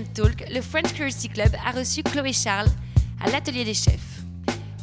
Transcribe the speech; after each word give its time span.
notre 0.00 0.12
21e 0.12 0.12
talk, 0.12 0.44
le 0.50 0.60
French 0.60 0.92
Curiosity 0.94 1.28
Club 1.28 1.54
a 1.64 1.72
reçu 1.72 2.02
Chloé 2.02 2.32
Charles 2.32 2.68
à 3.22 3.30
l'atelier 3.30 3.64
des 3.64 3.74
chefs. 3.74 4.22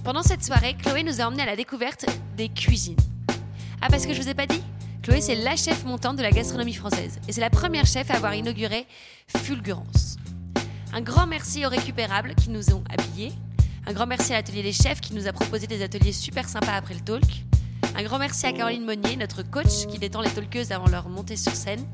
Pendant 0.03 0.23
cette 0.23 0.43
soirée, 0.43 0.75
Chloé 0.75 1.03
nous 1.03 1.21
a 1.21 1.25
emmenés 1.25 1.43
à 1.43 1.45
la 1.45 1.55
découverte 1.55 2.05
des 2.35 2.49
cuisines. 2.49 2.97
Ah, 3.81 3.87
parce 3.89 4.05
que 4.05 4.13
je 4.13 4.21
vous 4.21 4.29
ai 4.29 4.33
pas 4.33 4.45
dit? 4.45 4.61
Chloé, 5.01 5.21
c'est 5.21 5.35
la 5.35 5.55
chef 5.55 5.85
montante 5.85 6.17
de 6.17 6.21
la 6.21 6.31
gastronomie 6.31 6.73
française. 6.73 7.19
Et 7.27 7.33
c'est 7.33 7.41
la 7.41 7.49
première 7.49 7.85
chef 7.85 8.09
à 8.11 8.15
avoir 8.15 8.35
inauguré 8.35 8.85
Fulgurance. 9.27 10.17
Un 10.93 11.01
grand 11.01 11.27
merci 11.27 11.65
aux 11.65 11.69
récupérables 11.69 12.35
qui 12.35 12.49
nous 12.49 12.73
ont 12.73 12.83
habillés. 12.89 13.33
Un 13.85 13.93
grand 13.93 14.07
merci 14.07 14.33
à 14.33 14.37
l'atelier 14.37 14.63
des 14.63 14.73
chefs 14.73 15.01
qui 15.01 15.13
nous 15.13 15.27
a 15.27 15.33
proposé 15.33 15.67
des 15.67 15.81
ateliers 15.81 16.13
super 16.13 16.47
sympas 16.49 16.73
après 16.73 16.93
le 16.93 17.01
talk. 17.01 17.23
Un 17.95 18.03
grand 18.03 18.19
merci 18.19 18.45
à 18.45 18.53
Caroline 18.53 18.85
Monnier, 18.85 19.15
notre 19.15 19.43
coach 19.43 19.87
qui 19.89 19.97
détend 19.97 20.21
les 20.21 20.29
talkeuses 20.29 20.71
avant 20.71 20.87
leur 20.87 21.09
montée 21.09 21.37
sur 21.37 21.53
scène. 21.53 21.85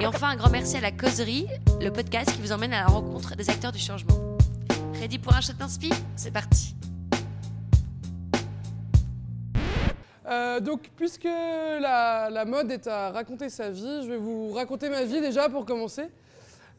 Et 0.00 0.06
enfin, 0.06 0.28
un 0.28 0.36
grand 0.36 0.50
merci 0.50 0.76
à 0.76 0.80
la 0.80 0.90
causerie, 0.90 1.46
le 1.80 1.90
podcast 1.90 2.32
qui 2.32 2.40
vous 2.40 2.52
emmène 2.52 2.72
à 2.72 2.80
la 2.80 2.86
rencontre 2.86 3.36
des 3.36 3.48
acteurs 3.48 3.72
du 3.72 3.78
changement. 3.78 4.36
Ready 5.00 5.18
pour 5.18 5.34
un 5.34 5.40
shot 5.40 5.54
d'inspi? 5.54 5.90
C'est 6.16 6.32
parti 6.32 6.74
Euh, 10.26 10.58
donc, 10.58 10.90
puisque 10.96 11.24
la, 11.24 12.44
mode 12.46 12.70
est 12.70 12.86
à 12.86 13.10
raconter 13.10 13.50
sa 13.50 13.70
vie, 13.70 14.02
je 14.02 14.08
vais 14.08 14.16
vous 14.16 14.52
raconter 14.52 14.88
ma 14.88 15.04
vie 15.04 15.20
déjà 15.20 15.48
pour 15.48 15.66
commencer. 15.66 16.08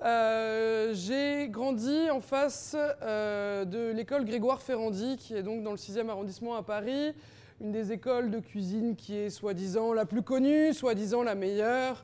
Euh, 0.03 0.91
j'ai 0.93 1.47
grandi 1.47 2.09
en 2.09 2.19
face 2.19 2.75
euh, 3.01 3.63
de 3.63 3.91
l'école 3.91 4.25
Grégoire 4.25 4.61
Ferrandi, 4.61 5.15
qui 5.17 5.35
est 5.35 5.43
donc 5.43 5.63
dans 5.63 5.71
le 5.71 5.77
6e 5.77 6.09
arrondissement 6.09 6.55
à 6.55 6.63
Paris, 6.63 7.13
une 7.61 7.71
des 7.71 7.91
écoles 7.91 8.29
de 8.29 8.39
cuisine 8.39 8.95
qui 8.95 9.15
est 9.15 9.29
soi-disant 9.29 9.93
la 9.93 10.05
plus 10.05 10.21
connue, 10.21 10.73
soi-disant 10.73 11.23
la 11.23 11.35
meilleure. 11.35 12.03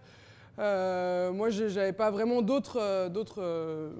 Euh, 0.59 1.31
moi, 1.31 1.49
j'ai- 1.49 1.69
j'avais 1.69 1.93
pas 1.93 2.11
vraiment 2.11 2.41
d'autres 2.41 2.79
euh, 2.79 3.09
euh, 3.37 3.91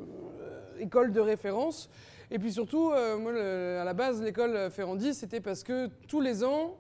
écoles 0.80 1.11
de 1.11 1.19
référence. 1.19 1.89
Et 2.30 2.39
puis 2.39 2.52
surtout, 2.53 2.94
à 2.94 3.83
la 3.83 3.94
base, 3.94 4.21
l'école 4.21 4.72
Ferrandi, 4.72 5.13
c'était 5.13 5.41
parce 5.41 5.63
que 5.63 5.89
tous 6.07 6.22
les 6.22 6.45
ans, 6.45 6.77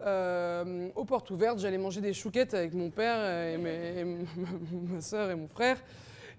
aux 0.00 1.04
portes 1.04 1.30
ouvertes, 1.30 1.58
j'allais 1.58 1.76
manger 1.76 2.00
des 2.00 2.14
chouquettes 2.14 2.54
avec 2.54 2.72
mon 2.72 2.88
père 2.88 3.18
ma 3.58 5.00
soeur 5.02 5.30
et 5.30 5.34
mon 5.34 5.46
frère. 5.46 5.76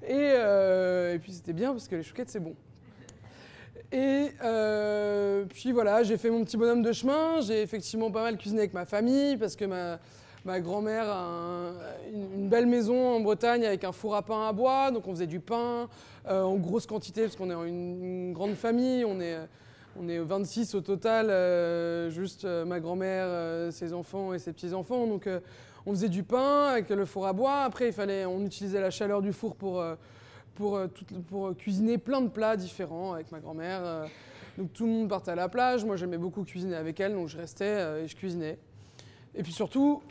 Et, 0.07 1.19
puis 1.19 1.33
c'était 1.33 1.53
bien 1.53 1.73
parce 1.73 1.87
que 1.87 1.95
les 1.95 2.01
chouquettes, 2.01 2.31
c'est 2.31 2.39
bon. 2.39 2.55
Et 3.91 4.31
puis 5.47 5.71
voilà, 5.71 6.01
j'ai 6.01 6.17
fait 6.17 6.31
mon 6.31 6.43
petit 6.43 6.57
bonhomme 6.57 6.81
de 6.81 6.91
chemin. 6.91 7.41
J'ai 7.41 7.61
effectivement 7.61 8.09
pas 8.09 8.23
mal 8.23 8.35
cuisiné 8.35 8.61
avec 8.61 8.73
ma 8.73 8.87
famille 8.87 9.37
parce 9.37 9.55
que 9.55 9.65
ma, 9.65 9.99
ma 10.45 10.59
grand-mère 10.61 11.09
a 11.09 11.19
un- 11.25 11.73
une, 12.13 12.47
belle 12.49 12.67
maison 12.67 13.15
en 13.15 13.19
Bretagne 13.19 13.65
avec 13.65 13.83
un 13.83 13.91
four 13.91 14.15
à 14.15 14.21
pain 14.21 14.47
à 14.47 14.53
bois. 14.53 14.91
Donc 14.91 15.07
on 15.07 15.11
faisait 15.11 15.27
du 15.27 15.39
pain 15.39 15.89
euh, 16.27 16.43
en 16.43 16.55
grosse 16.55 16.85
quantité 16.85 17.23
parce 17.23 17.35
qu'on 17.35 17.49
est 17.49 17.67
une, 17.69 18.31
grande 18.33 18.53
famille. 18.55 19.03
On 19.05 19.19
est, 19.19 19.37
on 19.99 20.07
est 20.07 20.19
26 20.19 20.75
au 20.75 20.81
total, 20.81 21.29
euh, 21.29 22.09
juste 22.09 22.45
euh, 22.45 22.63
ma 22.65 22.79
grand-mère, 22.79 23.25
euh, 23.27 23.71
ses 23.71 23.93
enfants 23.93 24.33
et 24.33 24.39
ses 24.39 24.53
petits-enfants. 24.53 25.07
Donc 25.07 25.27
euh, 25.27 25.39
on 25.87 25.91
faisait 25.91 26.09
du 26.09 26.23
pain 26.23 26.67
avec 26.69 26.89
le 26.89 27.05
four 27.05 27.25
à 27.27 27.33
bois. 27.33 27.61
Après, 27.63 27.87
il 27.87 27.93
fallait, 27.93 28.25
on 28.25 28.41
utilisait 28.45 28.81
la 28.81 28.91
chaleur 28.91 29.21
du 29.21 29.33
four 29.33 29.55
pour, 29.55 29.79
euh, 29.81 29.95
pour, 30.55 30.77
euh, 30.77 30.87
pour 31.29 31.55
cuisiner 31.57 31.97
plein 31.97 32.21
de 32.21 32.29
plats 32.29 32.55
différents 32.55 33.13
avec 33.13 33.31
ma 33.31 33.39
grand-mère. 33.39 33.81
euh. 33.83 34.05
donc 34.57 34.73
tout 34.73 34.85
le 34.85 34.91
monde 34.91 35.09
partait 35.09 35.31
à 35.31 35.35
la 35.35 35.49
plage. 35.49 35.83
Moi, 35.85 35.95
j'aimais 35.95 36.17
beaucoup 36.17 36.43
cuisiner 36.43 36.75
avec 36.75 36.99
elle, 36.99 37.13
donc 37.13 37.29
je 37.29 37.37
restais 37.37 37.65
euh, 37.65 38.03
et 38.03 38.07
je 38.07 38.15
cuisinais. 38.15 38.57
Et 39.35 39.43
puis 39.43 39.51
surtout, 39.51 40.01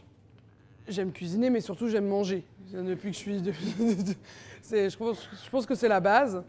j'aime 0.88 1.12
cuisiner, 1.12 1.50
mais 1.50 1.60
surtout 1.60 1.88
j'aime 1.88 2.06
manger. 2.06 2.44
Depuis 2.72 3.10
que 3.10 3.16
je 3.16 3.20
suis, 3.20 3.38
je, 4.70 4.96
pense, 5.50 5.66
que 5.66 5.74
c'est 5.74 5.88
la 5.88 6.00
base. 6.00 6.42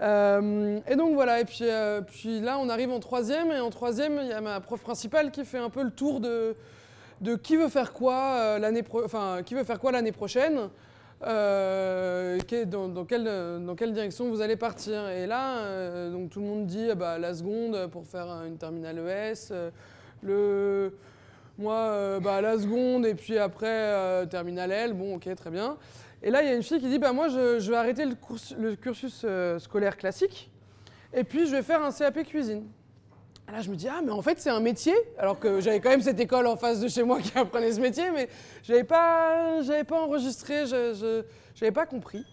Euh, 0.00 0.78
et 0.86 0.94
donc 0.94 1.14
voilà, 1.14 1.40
et 1.40 1.44
puis, 1.44 1.62
euh, 1.62 2.00
puis 2.02 2.40
là 2.40 2.56
on 2.60 2.68
arrive 2.68 2.90
en 2.90 3.00
troisième, 3.00 3.50
et 3.50 3.58
en 3.58 3.70
troisième 3.70 4.20
il 4.22 4.28
y 4.28 4.32
a 4.32 4.40
ma 4.40 4.60
prof 4.60 4.80
principale 4.80 5.32
qui 5.32 5.44
fait 5.44 5.58
un 5.58 5.70
peu 5.70 5.82
le 5.82 5.90
tour 5.90 6.20
de, 6.20 6.54
de 7.20 7.34
qui 7.34 7.56
veut 7.56 7.68
faire 7.68 7.92
quoi 7.92 8.14
euh, 8.14 8.58
l'année 8.60 8.84
enfin, 9.04 9.40
qui 9.44 9.56
veut 9.56 9.64
faire 9.64 9.80
quoi 9.80 9.90
l'année 9.90 10.12
prochaine, 10.12 10.68
euh, 11.26 12.38
dans, 12.66 12.86
dans 12.86 13.04
quelle, 13.04 13.24
dans 13.24 13.74
quelle 13.74 13.92
direction 13.92 14.28
vous 14.28 14.40
allez 14.40 14.54
partir. 14.54 15.08
Et 15.08 15.26
là, 15.26 16.08
donc 16.10 16.30
tout 16.30 16.38
le 16.38 16.46
monde 16.46 16.66
dit 16.66 16.90
ah 16.92 16.94
bah, 16.94 17.18
la 17.18 17.34
seconde 17.34 17.88
pour 17.90 18.06
faire 18.06 18.28
une 18.46 18.56
terminale 18.56 18.98
ES, 19.00 19.52
le, 20.22 20.92
moi 21.58 21.74
euh, 21.74 22.20
bah, 22.20 22.40
la 22.40 22.58
seconde 22.58 23.04
et 23.04 23.14
puis 23.14 23.36
après 23.36 23.66
euh, 23.68 24.26
terminale 24.26 24.70
L, 24.70 24.92
bon 24.94 25.16
ok 25.16 25.34
très 25.34 25.50
bien. 25.50 25.76
Et 26.22 26.30
là 26.30 26.42
il 26.42 26.48
y 26.48 26.52
a 26.52 26.54
une 26.54 26.62
fille 26.62 26.80
qui 26.80 26.88
dit 26.88 26.98
bah, 26.98 27.12
moi 27.12 27.28
je, 27.28 27.68
vais 27.70 27.76
arrêter 27.76 28.04
le, 28.06 28.74
cursus 28.76 29.22
euh, 29.24 29.58
scolaire 29.58 29.96
classique 29.96 30.50
et 31.12 31.24
puis 31.24 31.46
je 31.46 31.52
vais 31.52 31.62
faire 31.62 31.82
un 31.82 31.90
CAP 31.92 32.22
cuisine. 32.24 32.64
Et 33.48 33.52
Là, 33.52 33.62
je 33.62 33.70
me 33.70 33.76
dis, 33.76 33.88
ah, 33.88 34.02
mais 34.04 34.10
en 34.10 34.20
fait, 34.20 34.38
c'est 34.38 34.50
un 34.50 34.60
métier. 34.60 34.92
Alors 35.16 35.38
que 35.38 35.58
j'avais 35.62 35.80
quand 35.80 35.88
même 35.88 36.02
cette 36.02 36.20
école 36.20 36.46
en 36.46 36.56
face 36.58 36.80
de 36.80 36.88
chez 36.88 37.02
moi 37.02 37.18
qui 37.18 37.32
apprenait 37.38 37.72
ce 37.72 37.80
métier, 37.80 38.10
mais 38.10 38.28
je 38.62 38.72
n'avais 38.72 38.84
pas, 38.84 39.62
pas 39.88 40.02
enregistré, 40.02 40.66
je 40.66 41.22
n'avais 41.58 41.72
pas 41.72 41.86
compris. 41.86 42.26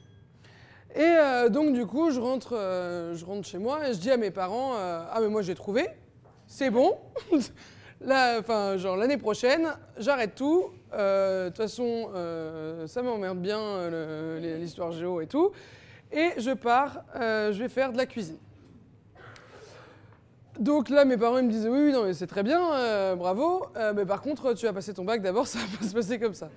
Et 0.94 1.00
euh, 1.00 1.48
donc, 1.48 1.72
du 1.72 1.86
coup, 1.86 2.12
je 2.12 2.20
rentre, 2.20 2.58
je 3.14 3.24
rentre 3.24 3.48
chez 3.48 3.60
moi 3.60 3.88
et 3.88 3.94
je 3.94 4.00
dis 4.00 4.12
à 4.12 4.18
mes 4.18 4.30
parents, 4.30 4.74
ah, 4.76 5.18
mais 5.22 5.30
moi, 5.30 5.42
j'ai 5.42 5.56
trouvé, 5.56 5.88
c'est 6.48 6.70
bon. 6.70 6.98
Là, 8.06 8.38
enfin, 8.40 8.78
genre, 8.78 8.98
l'année 8.98 9.18
prochaine, 9.18 9.68
j'arrête 9.98 10.36
tout. 10.36 10.70
Euh, 10.94 11.46
De 11.46 11.50
toute 11.50 11.58
façon, 11.58 12.12
euh, 12.14 12.86
ça 12.86 13.02
m'emmerde 13.02 13.40
bien, 13.40 13.60
euh, 13.60 14.60
l'histoire 14.60 14.92
géo 14.92 15.22
et 15.22 15.28
tout. 15.28 15.52
Et 16.12 16.30
je 16.38 16.52
pars, 16.52 17.04
je 17.16 17.58
vais 17.58 17.68
faire 17.68 17.92
de 17.92 17.98
la 17.98 18.06
cuisine. 18.06 18.38
Donc 20.60 20.90
là, 20.90 21.04
mes 21.04 21.18
parents 21.18 21.42
me 21.42 21.50
disaient 21.50 21.68
oui, 21.68 21.86
oui, 21.86 21.92
non, 21.92 22.06
mais 22.06 22.14
c'est 22.14 22.28
très 22.28 22.44
bien, 22.44 23.16
bravo. 23.16 23.66
Mais 23.96 24.06
par 24.06 24.22
contre, 24.22 24.54
tu 24.54 24.68
vas 24.68 24.74
passer 24.74 24.94
ton 24.94 25.04
bac 25.04 25.22
d'abord, 25.24 25.48
ça 25.48 25.58
va 25.58 25.78
pas 25.80 25.86
se 25.86 25.94
passer 25.94 26.20
comme 26.20 26.36
ça. 26.36 26.50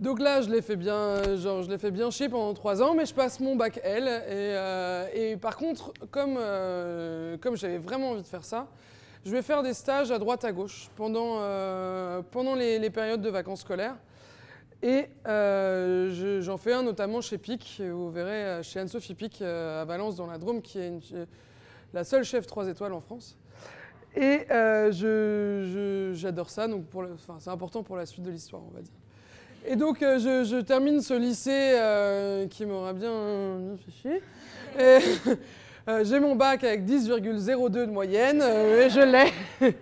Donc 0.00 0.18
là, 0.18 0.42
je 0.42 0.50
l'ai 0.50 0.60
fait 0.60 0.76
bien, 0.76 1.36
genre, 1.36 1.62
je 1.62 1.70
l'ai 1.70 1.78
fait 1.78 1.92
bien 1.92 2.10
chier 2.10 2.28
pendant 2.28 2.52
trois 2.52 2.82
ans, 2.82 2.94
mais 2.94 3.06
je 3.06 3.14
passe 3.14 3.38
mon 3.38 3.54
bac 3.54 3.80
L. 3.84 4.08
Et, 5.14 5.30
et 5.30 5.36
par 5.36 5.56
contre, 5.56 5.92
comme, 6.10 6.36
comme 7.40 7.56
j'avais 7.56 7.78
vraiment 7.78 8.10
envie 8.10 8.22
de 8.22 8.26
faire 8.26 8.44
ça, 8.44 8.66
je 9.24 9.30
vais 9.30 9.42
faire 9.42 9.62
des 9.62 9.74
stages 9.74 10.10
à 10.10 10.18
droite 10.18 10.44
à 10.44 10.52
gauche 10.52 10.90
pendant, 10.96 11.38
euh, 11.38 12.20
pendant 12.30 12.54
les, 12.54 12.90
périodes 12.90 13.22
de 13.22 13.30
vacances 13.30 13.62
scolaires. 13.62 13.96
Et 14.82 15.06
euh, 15.26 16.10
je- 16.12 16.42
j'en 16.42 16.58
fais 16.58 16.74
un 16.74 16.82
notamment 16.82 17.22
chez 17.22 17.38
Pic, 17.38 17.80
vous 17.80 18.10
verrez 18.10 18.62
chez 18.62 18.80
Anne-Sophie 18.80 19.14
Pic 19.14 19.40
euh, 19.40 19.80
à 19.80 19.84
Valence 19.86 20.16
dans 20.16 20.26
la 20.26 20.36
Drôme, 20.36 20.60
qui 20.60 20.78
est 20.78 20.92
la 21.94 22.04
seule 22.04 22.24
chef 22.24 22.46
3 22.46 22.68
étoiles 22.68 22.92
en 22.92 23.00
France. 23.00 23.38
Et 24.14 24.46
j'adore 26.12 26.50
ça, 26.50 26.68
donc 26.68 26.84
c'est 27.38 27.50
important 27.50 27.82
pour 27.82 27.96
la 27.96 28.04
suite 28.04 28.24
de 28.24 28.30
l'histoire, 28.30 28.62
on 28.62 28.74
va 28.74 28.82
dire. 28.82 28.92
Et 29.66 29.76
donc 29.76 30.00
je, 30.00 30.60
termine 30.60 31.00
ce 31.00 31.14
lycée 31.14 32.46
qui 32.50 32.66
m'aura 32.66 32.92
bien, 32.92 33.58
bien 33.58 33.76
fait 33.78 33.92
chier. 33.92 34.22
euh, 35.86 36.02
J'ai 36.04 36.18
mon 36.18 36.34
bac 36.34 36.64
avec 36.64 36.84
10,02 36.84 37.70
de 37.70 37.84
moyenne, 37.86 38.40
euh, 38.42 38.86
et 38.86 38.90
je 38.90 39.00
l'ai. 39.00 39.74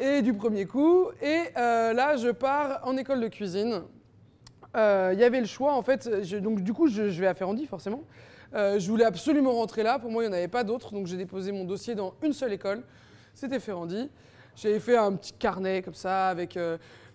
et 0.00 0.22
du 0.22 0.32
premier 0.32 0.64
coup. 0.64 1.06
Et 1.20 1.40
euh, 1.56 1.92
là, 1.92 2.16
je 2.16 2.28
pars 2.28 2.80
en 2.84 2.96
école 2.96 3.20
de 3.20 3.28
cuisine. 3.28 3.82
Il 4.74 5.18
y 5.18 5.24
avait 5.24 5.40
le 5.40 5.46
choix, 5.46 5.74
en 5.74 5.82
fait. 5.82 6.08
donc, 6.40 6.60
du 6.60 6.72
coup, 6.72 6.86
je, 6.86 7.08
je 7.08 7.20
vais 7.20 7.26
à 7.26 7.34
Ferrandi, 7.34 7.66
forcément. 7.66 8.04
Je 8.54 8.86
voulais 8.88 9.04
absolument 9.04 9.52
rentrer 9.52 9.82
là. 9.82 9.98
Pour 9.98 10.12
moi, 10.12 10.22
il 10.22 10.28
n'y 10.28 10.32
en 10.32 10.36
avait 10.36 10.46
pas 10.46 10.62
d'autres. 10.62 10.92
Donc, 10.92 11.08
j'ai 11.08 11.16
déposé 11.16 11.50
mon 11.50 11.64
dossier 11.64 11.96
dans 11.96 12.14
une 12.22 12.32
seule 12.32 12.52
école. 12.52 12.82
C'était 13.34 13.58
Ferrandi. 13.58 14.08
J'avais 14.54 14.78
fait 14.78 14.96
un 14.96 15.12
petit 15.14 15.32
carnet 15.32 15.82
comme 15.82 15.94
ça 15.94 16.28
avec 16.28 16.56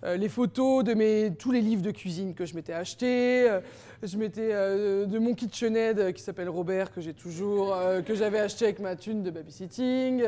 euh, 0.04 0.18
les 0.18 0.28
photos 0.28 0.84
de 0.84 0.94
mes, 0.94 1.32
tous 1.38 1.52
les 1.52 1.62
livres 1.62 1.82
de 1.82 1.92
cuisine 1.92 2.34
que 2.34 2.46
je 2.46 2.56
m'étais 2.56 2.74
achetés. 2.74 3.50
Euh, 3.50 3.62
je 4.02 4.18
m'étais 4.18 4.50
euh, 4.52 5.06
de 5.06 5.18
mon 5.18 5.34
KitchenAid 5.34 6.12
qui 6.14 6.22
s'appelle 6.22 6.50
Robert 6.50 6.92
que 6.92 7.00
j'ai 7.00 7.14
toujours, 7.14 7.78
que 8.06 8.14
j'avais 8.14 8.40
acheté 8.40 8.66
avec 8.66 8.80
ma 8.80 8.98
thune 8.98 9.24
de 9.24 9.32
babysitting. 9.32 10.26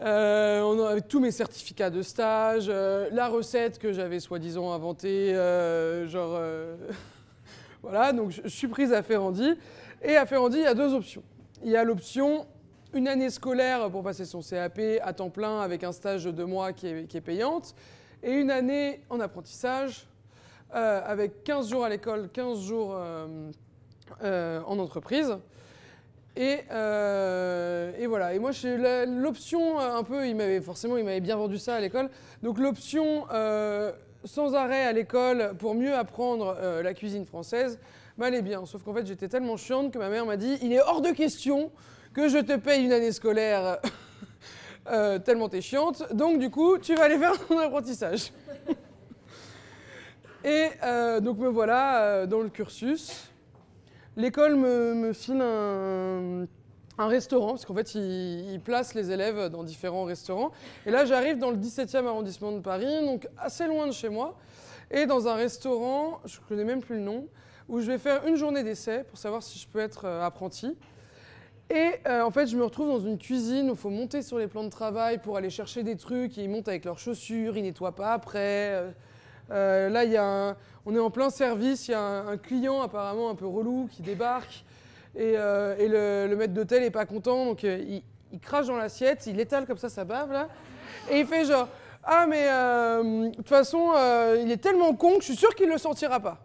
On 0.00 1.00
tous 1.08 1.20
mes 1.20 1.30
certificats 1.30 1.90
de 1.90 2.02
stage, 2.02 2.68
la 2.68 3.28
recette 3.28 3.78
que 3.78 3.92
j'avais 3.92 4.18
soi-disant 4.18 4.72
inventée, 4.72 5.32
genre 6.08 6.40
voilà. 7.82 8.12
Donc 8.12 8.32
je, 8.32 8.40
je 8.42 8.48
suis 8.48 8.68
prise 8.68 8.92
à 8.92 9.04
Ferrandi 9.04 9.54
et 10.02 10.16
à 10.16 10.26
Ferrandi 10.26 10.56
il 10.56 10.64
y 10.64 10.66
a 10.66 10.74
deux 10.74 10.92
options. 10.92 11.22
Il 11.62 11.70
y 11.70 11.76
a 11.76 11.84
l'option 11.84 12.46
une 12.94 13.06
année 13.06 13.30
scolaire 13.30 13.88
pour 13.90 14.02
passer 14.02 14.24
son 14.24 14.40
CAP 14.40 14.80
à 15.02 15.12
temps 15.12 15.30
plein 15.30 15.60
avec 15.60 15.84
un 15.84 15.92
stage 15.92 16.24
de 16.24 16.32
deux 16.32 16.46
mois 16.46 16.72
qui 16.72 16.88
est, 16.88 17.04
qui 17.06 17.16
est 17.16 17.22
payante 17.22 17.76
et 18.22 18.32
une 18.32 18.50
année 18.50 19.00
en 19.10 19.20
apprentissage 19.20 20.06
euh, 20.74 21.00
avec 21.04 21.44
15 21.44 21.68
jours 21.68 21.84
à 21.84 21.88
l'école, 21.88 22.30
15 22.32 22.60
jours 22.60 22.94
euh, 22.96 23.50
euh, 24.22 24.60
en 24.66 24.78
entreprise. 24.78 25.36
Et, 26.34 26.60
voilà. 26.70 28.34
Et 28.34 28.38
moi, 28.38 28.52
l'option 29.06 29.78
un 29.78 30.02
peu, 30.02 30.32
m'avait 30.32 30.62
forcément, 30.62 30.96
il 30.96 31.04
m'avait 31.04 31.20
bien 31.20 31.36
vendu 31.36 31.58
ça 31.58 31.74
à 31.74 31.80
l'école. 31.80 32.08
Donc 32.42 32.58
l'option 32.58 33.26
sans 34.24 34.54
arrêt 34.54 34.84
à 34.84 34.92
l'école 34.92 35.54
pour 35.58 35.74
mieux 35.74 35.94
apprendre 35.94 36.56
la 36.82 36.94
cuisine 36.94 37.26
française, 37.26 37.78
m'allait 38.16 38.40
bien. 38.40 38.64
Sauf 38.64 38.82
qu'en 38.82 38.94
fait, 38.94 39.06
j'étais 39.06 39.28
tellement 39.28 39.58
chiante 39.58 39.92
que 39.92 39.98
ma 39.98 40.08
mère 40.08 40.24
m'a 40.24 40.38
dit 40.38 40.58
il 40.62 40.72
est 40.72 40.80
hors 40.80 41.02
de 41.02 41.10
question 41.10 41.70
que 42.14 42.28
je 42.28 42.38
te 42.38 42.56
paye 42.56 42.84
une 42.84 42.92
année 42.92 43.12
scolaire 43.12 43.78
euh, 44.90 45.18
tellement 45.18 45.48
t'es 45.48 45.60
chiante. 45.60 46.12
Donc, 46.12 46.38
du 46.38 46.50
coup, 46.50 46.78
tu 46.78 46.94
vas 46.94 47.04
aller 47.04 47.18
faire 47.18 47.38
ton 47.46 47.58
apprentissage. 47.58 48.32
Et 50.44 50.68
euh, 50.82 51.20
donc, 51.20 51.38
me 51.38 51.48
voilà 51.48 52.02
euh, 52.02 52.26
dans 52.26 52.40
le 52.40 52.48
cursus. 52.48 53.30
L'école 54.16 54.56
me, 54.56 54.94
me 54.94 55.12
file 55.12 55.40
un, 55.40 56.46
un 56.98 57.06
restaurant, 57.06 57.50
parce 57.50 57.64
qu'en 57.64 57.74
fait, 57.74 57.94
il, 57.94 58.52
il 58.52 58.60
place 58.60 58.94
les 58.94 59.10
élèves 59.10 59.48
dans 59.48 59.62
différents 59.62 60.04
restaurants. 60.04 60.50
Et 60.84 60.90
là, 60.90 61.04
j'arrive 61.04 61.38
dans 61.38 61.50
le 61.50 61.56
17e 61.56 62.06
arrondissement 62.06 62.52
de 62.52 62.60
Paris, 62.60 63.06
donc 63.06 63.28
assez 63.38 63.66
loin 63.66 63.86
de 63.86 63.92
chez 63.92 64.08
moi, 64.08 64.36
et 64.90 65.06
dans 65.06 65.28
un 65.28 65.34
restaurant, 65.34 66.20
je 66.24 66.38
ne 66.40 66.44
connais 66.46 66.64
même 66.64 66.82
plus 66.82 66.96
le 66.96 67.02
nom, 67.02 67.28
où 67.68 67.80
je 67.80 67.86
vais 67.86 67.98
faire 67.98 68.26
une 68.26 68.36
journée 68.36 68.64
d'essai 68.64 69.04
pour 69.04 69.16
savoir 69.16 69.42
si 69.42 69.58
je 69.58 69.66
peux 69.68 69.78
être 69.78 70.06
apprenti. 70.06 70.76
Et 71.74 71.94
euh, 72.06 72.20
en 72.20 72.30
fait, 72.30 72.48
je 72.48 72.56
me 72.58 72.64
retrouve 72.64 72.88
dans 72.88 73.00
une 73.00 73.16
cuisine 73.16 73.70
où 73.70 73.72
il 73.72 73.78
faut 73.78 73.88
monter 73.88 74.20
sur 74.20 74.36
les 74.36 74.46
plans 74.46 74.62
de 74.62 74.68
travail 74.68 75.16
pour 75.16 75.38
aller 75.38 75.48
chercher 75.48 75.82
des 75.82 75.96
trucs. 75.96 76.36
Et 76.36 76.42
ils 76.42 76.50
montent 76.50 76.68
avec 76.68 76.84
leurs 76.84 76.98
chaussures, 76.98 77.56
ils 77.56 77.62
nettoient 77.62 77.94
pas 77.94 78.12
après. 78.12 78.74
Euh, 78.74 78.90
euh, 79.50 79.88
là, 79.88 80.04
y 80.04 80.18
a 80.18 80.22
un- 80.22 80.56
on 80.84 80.94
est 80.94 80.98
en 80.98 81.10
plein 81.10 81.30
service, 81.30 81.88
il 81.88 81.92
y 81.92 81.94
a 81.94 82.00
un, 82.00 82.36
client 82.36 82.82
apparemment 82.82 83.30
un 83.30 83.34
peu 83.34 83.46
relou 83.46 83.88
qui 83.90 84.02
débarque. 84.02 84.64
Et, 85.16 85.32
euh, 85.38 86.28
le, 86.28 86.36
maître 86.36 86.52
d'hôtel 86.52 86.82
est 86.82 86.90
pas 86.90 87.06
content, 87.06 87.46
donc 87.46 87.62
il, 87.62 88.02
crache 88.42 88.66
dans 88.66 88.76
l'assiette, 88.76 89.26
il 89.26 89.40
étale 89.40 89.66
comme 89.66 89.78
ça 89.78 89.88
sa 89.88 90.04
bave 90.04 90.30
là. 90.30 90.48
Et 91.10 91.20
il 91.20 91.26
fait 91.26 91.46
genre 91.46 91.68
Ah, 92.04 92.26
mais 92.28 92.48
de 92.48 93.34
toute 93.34 93.48
façon, 93.48 93.92
il 94.42 94.50
est 94.50 94.56
tellement 94.62 94.94
con 94.94 95.14
que 95.14 95.20
je 95.20 95.26
suis 95.26 95.36
sûr 95.36 95.54
qu'il 95.54 95.68
le 95.68 95.78
sentira 95.78 96.20
pas. 96.20 96.38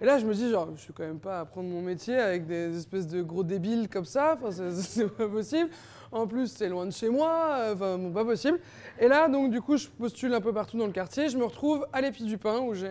Et 0.00 0.06
là, 0.06 0.18
je 0.18 0.24
me 0.26 0.32
dis, 0.32 0.48
genre, 0.50 0.68
je 0.76 0.80
suis 0.80 0.92
quand 0.94 1.02
même 1.02 1.18
pas 1.18 1.38
à 1.38 1.40
apprendre 1.40 1.68
mon 1.68 1.82
métier 1.82 2.16
avec 2.16 2.46
des 2.46 2.76
espèces 2.76 3.06
de 3.06 3.20
gros 3.22 3.44
débiles 3.44 3.88
comme 3.88 4.06
ça. 4.06 4.38
Enfin, 4.42 4.50
c'est- 4.72 5.06
pas 5.08 5.28
possible. 5.28 5.68
En 6.10 6.26
plus, 6.26 6.48
c'est 6.48 6.68
loin 6.68 6.86
de 6.86 6.90
chez 6.90 7.10
moi. 7.10 7.70
Enfin, 7.74 7.98
bon, 7.98 8.10
pas 8.10 8.24
possible. 8.24 8.58
Et 8.98 9.08
là, 9.08 9.28
donc, 9.28 9.50
du 9.50 9.60
coup, 9.60 9.76
je 9.76 9.88
postule 9.88 10.32
un 10.34 10.40
peu 10.40 10.52
partout 10.52 10.78
dans 10.78 10.86
le 10.86 10.92
quartier. 10.92 11.28
Je 11.28 11.36
me 11.36 11.44
retrouve 11.44 11.86
à 11.92 12.00
l'Épi 12.00 12.24
du 12.24 12.38
Pain 12.38 12.60
où 12.60 12.74
j'ai 12.74 12.90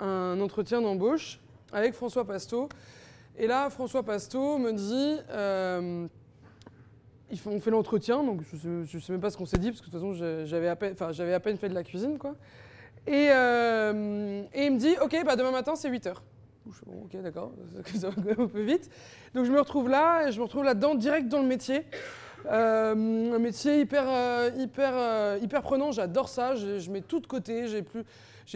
un, 0.00 0.40
entretien 0.40 0.80
d'embauche 0.80 1.38
avec 1.72 1.92
François 1.94 2.24
Pasteau. 2.24 2.68
Et 3.38 3.46
là, 3.46 3.68
François 3.70 4.02
Pasteau 4.02 4.58
me 4.58 4.72
dit. 4.72 5.18
euh, 5.30 6.06
on 7.46 7.60
fait 7.60 7.70
l'entretien, 7.70 8.22
donc 8.22 8.40
je 8.52 8.84
je 8.84 8.98
sais 8.98 9.10
même 9.12 9.20
pas 9.20 9.30
ce 9.30 9.38
qu'on 9.38 9.46
s'est 9.46 9.56
dit, 9.58 9.70
parce 9.70 9.80
que 9.80 9.86
de 9.86 9.90
toute 9.90 10.00
façon, 10.00 10.12
j'avais 10.44 10.68
à, 10.68 10.76
peine- 10.76 10.94
à 11.00 11.40
peine 11.40 11.56
fait 11.56 11.68
de 11.70 11.74
la 11.74 11.82
cuisine, 11.82 12.18
quoi. 12.18 12.34
Et, 13.06 13.28
euh, 13.30 14.42
et 14.52 14.66
il 14.66 14.72
me 14.72 14.78
dit, 14.78 14.94
ok, 15.02 15.16
bah 15.24 15.36
demain 15.36 15.50
matin, 15.50 15.74
c'est 15.74 15.88
8 15.88 16.06
heures. 16.06 16.22
Je 16.66 16.72
fais, 16.72 16.86
bon, 16.86 17.02
ok, 17.04 17.20
d'accord, 17.22 17.52
ça 17.94 18.10
va 18.10 18.32
un 18.38 18.46
peu 18.46 18.62
vite. 18.62 18.88
Donc 19.34 19.44
je 19.44 19.52
me 19.52 19.58
retrouve 19.58 19.88
là, 19.88 20.28
et 20.28 20.32
je 20.32 20.38
me 20.38 20.44
retrouve 20.44 20.64
là-dedans, 20.64 20.94
direct 20.94 21.28
dans 21.28 21.40
le 21.40 21.48
métier. 21.48 21.84
Euh, 22.46 23.34
un 23.34 23.38
métier 23.38 23.80
hyper, 23.80 24.04
euh, 24.06 24.50
hyper, 24.56 25.38
hyper 25.42 25.62
prenant, 25.62 25.90
j'adore 25.90 26.28
ça, 26.28 26.54
je, 26.54 26.90
mets 26.90 27.00
tout 27.00 27.20
de 27.20 27.26
côté, 27.26 27.66
j'ai 27.68 27.82
plus, 27.82 28.04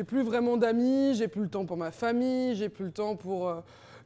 plus 0.05 0.23
vraiment 0.23 0.57
d'amis, 0.57 1.15
j'ai 1.15 1.29
plus 1.29 1.43
le 1.43 1.49
temps 1.49 1.65
pour 1.65 1.77
ma 1.77 1.91
famille, 1.91 2.55
j'ai 2.55 2.69
plus 2.69 2.85
le 2.85 2.93
temps 2.93 3.17
pour... 3.17 3.53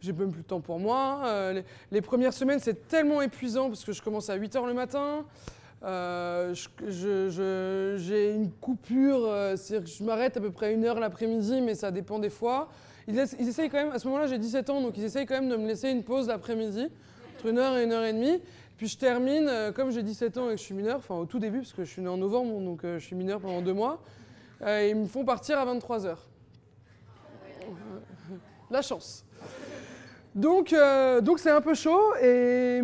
j'ai 0.01 0.13
même 0.13 0.31
plus 0.31 0.41
le 0.41 0.45
temps 0.45 0.61
pour 0.61 0.79
moi. 0.79 1.53
Les, 1.53 1.65
les 1.91 2.01
premières 2.01 2.33
semaines, 2.33 2.61
c'est 2.61 2.89
tellement 2.89 3.21
épuisant 3.21 3.69
parce 3.69 3.85
que 3.85 3.93
je 3.93 4.03
commence 4.03 4.31
à 4.31 4.35
8 4.35 4.57
heures 4.57 4.67
le 4.67 4.75
matin. 4.75 5.25
Euh, 5.83 6.55
j'ai 6.87 8.35
une 8.35 8.51
coupure, 8.51 9.25
euh, 9.25 9.57
c'est-à-dire 9.57 9.89
que 9.89 9.97
je 9.97 10.05
m'arrête 10.05 10.37
à 10.37 10.41
peu 10.41 10.51
près 10.51 10.75
une 10.75 10.85
heure 10.85 11.01
l'après-midi, 11.01 11.61
mais 11.63 11.75
ça 11.75 11.91
dépend 11.91 12.19
des 12.19 12.29
fois. 12.29 12.69
Ils, 13.09 13.19
essayent 13.19 13.71
quand 13.71 13.79
même, 13.79 13.93
à 13.93 13.99
ce 13.99 14.07
moment-là 14.09 14.27
j'ai 14.27 14.39
17 14.39 14.71
ans, 14.71 14.83
donc 14.83 14.97
ils 14.99 15.05
essayent 15.05 15.27
quand 15.27 15.35
même 15.35 15.49
de 15.49 15.57
me 15.57 15.67
laisser 15.67 15.89
une 15.89 16.05
pause 16.05 16.29
l'après-midi, 16.29 16.89
entre 17.37 17.47
une 17.47 17.59
heure 17.59 17.77
et 17.79 17.85
une 17.85 17.93
heure 17.93 18.05
et 18.05 18.13
demie. 18.13 18.41
Puis 18.77 18.89
je 18.89 18.99
termine, 18.99 19.49
euh, 19.49 19.73
comme 19.73 19.91
j'ai 19.91 20.03
17 20.03 20.37
ans 20.37 20.49
et 20.49 20.53
que 20.53 20.59
je 20.59 20.63
suis 20.63 20.75
mineur, 20.75 20.99
enfin 20.99 21.15
au 21.15 21.25
tout 21.25 21.39
début, 21.39 21.59
parce 21.59 21.73
que 21.73 21.85
je 21.85 21.91
suis 21.91 22.03
né 22.03 22.09
en 22.09 22.19
novembre, 22.19 22.61
donc 22.61 22.85
euh, 22.85 22.99
je 22.99 23.07
suis 23.07 23.17
mineur 23.17 23.41
pendant 23.41 23.63
deux 23.63 23.75
mois, 23.75 24.03
ils 24.63 24.95
me 24.95 25.07
font 25.07 25.25
partir 25.25 25.59
à 25.59 25.65
23 25.65 26.07
heures. 26.07 26.27
La 28.71 28.83
chance. 28.83 29.25
Donc, 30.35 30.73
euh, 30.73 31.21
donc 31.21 31.41
c'est 31.41 31.51
un 31.51 31.61
peu 31.61 31.75
chaud 31.75 32.15
et, 32.23 32.81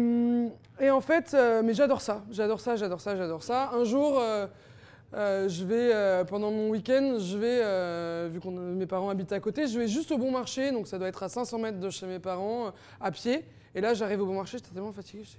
et 0.80 0.90
en 0.90 1.00
fait, 1.00 1.32
euh, 1.32 1.62
mais 1.64 1.74
j'adore 1.74 2.00
ça, 2.00 2.24
j'adore 2.30 2.60
ça, 2.60 2.76
j'adore 2.76 3.00
ça, 3.00 3.16
j'adore 3.16 3.42
ça. 3.42 3.70
Un 3.72 3.84
jour, 3.84 4.20
euh, 4.20 5.48
je 5.48 5.64
vais 5.64 6.24
pendant 6.24 6.50
mon 6.50 6.70
week-end, 6.70 7.18
je 7.20 7.38
vais, 7.38 8.28
vu 8.28 8.40
que 8.40 8.48
mes 8.48 8.86
parents 8.86 9.10
habitent 9.10 9.32
à 9.32 9.40
côté, 9.40 9.68
je 9.68 9.78
vais 9.78 9.86
juste 9.86 10.10
au 10.10 10.18
bon 10.18 10.32
marché, 10.32 10.72
donc 10.72 10.88
ça 10.88 10.98
doit 10.98 11.08
être 11.08 11.22
à 11.22 11.28
500 11.28 11.58
mètres 11.58 11.80
de 11.80 11.90
chez 11.90 12.06
mes 12.06 12.18
parents, 12.18 12.72
à 13.00 13.10
pied. 13.12 13.44
Et 13.74 13.80
là, 13.80 13.94
j'arrive 13.94 14.22
au 14.22 14.26
bon 14.26 14.34
marché, 14.34 14.58
j'étais 14.58 14.72
tellement 14.72 14.92
fatiguée. 14.92 15.24
je 15.24 15.36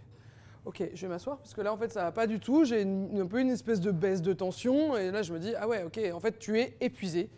Ok, 0.65 0.83
je 0.93 1.01
vais 1.01 1.07
m'asseoir 1.07 1.37
parce 1.37 1.53
que 1.53 1.61
là, 1.61 1.71
en 1.73 1.77
fait, 1.77 1.91
ça 1.91 2.03
va 2.03 2.11
pas 2.11 2.27
du 2.27 2.39
tout. 2.39 2.65
J'ai 2.65 2.81
un 2.81 3.25
peu 3.25 3.39
une 3.39 3.49
espèce 3.49 3.79
de 3.79 3.91
baisse 3.91 4.21
de 4.21 4.33
tension 4.33 4.97
et 4.97 5.11
là, 5.11 5.21
je 5.23 5.33
me 5.33 5.39
dis 5.39 5.53
ah 5.59 5.67
ouais, 5.67 5.83
ok, 5.83 5.99
en 6.13 6.19
fait, 6.19 6.39
tu 6.39 6.59
es 6.59 6.75
épuisé. 6.81 7.29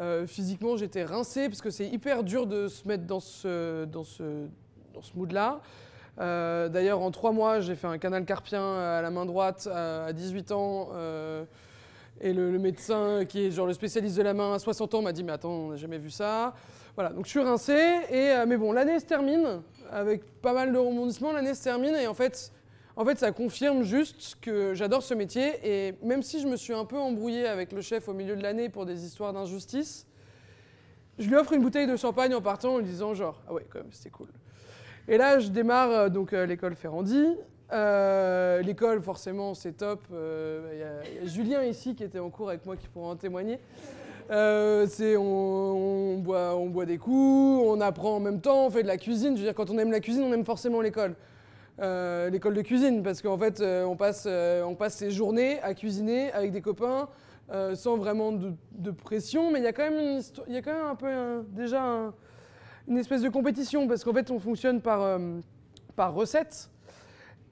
Euh, 0.00 0.26
physiquement, 0.26 0.76
j'étais 0.76 1.04
rincé 1.04 1.48
parce 1.48 1.60
que 1.60 1.70
c'est 1.70 1.86
hyper 1.86 2.22
dur 2.24 2.46
de 2.46 2.68
se 2.68 2.88
mettre 2.88 3.04
dans 3.04 3.20
ce, 3.20 3.84
dans 3.84 4.04
ce, 4.04 4.46
dans 4.94 5.02
ce 5.02 5.12
mood-là. 5.14 5.60
Euh, 6.20 6.68
D'ailleurs, 6.68 7.00
en 7.00 7.10
trois 7.10 7.32
mois, 7.32 7.60
j'ai 7.60 7.74
fait 7.74 7.86
un 7.86 7.98
canal 7.98 8.24
carpien 8.24 8.76
à 8.78 9.02
la 9.02 9.10
main 9.10 9.26
droite 9.26 9.68
à 9.70 10.06
à 10.06 10.12
18 10.12 10.52
ans. 10.52 10.88
euh, 10.94 11.44
et 12.22 12.34
le, 12.34 12.58
médecin, 12.58 13.24
qui 13.26 13.46
est 13.46 13.50
genre 13.50 13.66
le 13.66 13.72
spécialiste 13.72 14.16
de 14.18 14.22
la 14.22 14.34
main 14.34 14.54
à 14.54 14.58
60 14.58 14.94
ans, 14.94 15.02
m'a 15.02 15.12
dit 15.12 15.24
Mais 15.24 15.32
attends, 15.32 15.50
on 15.50 15.68
n'a 15.70 15.76
jamais 15.76 15.98
vu 15.98 16.10
ça. 16.10 16.54
Voilà, 16.94 17.10
donc 17.10 17.24
je 17.24 17.30
suis 17.30 17.40
rincé. 17.40 17.72
Et, 18.10 18.34
mais 18.46 18.56
bon, 18.58 18.72
l'année 18.72 18.98
se 19.00 19.06
termine 19.06 19.62
avec 19.90 20.24
pas 20.42 20.52
mal 20.52 20.72
de 20.72 20.78
rebondissements. 20.78 21.32
L'année 21.32 21.54
se 21.54 21.62
termine 21.62 21.94
et 21.94 22.06
en 22.06 22.14
fait, 22.14 22.52
en 22.96 23.04
fait, 23.04 23.18
ça 23.18 23.32
confirme 23.32 23.82
juste 23.82 24.36
que 24.40 24.74
j'adore 24.74 25.02
ce 25.02 25.14
métier. 25.14 25.52
Et 25.64 25.94
même 26.02 26.22
si 26.22 26.40
je 26.40 26.46
me 26.48 26.56
suis 26.56 26.74
un 26.74 26.84
peu 26.84 26.98
embrouillé 26.98 27.46
avec 27.46 27.72
le 27.72 27.80
chef 27.80 28.08
au 28.08 28.12
milieu 28.14 28.36
de 28.36 28.42
l'année 28.42 28.68
pour 28.68 28.84
des 28.86 29.04
histoires 29.04 29.32
d'injustice, 29.32 30.06
je 31.18 31.28
lui 31.28 31.36
offre 31.36 31.52
une 31.52 31.62
bouteille 31.62 31.86
de 31.86 31.96
champagne 31.96 32.34
en 32.34 32.40
partant 32.40 32.74
en 32.74 32.78
lui 32.78 32.86
disant 32.86 33.14
genre 33.14 33.40
ah 33.48 33.52
ouais 33.52 33.64
quand 33.70 33.78
même 33.80 33.92
c'était 33.92 34.10
cool. 34.10 34.28
Et 35.08 35.18
là 35.18 35.38
je 35.38 35.48
démarre 35.48 35.90
euh, 35.90 36.08
donc 36.08 36.32
euh, 36.32 36.46
l'école 36.46 36.74
Ferrandi. 36.74 37.26
Euh, 37.72 38.60
l'école 38.62 39.02
forcément 39.02 39.54
c'est 39.54 39.72
top. 39.72 40.00
Il 40.10 40.78
y, 40.78 40.82
a- 40.82 41.26
Julien 41.26 41.62
ici 41.62 41.94
qui 41.94 42.04
était 42.04 42.18
en 42.18 42.30
cours 42.30 42.48
avec 42.48 42.64
moi 42.66 42.76
qui 42.76 42.88
pourra 42.88 43.08
en 43.10 43.16
témoigner. 43.16 43.58
C'est 44.30 45.16
on, 45.16 46.18
on 46.18 46.24
on 46.26 46.66
boit 46.68 46.86
des 46.86 46.98
coups, 46.98 47.62
on 47.66 47.80
apprend 47.80 48.16
en 48.16 48.20
même 48.20 48.40
temps, 48.40 48.66
on 48.66 48.70
fait 48.70 48.82
de 48.82 48.88
la 48.88 48.96
cuisine. 48.96 49.36
Je 49.36 49.42
veux 49.42 49.46
dire 49.46 49.54
quand 49.54 49.70
on 49.70 49.78
aime 49.78 49.90
la 49.92 50.00
cuisine 50.00 50.22
on 50.24 50.32
aime 50.32 50.44
forcément 50.44 50.80
l'école. 50.80 51.14
Euh, 51.80 52.28
l'école 52.28 52.52
de 52.52 52.60
cuisine 52.60 53.02
parce 53.02 53.22
qu'en 53.22 53.38
fait 53.38 53.60
euh, 53.60 53.84
on 53.84 53.96
passe 53.96 54.24
euh, 54.26 54.62
on 54.64 54.74
passe 54.74 54.96
ses 54.96 55.10
journées 55.10 55.62
à 55.62 55.72
cuisiner 55.72 56.30
avec 56.32 56.52
des 56.52 56.60
copains 56.60 57.08
sans 57.74 57.96
vraiment 57.96 58.30
de, 58.32 58.90
pression 58.90 59.50
mais 59.50 59.60
il 59.60 59.64
y 59.64 59.66
a 59.66 59.72
quand 59.72 59.90
même 59.90 60.20
y 60.46 60.56
a 60.56 60.62
quand 60.62 60.72
même 60.72 60.86
un 60.86 60.94
peu 60.94 61.42
déjà 61.48 61.82
un- 61.82 62.14
une 62.86 62.98
espèce 62.98 63.22
de 63.22 63.28
compétition 63.28 63.88
parce 63.88 64.04
qu'en 64.04 64.12
fait 64.12 64.30
on 64.30 64.38
fonctionne 64.38 64.80
par 64.82 65.18
par 65.96 66.14
recette 66.14 66.70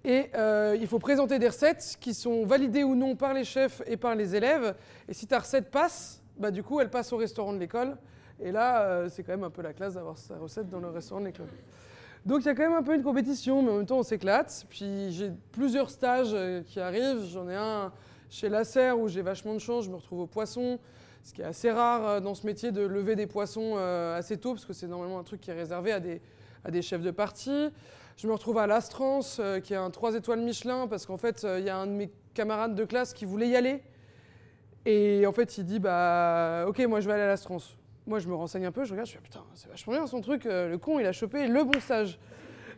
et 0.04 0.30
il 0.78 0.87
faut 0.87 1.00
présenter 1.00 1.40
des 1.40 1.49
recettes 1.49 1.97
qui 1.99 2.14
sont 2.14 2.44
validées 2.44 2.85
ou 2.85 2.94
non 2.94 3.16
par 3.16 3.35
les 3.35 3.44
chefs 3.44 3.82
et 3.87 3.97
par 3.97 4.14
les 4.14 4.37
élèves 4.37 4.76
et 5.08 5.14
si 5.14 5.26
ta 5.26 5.40
recette 5.40 5.70
passe 5.70 6.23
bah 6.37 6.52
du 6.52 6.62
coup 6.62 6.78
elle 6.80 6.90
passe 6.90 7.12
au 7.12 7.16
restaurant 7.16 7.52
de 7.52 7.58
l'école 7.58 7.97
et 8.40 8.52
là 8.52 9.08
c'est 9.08 9.25
quand 9.25 9.32
même 9.32 9.44
un 9.44 9.50
peu 9.50 9.62
la 9.62 9.73
classe 9.73 9.94
d'avoir 9.94 10.16
sa 10.16 10.37
recette 10.37 10.68
dans 10.68 10.80
le 10.80 10.90
restaurant 10.90 11.23
de 11.23 11.26
l'école 11.26 11.49
donc 12.26 12.40
il 12.40 12.46
y 12.46 12.48
a 12.48 12.54
quand 12.54 12.62
même 12.62 12.78
un 12.78 12.82
peu 12.82 12.94
une 12.94 13.02
compétition, 13.02 13.62
mais 13.62 13.70
en 13.70 13.76
même 13.76 13.87
temps 13.87 13.98
on 13.98 14.02
s'éclate. 14.02 14.66
Puis 14.68 15.12
j'ai 15.12 15.30
plusieurs 15.52 15.90
stages 15.90 16.30
euh, 16.32 16.62
qui 16.62 16.80
arrivent. 16.80 17.25
J'en 17.32 17.48
ai 17.48 17.54
un 17.54 17.92
chez 18.30 18.48
Lasser 18.48 18.90
où 18.90 19.08
j'ai 19.08 19.22
vachement 19.22 19.54
de 19.54 19.58
chance, 19.58 19.84
je 19.84 19.90
me 19.90 19.96
retrouve 19.96 20.20
au 20.20 20.26
poisson, 20.26 20.78
ce 21.25 21.32
qui 21.32 21.40
est 21.40 21.46
assez 21.46 21.70
rare 21.70 22.06
euh, 22.06 22.20
dans 22.20 22.34
ce 22.34 22.46
métier 22.46 22.72
de 22.72 22.82
lever 22.82 23.16
des 23.16 23.26
poissons 23.26 23.75
euh, 23.76 24.18
assez 24.18 24.37
tôt, 24.37 24.52
parce 24.52 24.66
que 24.66 24.75
c'est 24.75 24.88
normalement 24.88 25.18
un 25.18 25.25
truc 25.25 25.40
qui 25.40 25.50
est 25.50 25.54
réservé 25.54 25.92
à 25.92 26.00
des, 26.00 26.20
à 26.64 26.70
des 26.70 26.82
chefs 26.82 27.02
de 27.02 27.10
partie. 27.10 27.70
Je 28.16 28.26
me 28.26 28.32
retrouve 28.32 28.58
à 28.58 28.66
l'Astrance, 28.66 29.40
qui 29.62 29.72
est 29.72 29.76
un 29.76 29.90
3 29.90 30.16
étoiles 30.16 30.40
Michelin, 30.40 30.88
parce 30.88 31.06
qu'en 31.06 31.16
fait 31.16 31.46
il 31.58 31.64
y 31.64 31.70
a 31.70 31.76
un 31.76 31.87
de 31.87 31.92
mes 31.92 32.10
camarades 32.34 32.75
de 32.75 32.84
classe 32.84 33.14
qui 33.14 33.25
voulait 33.25 33.48
y 33.48 33.54
aller. 33.54 33.80
Et 34.84 35.25
en 35.25 35.32
fait 35.32 35.56
il 35.56 35.64
dit, 35.64 35.78
bah 35.78 36.64
ok 36.66 36.80
moi 36.88 37.00
je 37.00 37.06
vais 37.06 37.14
aller 37.14 37.22
à 37.22 37.28
l'Astrance. 37.28 37.77
Moi, 38.08 38.20
je 38.20 38.28
me 38.28 38.34
renseigne 38.34 38.64
un 38.64 38.72
peu, 38.72 38.84
je 38.84 38.92
regarde, 38.92 39.06
je 39.06 39.12
fais 39.12 39.18
putain, 39.18 39.44
c'est 39.54 39.68
vachement 39.68 39.92
bien 39.92 40.06
son 40.06 40.22
truc. 40.22 40.46
euh, 40.46 40.70
le 40.70 40.78
con, 40.78 40.98
il 40.98 41.04
a 41.04 41.12
chopé 41.12 41.46
le 41.46 41.62
bon 41.62 41.78
stage. 41.78 42.18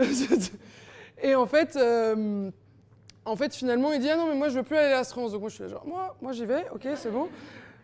et 1.22 1.36
en 1.36 1.46
fait, 1.46 1.76
euh, 1.76 2.50
en 3.24 3.36
fait, 3.36 3.54
finalement, 3.54 3.92
il 3.92 4.00
dit 4.00 4.10
ah 4.10 4.16
non, 4.16 4.26
mais 4.26 4.34
moi, 4.34 4.48
je 4.48 4.56
veux 4.56 4.64
plus 4.64 4.76
aller 4.76 4.88
à 4.92 4.96
l'Astrance. 4.96 5.30
Donc 5.30 5.42
moi, 5.42 5.48
je 5.48 5.54
suis 5.54 5.62
là, 5.62 5.70
genre 5.70 5.86
moi, 5.86 6.16
moi, 6.20 6.32
j'y 6.32 6.44
vais. 6.46 6.66
Ok, 6.74 6.88
c'est 6.96 7.12
bon. 7.12 7.28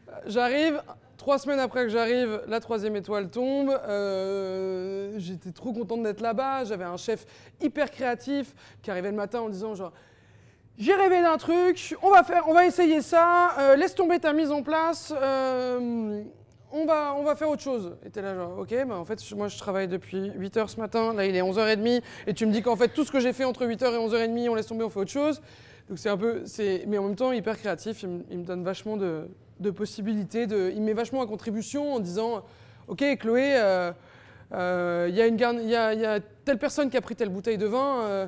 Euh, 0.09 0.13
J'arrive. 0.27 0.83
Trois 1.19 1.39
semaines 1.39 1.61
après 1.61 1.85
que 1.85 1.89
j'arrive, 1.89 2.43
la 2.47 2.61
troisième 2.61 2.95
étoile 2.95 3.31
tombe. 3.31 3.71
J'étais 5.17 5.51
trop 5.53 5.73
contente 5.73 6.03
d'être 6.03 6.21
là-bas. 6.21 6.65
J'avais 6.65 6.85
un 6.85 6.97
chef 6.97 7.27
hyper 7.61 7.91
créatif 7.91 8.55
qui 8.83 8.91
arrivait 8.91 9.11
le 9.11 9.17
matin 9.17 9.41
en 9.41 9.49
disant 9.49 9.75
genre 9.75 9.93
j'ai 10.79 10.95
rêvé 10.95 11.23
d'un 11.23 11.39
truc, 11.39 11.97
on 12.03 12.11
va 12.11 12.23
faire, 12.23 12.47
on 12.49 12.53
va 12.53 12.67
essayer 12.67 13.01
ça. 13.01 13.75
laisse 13.77 13.95
tomber 13.95 14.21
ta 14.21 14.33
mise 14.35 14.53
en 14.53 14.63
place. 14.63 15.13
On 16.73 16.85
va, 16.85 17.15
on 17.17 17.23
va 17.23 17.37
faire 17.37 17.49
autre 17.49 17.63
chose. 17.63 17.97
Et 18.05 18.11
t'es 18.11 18.23
là, 18.23 18.35
genre, 18.35 18.59
ok, 18.59 18.75
bah 18.87 18.97
en 18.97 19.05
fait, 19.05 19.21
moi 19.35 19.49
je 19.49 19.59
travaille 19.59 19.89
depuis 19.89 20.31
8h 20.31 20.69
ce 20.69 20.81
matin, 20.81 21.15
là 21.15 21.27
il 21.27 21.37
est 21.37 21.43
11h30, 21.43 22.03
et 22.27 22.35
tu 22.35 22.47
me 22.47 22.53
dis 22.53 22.63
qu'en 22.63 22.77
fait, 22.77 22.89
tout 22.89 23.05
ce 23.05 23.13
que 23.13 23.21
j'ai 23.21 23.33
fait 23.33 23.45
entre 23.45 23.65
8h 23.65 23.93
et 23.93 23.97
11h30, 23.97 24.49
on 24.51 24.55
laisse 24.55 24.67
tomber, 24.67 24.85
on 24.85 24.91
fait 24.91 25.01
autre 25.01 25.11
chose. 25.11 25.41
Donc 25.89 25.99
c'est 25.99 26.09
un 26.09 26.17
peu, 26.17 26.43
c'est, 26.47 26.85
mais 26.89 26.99
en 26.99 27.05
même 27.05 27.17
temps, 27.17 27.33
hyper 27.33 27.57
créatif, 27.59 28.03
il, 28.03 28.25
il 28.31 28.39
me 28.39 28.45
donne 28.45 28.65
vachement 28.65 28.97
de, 28.97 29.29
de 29.61 29.71
possibilités, 29.71 30.47
de, 30.47 30.73
il 30.75 30.81
me 30.81 30.87
met 30.87 30.93
vachement 30.93 31.23
à 31.23 31.27
contribution 31.27 31.95
en 31.95 32.01
disant, 32.01 32.45
ok, 32.89 33.05
Chloé, 33.19 33.55
euh, 33.57 33.93
euh, 34.53 35.07
il 35.09 35.15
y, 35.15 35.19
y, 35.19 35.77
a, 35.77 35.95
y 35.95 36.05
a 36.05 36.21
telle 36.45 36.59
personne 36.59 36.91
qui 36.91 36.97
a 36.97 37.01
pris 37.01 37.15
telle 37.15 37.29
bouteille 37.29 37.59
de 37.59 37.67
vin, 37.67 38.03
euh, 38.03 38.27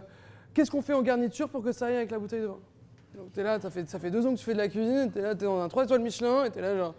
qu'est-ce 0.55 0.71
qu'on 0.71 0.83
fait 0.83 0.95
en 0.95 1.03
garniture 1.03 1.49
pour 1.49 1.63
que 1.63 1.73
ça 1.73 1.87
aille 1.87 1.97
avec 1.97 2.11
la 2.11 2.19
bouteille 2.19 2.43
de 2.43 2.47
vin? 2.47 2.59
Donc 3.17 3.33
t'es 3.33 3.43
là, 3.43 3.59
ça 3.61 3.71
fait, 3.71 3.89
ça 3.89 3.99
fait 3.99 4.11
deux 4.11 4.25
ans 4.27 4.33
que 4.33 4.39
tu 4.39 4.45
fais 4.45 4.53
de 4.53 4.59
la 4.59 4.69
cuisine, 4.69 5.11
t'es 5.11 5.23
là, 5.23 5.35
t'es 5.35 5.45
dans 5.45 5.61
un 5.61 5.69
3 5.69 5.85
étoiles 5.85 6.01
Michelin, 6.01 6.45
et 6.45 6.51
t'es 6.51 6.61
là 6.61 6.77
genre... 6.77 6.95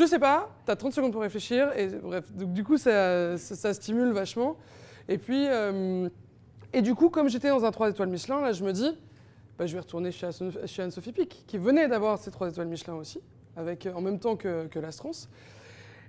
Je 0.00 0.06
sais 0.06 0.18
pas, 0.18 0.48
t'as 0.64 0.76
30 0.76 0.94
secondes 0.94 1.12
pour 1.12 1.20
réfléchir, 1.20 1.76
et 1.76 1.88
bref, 1.88 2.24
donc 2.32 2.54
du 2.54 2.64
coup 2.64 2.78
ça, 2.78 3.36
ça, 3.36 3.74
stimule 3.74 4.12
vachement. 4.12 4.56
Et 5.10 5.18
puis, 5.18 5.44
euh, 5.46 6.08
et 6.72 6.80
du 6.80 6.94
coup, 6.94 7.10
comme 7.10 7.28
j'étais 7.28 7.50
dans 7.50 7.66
un 7.66 7.70
3 7.70 7.90
étoiles 7.90 8.08
Michelin, 8.08 8.40
là 8.40 8.52
je 8.52 8.64
me 8.64 8.72
dis, 8.72 8.96
bah, 9.58 9.66
je 9.66 9.74
vais 9.74 9.80
retourner 9.80 10.10
chez, 10.10 10.26
Anne- 10.26 10.66
chez 10.66 10.80
Anne-Sophie 10.80 11.12
Pic, 11.12 11.44
qui 11.46 11.58
venait 11.58 11.86
d'avoir 11.86 12.16
ses 12.16 12.30
3 12.30 12.48
étoiles 12.48 12.68
Michelin 12.68 12.94
aussi, 12.94 13.20
avec, 13.58 13.86
en 13.94 14.00
même 14.00 14.18
temps 14.18 14.36
que, 14.36 14.68
que 14.68 14.78
l'Astrance. 14.78 15.28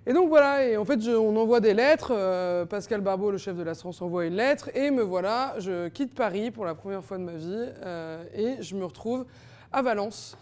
Et 0.05 0.13
donc 0.13 0.29
voilà, 0.29 0.65
et 0.65 0.77
en 0.77 0.85
fait 0.85 1.05
on 1.09 1.35
envoie 1.35 1.59
des 1.59 1.73
lettres, 1.73 2.13
euh, 2.15 2.65
Pascal 2.65 3.01
Barbeau, 3.01 3.29
le 3.29 3.37
chef 3.37 3.57
de 3.57 3.63
l'Astrance, 3.63 4.01
envoie 4.01 4.25
une 4.25 4.35
lettre, 4.35 4.69
et 4.73 4.89
me 4.89 5.01
voilà, 5.01 5.55
je 5.57 5.89
quitte 5.89 6.15
Paris 6.15 6.49
pour 6.49 6.63
la 6.63 6.75
première 6.75 7.03
fois 7.03 7.17
de 7.17 7.23
ma 7.23 7.33
vie, 7.33 7.67
euh, 7.83 8.23
et 8.33 8.63
je 8.63 8.73
me 8.73 8.85
retrouve 8.85 9.25
à 9.73 9.81
Valence. 9.81 10.37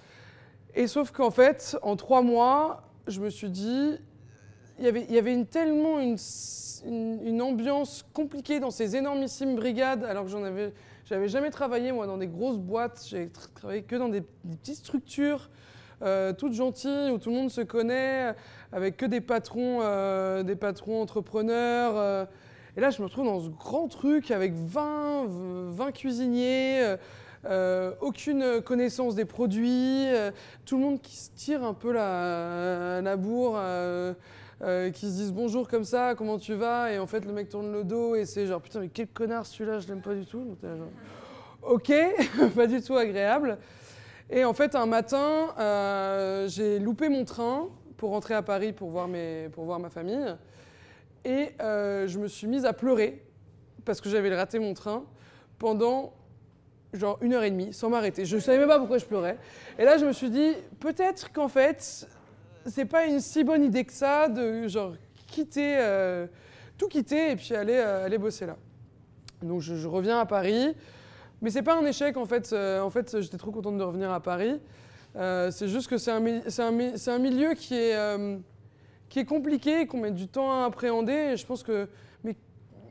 Et 0.76 0.86
sauf 0.86 1.10
qu'en 1.10 1.32
fait, 1.32 1.76
en 1.82 1.96
trois 1.96 2.22
mois, 2.22 2.84
je 3.08 3.20
me 3.20 3.30
suis 3.30 3.50
dit, 3.50 3.98
il 4.80 4.86
y 4.86 5.18
avait, 5.18 5.34
une, 5.34 5.46
tellement 5.46 6.00
une, 6.00 7.42
ambiance 7.42 8.06
compliquée 8.14 8.60
dans 8.60 8.72
ces 8.72 8.96
énormissimes 8.96 9.56
brigades, 9.56 10.04
alors 10.06 10.24
que 10.24 10.30
j'en 10.30 10.44
avais, 10.44 10.74
j'avais 11.06 11.28
jamais 11.28 11.50
travaillé 11.50 11.92
moi 11.92 12.08
dans 12.08 12.18
des 12.18 12.28
grosses 12.28 12.60
boîtes, 12.60 13.06
j'ai 13.08 13.28
tra- 13.28 13.54
travaillé 13.54 13.84
que 13.84 13.96
dans 13.96 14.10
des, 14.10 14.22
des 14.44 14.56
petites 14.56 14.78
structures, 14.78 15.50
euh, 16.02 16.32
toutes 16.32 16.54
gentilles 16.54 17.12
où 17.12 17.18
tout 17.18 17.30
le 17.30 17.36
monde 17.36 17.50
se 17.52 17.62
connaît, 17.62 18.34
avec 18.72 18.96
que 18.96 19.06
des 19.06 19.20
patrons, 19.22 19.80
euh, 19.82 20.44
des 20.44 20.56
patrons 20.56 21.02
entrepreneurs. 21.02 21.98
euh. 21.98 22.26
et 22.78 22.82
là, 22.82 22.90
je 22.90 23.02
me 23.02 23.08
retrouve 23.08 23.26
dans 23.26 23.42
ce 23.42 23.50
grand 23.50 23.90
truc 23.90 24.32
avec 24.32 24.54
20, 24.54 25.26
20 25.28 25.92
cuisiniers. 25.92 26.96
Euh, 27.46 27.94
aucune 28.02 28.62
connaissance 28.62 29.16
des 29.16 29.24
produits, 29.24 30.08
euh, 30.08 30.32
tout 30.66 30.78
le 30.78 30.84
monde 30.84 31.02
qui 31.02 31.16
se 31.16 31.32
tire 31.32 31.64
un 31.64 31.74
peu 31.74 31.94
la, 31.94 33.02
la 33.02 33.16
bourre, 33.16 33.58
euh, 33.58 34.14
qui 34.92 35.10
se 35.10 35.16
disent 35.16 35.32
bonjour 35.32 35.70
comme 35.70 35.86
ça, 35.86 36.16
comment 36.18 36.38
tu 36.38 36.54
vas 36.54 36.92
Et 36.92 37.00
en 37.00 37.08
fait, 37.08 37.24
le 37.26 37.32
mec 37.32 37.48
tourne 37.48 37.72
le 37.72 37.86
dos 37.86 38.16
et 38.16 38.26
c'est 38.26 38.46
genre 38.46 38.62
putain, 38.62 38.82
mais 38.82 38.90
quel 38.90 39.08
connard 39.08 39.46
celui-là, 39.46 39.80
je 39.80 39.88
l'aime 39.88 40.02
pas 40.02 40.16
du 40.16 40.26
tout. 40.26 40.58
Ok, 41.62 41.94
pas 42.56 42.68
du 42.68 42.82
tout 42.82 42.98
agréable. 42.98 43.58
Et 44.30 44.44
en 44.44 44.54
fait, 44.54 44.76
un 44.76 44.86
matin, 44.86 45.54
j'ai 46.48 46.78
loupé 46.80 47.08
mon 47.08 47.24
train 47.24 47.68
pour 47.96 48.10
rentrer 48.12 48.34
à 48.34 48.42
Paris 48.42 48.74
pour 48.74 48.90
voir, 48.90 49.08
mes, 49.08 49.50
pour 49.54 49.64
voir 49.64 49.80
ma 49.80 49.90
famille. 49.90 50.36
Et 51.24 51.54
je 51.60 52.18
me 52.20 52.28
suis 52.28 52.48
mise 52.48 52.66
à 52.66 52.74
pleurer 52.74 53.24
parce 53.86 54.02
que 54.02 54.10
j'avais 54.10 54.36
raté 54.36 54.60
mon 54.60 54.74
train 54.74 55.06
pendant 55.58 56.14
genre 56.94 57.18
une 57.22 57.34
heure 57.34 57.44
et 57.44 57.52
demie 57.52 57.74
sans 57.74 57.90
m'arrêter. 57.90 58.26
Je 58.26 58.36
ne 58.36 58.42
savais 58.42 58.58
même 58.58 58.68
pas 58.68 58.80
pourquoi 58.80 58.98
je 58.98 59.06
pleurais. 59.06 59.38
Et 59.78 59.86
là, 59.86 59.98
je 59.98 60.06
me 60.06 60.12
suis 60.12 60.30
dit, 60.30 60.54
peut-être 60.80 61.32
qu'en 61.32 61.48
fait, 61.48 62.08
c'est 62.66 62.86
pas 62.86 63.06
une 63.06 63.20
si 63.20 63.44
bonne 63.44 63.64
idée 63.64 63.86
que 63.86 63.94
ça 63.94 64.28
de 64.28 64.68
genre 64.68 64.94
quitter, 65.28 65.78
euh, 65.80 66.28
tout 66.78 66.88
quitter 66.88 67.32
et 67.32 67.36
puis 67.36 67.54
aller, 67.56 67.78
euh, 67.78 68.06
aller 68.06 68.18
bosser 68.18 68.46
là. 68.46 68.58
Donc 69.42 69.62
je, 69.62 69.88
reviens 69.88 70.20
à 70.20 70.26
Paris. 70.26 70.76
Mais 71.42 71.50
c'est 71.50 71.62
pas 71.62 71.78
un 71.78 71.86
échec 71.86 72.18
en 72.18 72.26
fait. 72.26 72.52
Euh, 72.52 72.82
en 72.82 72.90
fait, 72.90 73.22
j'étais 73.22 73.38
trop 73.38 73.52
contente 73.52 73.78
de 73.78 73.84
revenir 73.84 74.12
à 74.12 74.20
Paris. 74.20 74.60
C'est 75.16 75.68
juste 75.68 75.88
que 75.88 75.98
c'est 75.98 76.12
un, 76.12 76.26
un, 76.26 76.94
un 77.08 77.20
milieu 77.20 77.54
qui 77.54 77.76
est, 77.76 77.96
qui 79.10 79.20
est 79.20 79.26
compliqué, 79.26 79.86
qu'on 79.88 80.00
met 80.00 80.12
du 80.12 80.28
temps 80.28 80.62
à 80.62 80.66
appréhender. 80.66 81.36
Je 81.36 81.46
pense 81.46 81.64
que. 81.64 81.88
Mais, 82.24 82.36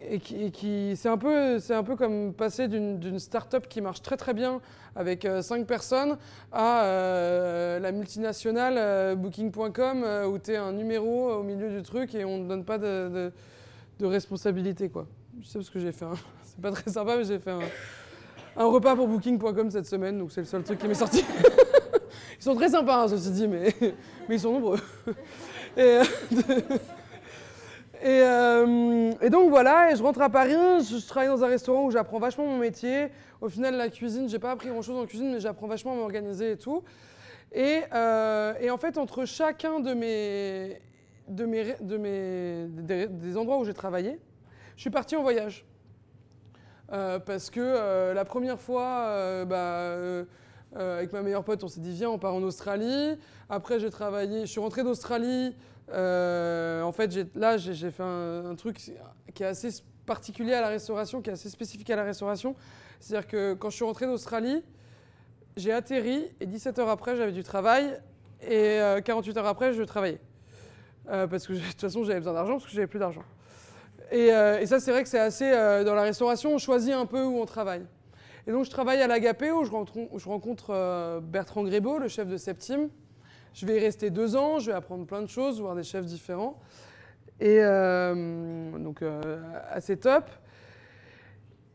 et 0.03 0.21
qui, 0.21 0.95
c'est, 0.97 1.09
un 1.09 1.19
peu, 1.19 1.59
c'est 1.59 1.75
un 1.75 1.83
peu 1.83 1.97
comme 1.97 2.33
passer 2.33 2.69
d'une, 2.69 3.19
start-up 3.19 3.67
qui 3.69 3.81
marche 3.81 4.03
très 4.03 4.17
très 4.17 4.35
bien 4.35 4.61
avec 4.95 5.27
5 5.41 5.67
personnes 5.67 6.17
à 6.53 6.85
euh, 6.85 7.79
la 7.79 7.93
multinationale 7.93 8.75
euh, 8.77 9.15
Booking.com 9.15 10.05
euh, 10.05 10.27
où 10.27 10.39
tu 10.39 10.53
es 10.53 10.57
un 10.57 10.73
numéro 10.73 11.33
au 11.33 11.43
milieu 11.43 11.71
du 11.71 11.83
truc 11.83 12.15
et 12.15 12.25
on 12.25 12.39
ne 12.39 12.49
donne 12.49 12.65
pas 12.65 12.79
de, 12.79 13.33
de, 13.99 14.07
responsabilité. 14.07 14.89
Quoi. 14.89 15.07
Je 15.41 15.47
sais 15.47 15.59
parce 15.59 15.71
que 15.71 15.81
j'ai 15.81 15.93
fait 15.93 16.05
un. 16.05 16.15
C'est 16.43 16.61
pas 16.61 16.73
très 16.73 16.91
sympa, 16.91 17.17
mais 17.17 17.25
j'ai 17.25 17.39
fait 17.39 17.51
un, 17.51 17.61
un 18.57 18.67
repas 18.67 18.97
pour 18.97 19.07
Booking.com 19.09 19.71
cette 19.71 19.87
semaine, 19.87 20.19
donc 20.19 20.33
c'est 20.33 20.41
le 20.41 20.47
seul 20.47 20.63
truc 20.65 20.79
qui 20.79 20.89
m'est 20.89 20.95
sorti. 20.95 21.25
Ils 22.41 22.45
sont 22.45 22.55
très 22.55 22.69
sympas, 22.69 23.05
hein, 23.05 23.09
ceci 23.09 23.31
dit, 23.31 23.49
mais, 23.49 23.75
mais 24.29 24.37
ils 24.37 24.41
sont 24.41 24.53
nombreux. 24.53 24.79
Euh, 25.77 26.05
et, 28.03 28.23
euh, 28.23 29.13
et 29.21 29.31
donc 29.31 29.51
voilà, 29.51 29.91
et 29.91 29.97
je 29.97 30.03
rentre 30.03 30.21
à 30.21 30.31
Paris, 30.31 30.53
je, 30.53 31.05
travaille 31.07 31.29
dans 31.29 31.43
un 31.43 31.49
restaurant 31.49 31.85
où 31.85 31.91
j'apprends 31.91 32.19
vachement 32.19 32.47
mon 32.47 32.59
métier. 32.59 33.09
Au 33.41 33.49
final, 33.49 33.77
la 33.77 33.89
cuisine, 33.89 34.29
j'ai 34.29 34.39
pas 34.39 34.53
appris 34.53 34.69
grand 34.69 34.83
chose 34.83 34.97
en 34.97 35.07
cuisine, 35.07 35.33
mais 35.33 35.41
j'apprends 35.41 35.67
vachement 35.67 35.93
à 35.93 35.97
m'organiser 35.97 36.53
et 36.53 36.57
tout. 36.57 36.85
Et, 37.53 37.81
euh, 37.93 38.55
et 38.61 38.71
en 38.71 38.79
fait, 38.79 38.99
entre 38.99 39.25
chacun 39.25 39.81
de 39.81 39.95
mes, 39.95 40.81
de 41.29 41.45
mes, 41.45 41.75
de 41.81 41.97
mes, 41.97 42.67
des, 43.09 43.37
endroits 43.37 43.59
où 43.59 43.65
j'ai 43.65 43.75
travaillé, 43.75 44.21
je 44.77 44.83
suis 44.83 44.91
partie 44.91 45.17
en 45.17 45.23
voyage. 45.23 45.65
Euh, 46.93 47.19
parce 47.19 47.51
que 47.51 48.13
la 48.13 48.25
première 48.25 48.61
fois, 48.61 49.45
bah, 49.45 49.97
avec 50.77 51.13
ma 51.13 51.23
meilleure 51.23 51.45
pote, 51.45 51.65
on 51.65 51.69
s'est 51.69 51.81
dit 51.81 51.93
viens, 51.93 52.11
on 52.11 52.19
part 52.19 52.35
en 52.35 52.43
Australie. 52.43 53.19
Après, 53.49 53.81
j'ai 53.81 53.91
travaillé, 53.91 54.43
je 54.43 54.47
suis 54.47 54.61
rentrée 54.61 54.85
d'Australie. 54.85 55.57
Euh, 55.91 56.83
en 56.83 56.93
fait, 56.93 57.17
là, 57.35 57.57
j'ai 57.57 57.91
fait 57.91 58.03
un, 58.03 58.55
truc 58.57 58.79
qui 59.35 59.43
est 59.43 59.47
assez 59.47 59.71
particulier 60.07 60.55
à 60.55 60.61
la 60.61 60.69
restauration, 60.69 61.23
qui 61.23 61.31
est 61.31 61.35
assez 61.35 61.51
spécifique 61.51 61.91
à 61.91 61.97
la 61.97 62.05
restauration. 62.05 62.55
C'est-à-dire 63.01 63.29
que 63.29 63.55
quand 63.55 63.71
je 63.71 63.77
suis 63.77 63.85
rentrée 63.85 64.07
d'Australie, 64.07 64.63
j'ai 65.57 65.73
atterri 65.73 66.25
et 66.41 66.47
17 66.47 66.79
heures 66.79 66.89
après, 66.89 67.17
j'avais 67.17 67.33
du 67.33 67.43
travail. 67.43 68.01
Et 68.43 68.81
euh, 68.81 69.01
48 69.01 69.37
heures 69.37 69.47
après, 69.47 69.73
je 69.73 69.83
travaillais. 69.83 70.21
Euh, 71.09 71.27
parce 71.27 71.47
que 71.47 71.53
de 71.55 71.59
toute 71.59 71.81
façon, 71.81 72.05
j'avais 72.05 72.21
besoin 72.21 72.35
d'argent, 72.35 72.55
parce 72.55 72.67
que 72.67 72.73
j'avais 72.73 72.87
plus 72.87 72.99
d'argent. 72.99 73.25
Et, 74.11 74.33
euh, 74.33 74.65
ça, 74.67 74.81
c'est 74.81 74.91
vrai 74.91 75.03
que 75.03 75.09
c'est 75.09 75.19
assez. 75.19 75.51
euh, 75.51 75.85
dans 75.85 75.95
la 75.95 76.03
restauration, 76.03 76.55
on 76.55 76.59
choisit 76.59 76.95
un 76.95 77.07
peu 77.07 77.23
où 77.25 77.41
on 77.41 77.47
travaille. 77.47 77.85
Et 78.47 78.53
donc, 78.53 78.65
je 78.65 78.71
travaille 78.71 79.03
à 79.03 79.07
l'Agapé, 79.07 79.51
où 79.51 79.65
je 79.65 79.71
rencontre, 79.71 80.13
où 80.13 80.19
je 80.19 80.29
rencontre 80.29 80.71
euh, 80.71 81.21
Bertrand 81.21 81.63
Grébeau, 81.65 81.99
le 81.99 82.09
chef 82.09 82.29
de 82.29 82.37
Septime. 82.37 82.89
Je 83.55 83.67
vais 83.67 83.77
y 83.77 83.81
rester 83.81 84.11
deux 84.11 84.37
ans, 84.37 84.59
je 84.59 84.71
vais 84.71 84.77
apprendre 84.77 85.07
plein 85.07 85.23
de 85.23 85.29
choses, 85.29 85.61
voir 85.61 85.75
des 85.75 85.83
chefs 85.83 86.05
différents. 86.05 86.59
Et 87.41 87.59
euh, 87.61 88.79
donc, 88.79 89.03
euh, 89.03 89.41
assez 89.71 89.97
top. 89.97 90.25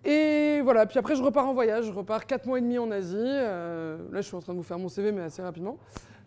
Et 0.04 0.60
voilà, 0.62 0.86
puis 0.86 1.00
après, 1.00 1.16
je 1.16 1.24
repars 1.24 1.48
en 1.48 1.54
voyage. 1.54 1.86
Je 1.86 1.92
repars 1.92 2.26
quatre 2.26 2.46
mois 2.46 2.58
et 2.58 2.62
demi 2.62 2.78
en 2.78 2.92
Asie. 2.92 3.16
Euh, 3.18 3.98
là, 4.12 4.20
je 4.20 4.28
suis 4.28 4.36
en 4.36 4.42
train 4.42 4.54
de 4.54 4.58
vous 4.58 4.64
faire 4.64 4.80
mon 4.80 4.90
CV, 4.90 5.12
mais 5.12 5.22
assez 5.22 5.42
rapidement. 5.42 5.78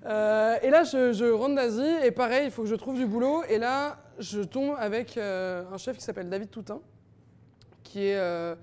Et 0.05 0.71
là, 0.71 0.85
je, 0.85 1.33
rentre 1.33 1.57
d'Asie, 1.57 2.05
et 2.05 2.13
pareil, 2.13 2.47
il 2.47 2.51
faut 2.51 2.63
que 2.63 2.69
je 2.69 2.77
trouve 2.77 2.95
du 2.97 3.07
boulot. 3.07 3.43
Et 3.49 3.59
là, 3.59 3.99
je 4.19 4.41
tombe 4.41 4.77
avec 4.79 5.19
un 5.19 5.77
chef 5.79 5.97
qui 5.97 6.05
s'appelle 6.05 6.31
David 6.31 6.49
Toutin, 6.49 6.81
qui 7.83 8.07
est, 8.07 8.57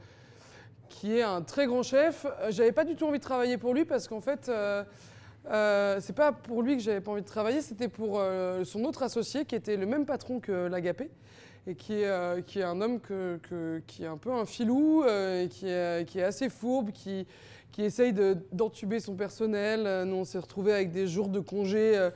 qui 0.87 1.17
est 1.17 1.21
un 1.21 1.41
très 1.41 1.67
grand 1.67 1.83
chef. 1.83 2.25
J'avais 2.49 2.71
pas 2.71 2.85
du 2.85 2.95
tout 2.95 3.05
envie 3.05 3.19
de 3.19 3.23
travailler 3.23 3.57
pour 3.57 3.73
lui 3.73 3.83
parce 3.83 4.07
qu'en 4.07 4.21
fait, 4.21 4.49
euh, 5.51 5.97
c'est 6.01 6.15
pas 6.15 6.31
pour 6.31 6.61
lui 6.61 6.77
que 6.77 6.81
j'avais 6.83 7.01
pas 7.01 7.11
envie 7.11 7.21
de 7.21 7.27
travailler, 7.27 7.61
c'était 7.61 7.89
pour 7.89 8.19
euh, 8.19 8.63
son 8.63 8.83
autre 8.85 9.03
associé 9.03 9.45
qui 9.45 9.55
était 9.55 9.75
le 9.75 9.85
même 9.85 10.05
patron 10.05 10.39
que 10.39 10.67
l'Agapé 10.67 11.09
et 11.67 11.75
qui 11.75 12.01
est, 12.01 12.05
euh, 12.05 12.41
qui 12.41 12.59
est 12.59 12.63
un 12.63 12.81
homme 12.81 12.99
qui 13.87 14.03
est 14.03 14.07
un 14.07 14.17
peu 14.17 14.31
un 14.31 14.45
filou 14.45 15.03
euh, 15.03 15.43
et 15.43 15.49
qui 15.49 15.67
est, 15.67 16.07
qui 16.07 16.19
est 16.19 16.23
assez 16.23 16.49
fourbe, 16.49 16.91
qui, 16.91 17.25
qui 17.71 17.83
essaye 17.83 18.13
de- 18.13 18.37
d'entuber 18.51 18.99
son 18.99 19.15
personnel. 19.15 20.05
Nous, 20.07 20.15
on 20.15 20.25
s'est 20.25 20.39
retrouvés 20.39 20.73
avec 20.73 20.91
des 20.91 21.07
jours 21.07 21.27
de 21.29 21.39
congé 21.39 22.09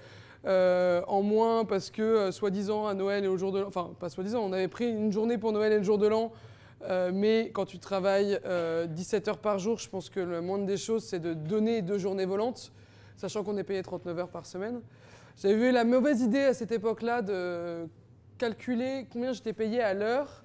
en 0.45 1.21
moins 1.21 1.65
parce 1.65 1.89
que, 1.89 2.31
soi-disant, 2.31 2.87
à 2.87 2.93
Noël 2.93 3.25
et 3.25 3.27
au 3.27 3.37
jour 3.37 3.51
de 3.51 3.59
l'an, 3.59 3.67
enfin, 3.67 3.91
pas 3.99 4.09
soi-disant, 4.09 4.41
on 4.43 4.53
avait 4.53 4.67
pris 4.69 4.89
une 4.89 5.11
journée 5.11 5.37
pour 5.37 5.51
Noël 5.51 5.73
et 5.73 5.77
le 5.77 5.83
jour 5.83 5.97
de 5.97 6.07
l'an. 6.07 6.31
mais 7.13 7.51
quand 7.53 7.65
tu 7.65 7.79
travailles 7.79 8.39
euh, 8.45 8.85
17 8.85 9.27
heures 9.29 9.37
par 9.39 9.59
jour, 9.59 9.77
je 9.79 9.89
pense 9.89 10.09
que 10.09 10.19
le 10.19 10.41
moindre 10.41 10.65
des 10.65 10.77
choses, 10.77 11.03
c'est 11.03 11.19
de 11.19 11.33
donner 11.33 11.81
deux 11.81 11.97
journées 11.97 12.25
volantes, 12.25 12.71
sachant 13.17 13.43
qu'on 13.43 13.57
est 13.57 13.63
payé 13.63 13.83
39 13.83 14.19
heures 14.19 14.29
par 14.29 14.45
semaine. 14.45 14.81
J'avais 15.41 15.69
eu 15.69 15.71
la 15.71 15.83
mauvaise 15.83 16.21
idée 16.21 16.43
à 16.43 16.53
cette 16.53 16.71
époque-là 16.71 17.21
de 17.21 17.87
calculer 18.37 19.07
combien 19.11 19.33
j'étais 19.33 19.53
payé 19.53 19.81
à 19.81 19.93
l'heure. 19.93 20.43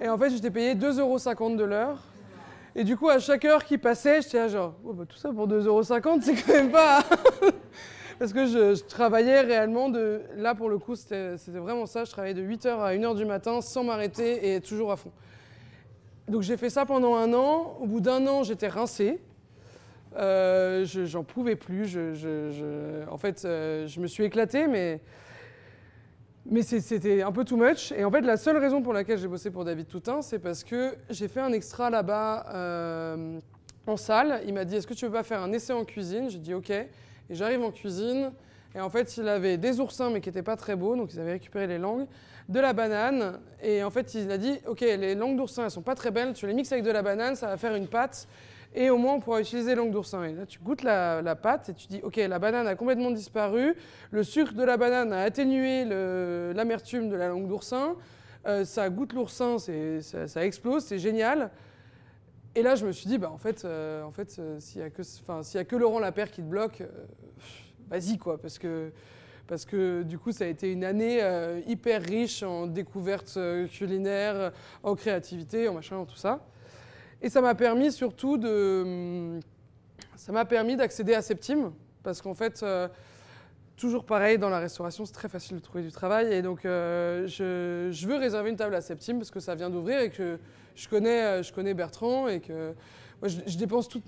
Et 0.00 0.08
en 0.08 0.18
fait, 0.18 0.30
j'étais 0.30 0.50
payé 0.50 0.74
2,50 0.74 1.00
euros 1.00 1.56
de 1.56 1.64
l'heure. 1.64 1.98
Et 2.76 2.84
du 2.84 2.96
coup, 2.96 3.08
à 3.08 3.18
chaque 3.18 3.44
heure 3.44 3.64
qui 3.64 3.78
passait, 3.78 4.22
j'étais 4.22 4.38
là 4.38 4.48
genre, 4.48 4.74
Oh, 4.84 4.92
bah, 4.92 5.04
tout 5.08 5.16
ça 5.16 5.32
pour 5.32 5.48
2,50 5.48 5.64
euros, 5.66 5.82
c'est 5.82 6.34
quand 6.34 6.52
même 6.52 6.70
pas. 6.70 7.02
parce 8.18 8.32
que 8.32 8.46
je, 8.46 8.80
travaillais 8.84 9.40
réellement 9.40 9.88
de. 9.88 10.22
Là, 10.36 10.54
pour 10.54 10.68
le 10.68 10.78
coup, 10.78 10.94
c'était 10.94 11.36
vraiment 11.46 11.86
ça. 11.86 12.04
Je 12.04 12.10
travaillais 12.10 12.34
de 12.34 12.42
8h 12.42 12.68
à 12.68 12.94
1h 12.94 13.16
du 13.16 13.24
matin 13.24 13.60
sans 13.60 13.84
m'arrêter 13.84 14.54
et 14.54 14.60
toujours 14.60 14.92
à 14.92 14.96
fond. 14.96 15.10
Donc 16.28 16.42
j'ai 16.42 16.56
fait 16.56 16.70
ça 16.70 16.84
pendant 16.84 17.14
un 17.16 17.32
an. 17.32 17.78
Au 17.80 17.86
bout 17.86 18.00
d'un 18.00 18.26
an, 18.26 18.42
j'étais 18.42 18.68
rincé. 18.68 19.20
Euh, 20.18 20.84
j'en 20.84 21.22
pouvais 21.22 21.56
plus. 21.56 21.96
En 23.10 23.18
fait, 23.18 23.44
euh, 23.44 23.86
je 23.86 24.00
me 24.00 24.06
suis 24.06 24.24
éclaté, 24.24 24.66
mais, 24.66 25.00
mais 26.46 26.62
c'était 26.62 27.22
un 27.22 27.32
peu 27.32 27.44
too 27.44 27.56
much. 27.56 27.92
Et 27.92 28.04
en 28.04 28.10
fait, 28.10 28.22
la 28.22 28.36
seule 28.36 28.56
raison 28.56 28.82
pour 28.82 28.92
laquelle 28.92 29.18
j'ai 29.18 29.28
bossé 29.28 29.50
pour 29.50 29.64
David 29.64 29.86
Toutain, 29.86 30.22
c'est 30.22 30.38
parce 30.38 30.64
que 30.64 30.96
j'ai 31.10 31.28
fait 31.28 31.40
un 31.40 31.52
extra 31.52 31.90
là-bas 31.90 32.46
euh, 32.52 33.38
en 33.86 33.96
salle. 33.96 34.42
Il 34.46 34.54
m'a 34.54 34.64
dit 34.64 34.76
Est-ce 34.76 34.86
que 34.86 34.94
tu 34.94 35.06
veux 35.06 35.12
pas 35.12 35.22
faire 35.22 35.42
un 35.42 35.52
essai 35.52 35.72
en 35.72 35.84
cuisine? 35.84 36.28
J'ai 36.30 36.38
dit 36.38 36.54
OK. 36.54 36.70
Et 36.70 36.88
j'arrive 37.30 37.62
en 37.62 37.70
cuisine. 37.70 38.32
Et 38.74 38.80
en 38.80 38.90
fait, 38.90 39.16
il 39.16 39.28
avait 39.28 39.56
des 39.56 39.80
oursins, 39.80 40.10
mais 40.10 40.20
qui 40.20 40.28
n'étaient 40.28 40.42
pas 40.42 40.56
très 40.56 40.76
beaux, 40.76 40.94
donc 40.94 41.14
ils 41.14 41.20
avaient 41.20 41.32
récupéré 41.32 41.66
les 41.66 41.78
langues, 41.78 42.06
de 42.48 42.60
la 42.60 42.72
banane. 42.72 43.40
Et 43.62 43.82
en 43.82 43.90
fait, 43.90 44.14
il 44.14 44.30
a 44.30 44.36
dit 44.36 44.58
Ok, 44.66 44.80
les 44.80 45.14
langues 45.14 45.36
d'oursin, 45.36 45.64
elles 45.64 45.70
sont 45.70 45.82
pas 45.82 45.94
très 45.94 46.10
belles, 46.10 46.32
tu 46.32 46.46
les 46.46 46.54
mixes 46.54 46.72
avec 46.72 46.84
de 46.84 46.90
la 46.90 47.02
banane, 47.02 47.36
ça 47.36 47.46
va 47.46 47.56
faire 47.56 47.74
une 47.74 47.86
pâte 47.86 48.26
et 48.74 48.90
au 48.90 48.98
moins 48.98 49.14
on 49.14 49.20
pourra 49.20 49.40
utiliser 49.40 49.74
langue 49.74 49.90
d'oursin. 49.90 50.24
Et 50.24 50.32
là, 50.32 50.46
tu 50.46 50.58
goûtes 50.58 50.82
la, 50.82 51.36
pâte 51.36 51.70
et 51.70 51.74
tu 51.74 51.86
dis, 51.88 52.00
ok, 52.02 52.16
la 52.16 52.38
banane 52.38 52.66
a 52.66 52.74
complètement 52.74 53.10
disparu, 53.10 53.74
le 54.10 54.22
sucre 54.22 54.54
de 54.54 54.62
la 54.62 54.76
banane 54.76 55.12
a 55.12 55.22
atténué 55.22 55.84
l'amertume 56.54 57.08
de 57.08 57.16
la 57.16 57.28
langue 57.28 57.48
d'oursin, 57.48 57.96
euh, 58.46 58.64
ça 58.64 58.88
goûte 58.88 59.12
l'oursin, 59.12 59.56
ça, 59.58 60.44
explose, 60.44 60.84
c'est 60.84 60.98
génial. 60.98 61.50
Et 62.54 62.62
là, 62.62 62.74
je 62.74 62.86
me 62.86 62.92
suis 62.92 63.08
dit, 63.08 63.18
bah, 63.18 63.30
en 63.30 63.38
fait, 63.38 63.64
euh, 63.64 64.02
en 64.02 64.10
fait 64.10 64.36
euh, 64.38 64.58
s'il 64.60 64.80
n'y 64.80 64.86
a, 64.86 65.60
a, 65.60 65.64
que 65.64 65.76
Laurent 65.76 65.98
Lapère 65.98 66.30
qui 66.30 66.42
te 66.42 66.46
bloque, 66.46 66.82
vas-y, 67.88 68.18
quoi, 68.18 68.40
parce 68.40 68.58
que 68.58 68.92
parce 69.46 69.64
que 69.64 70.02
du 70.02 70.18
coup 70.18 70.30
ça 70.30 70.44
a 70.44 70.46
été 70.46 70.70
une 70.70 70.84
année 70.84 71.22
hyper 71.66 72.02
riche 72.02 72.42
en 72.42 72.66
découvertes 72.66 73.38
culinaires, 73.72 74.52
en 74.82 74.94
créativité, 74.94 75.68
en 75.68 75.72
machin, 75.72 75.96
en 75.96 76.04
tout 76.04 76.18
ça. 76.18 76.44
Et 77.20 77.28
ça 77.28 77.40
m'a 77.40 77.54
permis 77.54 77.92
surtout 77.92 78.38
de. 78.38 78.82
Hum, 78.84 79.40
ça 80.16 80.32
m'a 80.32 80.44
permis 80.44 80.76
d'accéder 80.76 81.14
à 81.14 81.22
Septime, 81.22 81.72
parce 82.02 82.20
qu'en 82.20 82.34
fait, 82.34 82.60
euh, 82.62 82.88
toujours 83.76 84.04
pareil, 84.04 84.36
dans 84.36 84.50
la 84.50 84.58
restauration, 84.58 85.04
c'est 85.06 85.12
très 85.12 85.28
facile 85.28 85.56
de 85.56 85.62
trouver 85.62 85.82
du 85.82 85.92
travail. 85.92 86.32
Et 86.34 86.42
donc, 86.42 86.64
euh, 86.64 87.26
je, 87.26 88.06
veux 88.06 88.16
réserver 88.16 88.50
une 88.50 88.56
table 88.56 88.74
à 88.74 88.80
Septime, 88.80 89.18
parce 89.18 89.30
que 89.30 89.40
ça 89.40 89.54
vient 89.54 89.70
d'ouvrir 89.70 90.00
et 90.00 90.10
que 90.10 90.38
je 90.74 90.88
connais, 90.88 91.22
euh, 91.22 91.42
je 91.42 91.52
connais 91.52 91.72
Bertrand 91.72 92.28
et 92.28 92.40
que 92.40 92.74
je, 93.22 93.56
dépense 93.56 93.88
tout, 93.88 94.02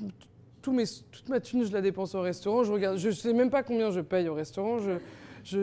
mes, 0.72 0.84
toute 1.10 1.28
ma 1.28 1.40
thune, 1.40 1.64
je 1.64 1.72
la 1.72 1.80
dépense 1.80 2.14
au 2.14 2.20
restaurant. 2.20 2.64
Je 2.64 2.72
regarde, 2.72 2.98
je 2.98 3.10
sais 3.10 3.32
même 3.32 3.50
pas 3.50 3.62
combien 3.62 3.90
je 3.90 4.00
paye 4.00 4.28
au 4.28 4.34
restaurant. 4.34 4.78
Je, 4.78 4.98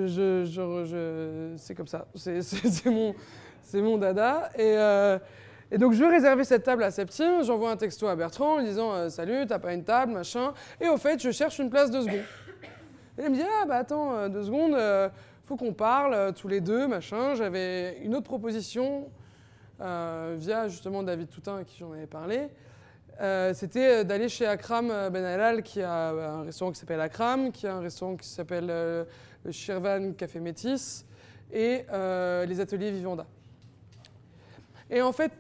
je, 0.07 1.53
c'est 1.57 1.75
comme 1.75 1.87
ça. 1.87 2.07
C'est 2.15 2.85
mon, 2.85 3.13
mon 3.73 3.97
dada. 3.97 4.49
Et, 4.57 4.75
et 5.69 5.77
donc 5.77 5.93
je 5.93 5.99
vais 5.99 6.09
réserver 6.09 6.45
cette 6.45 6.63
table 6.63 6.83
à 6.83 6.91
Septime, 6.91 7.43
j'envoie 7.43 7.71
un 7.71 7.75
texto 7.75 8.07
à 8.07 8.15
Bertrand 8.15 8.53
en 8.53 8.57
lui 8.59 8.65
disant 8.65 8.93
euh, 8.93 9.09
Salut, 9.09 9.45
t'as 9.47 9.59
pas 9.59 9.73
une 9.73 9.83
table, 9.83 10.13
machin. 10.13 10.53
Et 10.79 10.87
au 10.87 10.97
fait, 10.97 11.21
je 11.21 11.29
cherche 11.31 11.59
une 11.59 11.69
place 11.69 11.91
de 11.91 11.99
seconde. 11.99 12.21
Et 13.17 13.23
il 13.23 13.29
me 13.29 13.35
dit 13.35 13.43
Ah 13.61 13.65
bah 13.65 13.75
attends, 13.75 14.15
euh, 14.15 14.29
deux 14.29 14.43
secondes, 14.43 14.75
euh, 14.75 15.09
faut 15.43 15.57
qu'on 15.57 15.73
parle 15.73 16.33
tous 16.33 16.47
les 16.47 16.61
deux, 16.61 16.87
machin. 16.87 17.35
J'avais 17.35 17.97
une 18.01 18.15
autre 18.15 18.25
proposition 18.25 19.09
via 19.79 20.67
justement 20.69 21.03
David 21.03 21.29
Toutain 21.29 21.57
à 21.57 21.63
qui 21.63 21.77
j'en 21.79 21.91
avais 21.91 22.07
parlé. 22.07 22.47
C'était 23.53 24.03
d'aller 24.03 24.27
chez 24.27 24.47
Akram 24.47 24.87
Ben 24.87 25.23
Halal 25.23 25.63
qui 25.63 25.81
a 25.81 26.09
un 26.09 26.43
restaurant 26.43 26.71
qui 26.71 26.79
s'appelle 26.79 26.99
Akram, 26.99 27.51
qui 27.51 27.67
a 27.67 27.75
un 27.75 27.79
restaurant 27.79 28.15
qui 28.15 28.27
s'appelle 28.27 28.65
le 28.65 29.51
Shirvan 29.51 30.13
Café 30.13 30.39
Métis 30.39 31.05
et 31.51 31.85
les 31.91 32.59
ateliers 32.59 32.91
Vivanda. 32.91 33.25
Et 34.89 35.01
en 35.01 35.11
fait, 35.11 35.31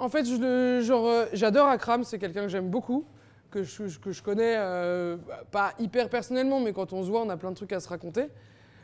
en 0.00 0.08
fait, 0.08 0.26
euh, 0.26 1.26
j'adore 1.34 1.68
Akram, 1.68 2.04
c'est 2.04 2.18
quelqu'un 2.18 2.42
que 2.42 2.48
j'aime 2.48 2.70
beaucoup, 2.70 3.04
que 3.50 3.62
je, 3.62 3.98
que 3.98 4.12
je 4.12 4.22
connais 4.22 4.54
euh, 4.56 5.18
pas 5.50 5.74
hyper 5.78 6.08
personnellement, 6.08 6.58
mais 6.58 6.72
quand 6.72 6.94
on 6.94 7.02
se 7.02 7.10
voit, 7.10 7.20
on 7.20 7.28
a 7.28 7.36
plein 7.36 7.50
de 7.50 7.56
trucs 7.56 7.72
à 7.72 7.80
se 7.80 7.88
raconter. 7.88 8.28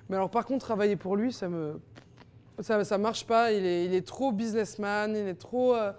Mais 0.08 0.16
alors, 0.16 0.30
par 0.30 0.44
contre, 0.44 0.64
travailler 0.64 0.96
pour 0.96 1.16
lui, 1.16 1.32
ça 1.32 1.48
me. 1.48 1.80
Ça, 2.60 2.84
ça 2.84 2.98
marche 2.98 3.26
pas, 3.26 3.52
il 3.52 3.66
est, 3.66 3.84
il 3.86 3.94
est 3.94 4.06
trop 4.06 4.30
businessman, 4.30 5.16
il 5.16 5.26
est 5.26 5.34
trop. 5.34 5.74
Euh, 5.74 5.92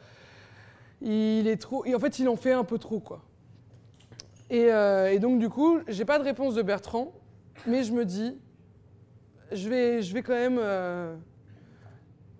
il 1.01 1.47
est 1.47 1.60
trop. 1.60 1.84
Et 1.86 1.95
en 1.95 1.99
fait, 1.99 2.19
il 2.19 2.30
en 2.30 2.36
fait 2.36 2.53
un 2.53 2.63
peu 2.63 2.77
trop, 2.77 2.99
quoi. 2.99 3.21
Et, 4.49 4.69
et 4.69 5.19
donc, 5.19 5.39
du 5.39 5.49
coup, 5.49 5.80
j'ai 5.89 6.06
pas 6.06 6.19
de 6.19 6.23
réponse 6.23 6.56
de 6.56 6.62
Bertrand, 6.62 7.12
mais 7.65 7.84
je 7.84 7.91
me 7.91 8.06
dis, 8.06 8.39
je 9.51 9.67
vais, 9.67 10.01
je 10.01 10.13
vais 10.13 10.23
quand 10.23 10.34
même 10.34 10.58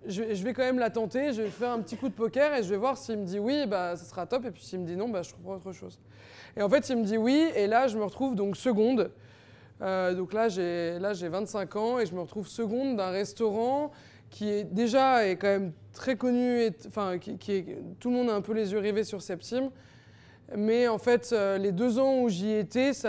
je, 0.08 0.42
vais 0.42 0.52
quand 0.54 0.64
même 0.64 0.78
la 0.78 0.90
tenter, 0.90 1.32
je 1.32 1.42
vais 1.42 1.50
faire 1.50 1.70
un 1.70 1.80
petit 1.80 1.96
coup 1.96 2.08
de 2.08 2.14
poker 2.14 2.54
et 2.54 2.62
je 2.62 2.70
vais 2.70 2.76
voir 2.76 2.96
s'il 2.96 3.18
me 3.18 3.24
dit 3.24 3.38
oui, 3.38 3.66
bah, 3.66 3.94
ça 3.96 4.04
sera 4.04 4.26
top, 4.26 4.44
et 4.46 4.50
puis 4.50 4.64
s'il 4.64 4.80
me 4.80 4.86
dit 4.86 4.96
non, 4.96 5.08
bah, 5.08 5.22
je 5.22 5.30
trouverai 5.30 5.56
autre 5.56 5.72
chose. 5.72 5.98
Et 6.56 6.62
en 6.62 6.68
fait, 6.68 6.88
il 6.88 6.96
me 6.96 7.04
dit 7.04 7.18
oui, 7.18 7.50
et 7.54 7.66
là, 7.66 7.88
je 7.88 7.98
me 7.98 8.04
retrouve 8.04 8.34
donc 8.34 8.56
seconde. 8.56 9.10
Euh, 9.80 10.14
donc 10.14 10.32
là, 10.32 10.48
j'ai 10.48 10.98
25 10.98 11.76
ans 11.76 11.98
et 11.98 12.06
je 12.06 12.14
me 12.14 12.20
retrouve 12.20 12.48
seconde 12.48 12.96
d'un 12.96 13.10
restaurant 13.10 13.92
qui 14.30 14.50
est 14.50 14.64
déjà 14.64 15.26
est 15.26 15.36
quand 15.36 15.46
même 15.46 15.72
très 15.92 16.16
connu, 16.16 16.60
et, 16.60 16.70
enfin, 16.86 17.18
qui, 17.18 17.52
est, 17.52 17.78
tout 18.00 18.10
le 18.10 18.16
monde 18.16 18.30
a 18.30 18.34
un 18.34 18.40
peu 18.40 18.52
les 18.52 18.72
yeux 18.72 18.78
rivés 18.78 19.04
sur 19.04 19.22
Septime. 19.22 19.70
Mais 20.56 20.88
en 20.88 20.98
fait, 20.98 21.30
euh, 21.32 21.58
les 21.58 21.72
deux 21.72 21.98
ans 21.98 22.20
où 22.20 22.28
j'y 22.28 22.52
étais, 22.52 22.92
c'est 22.94 23.08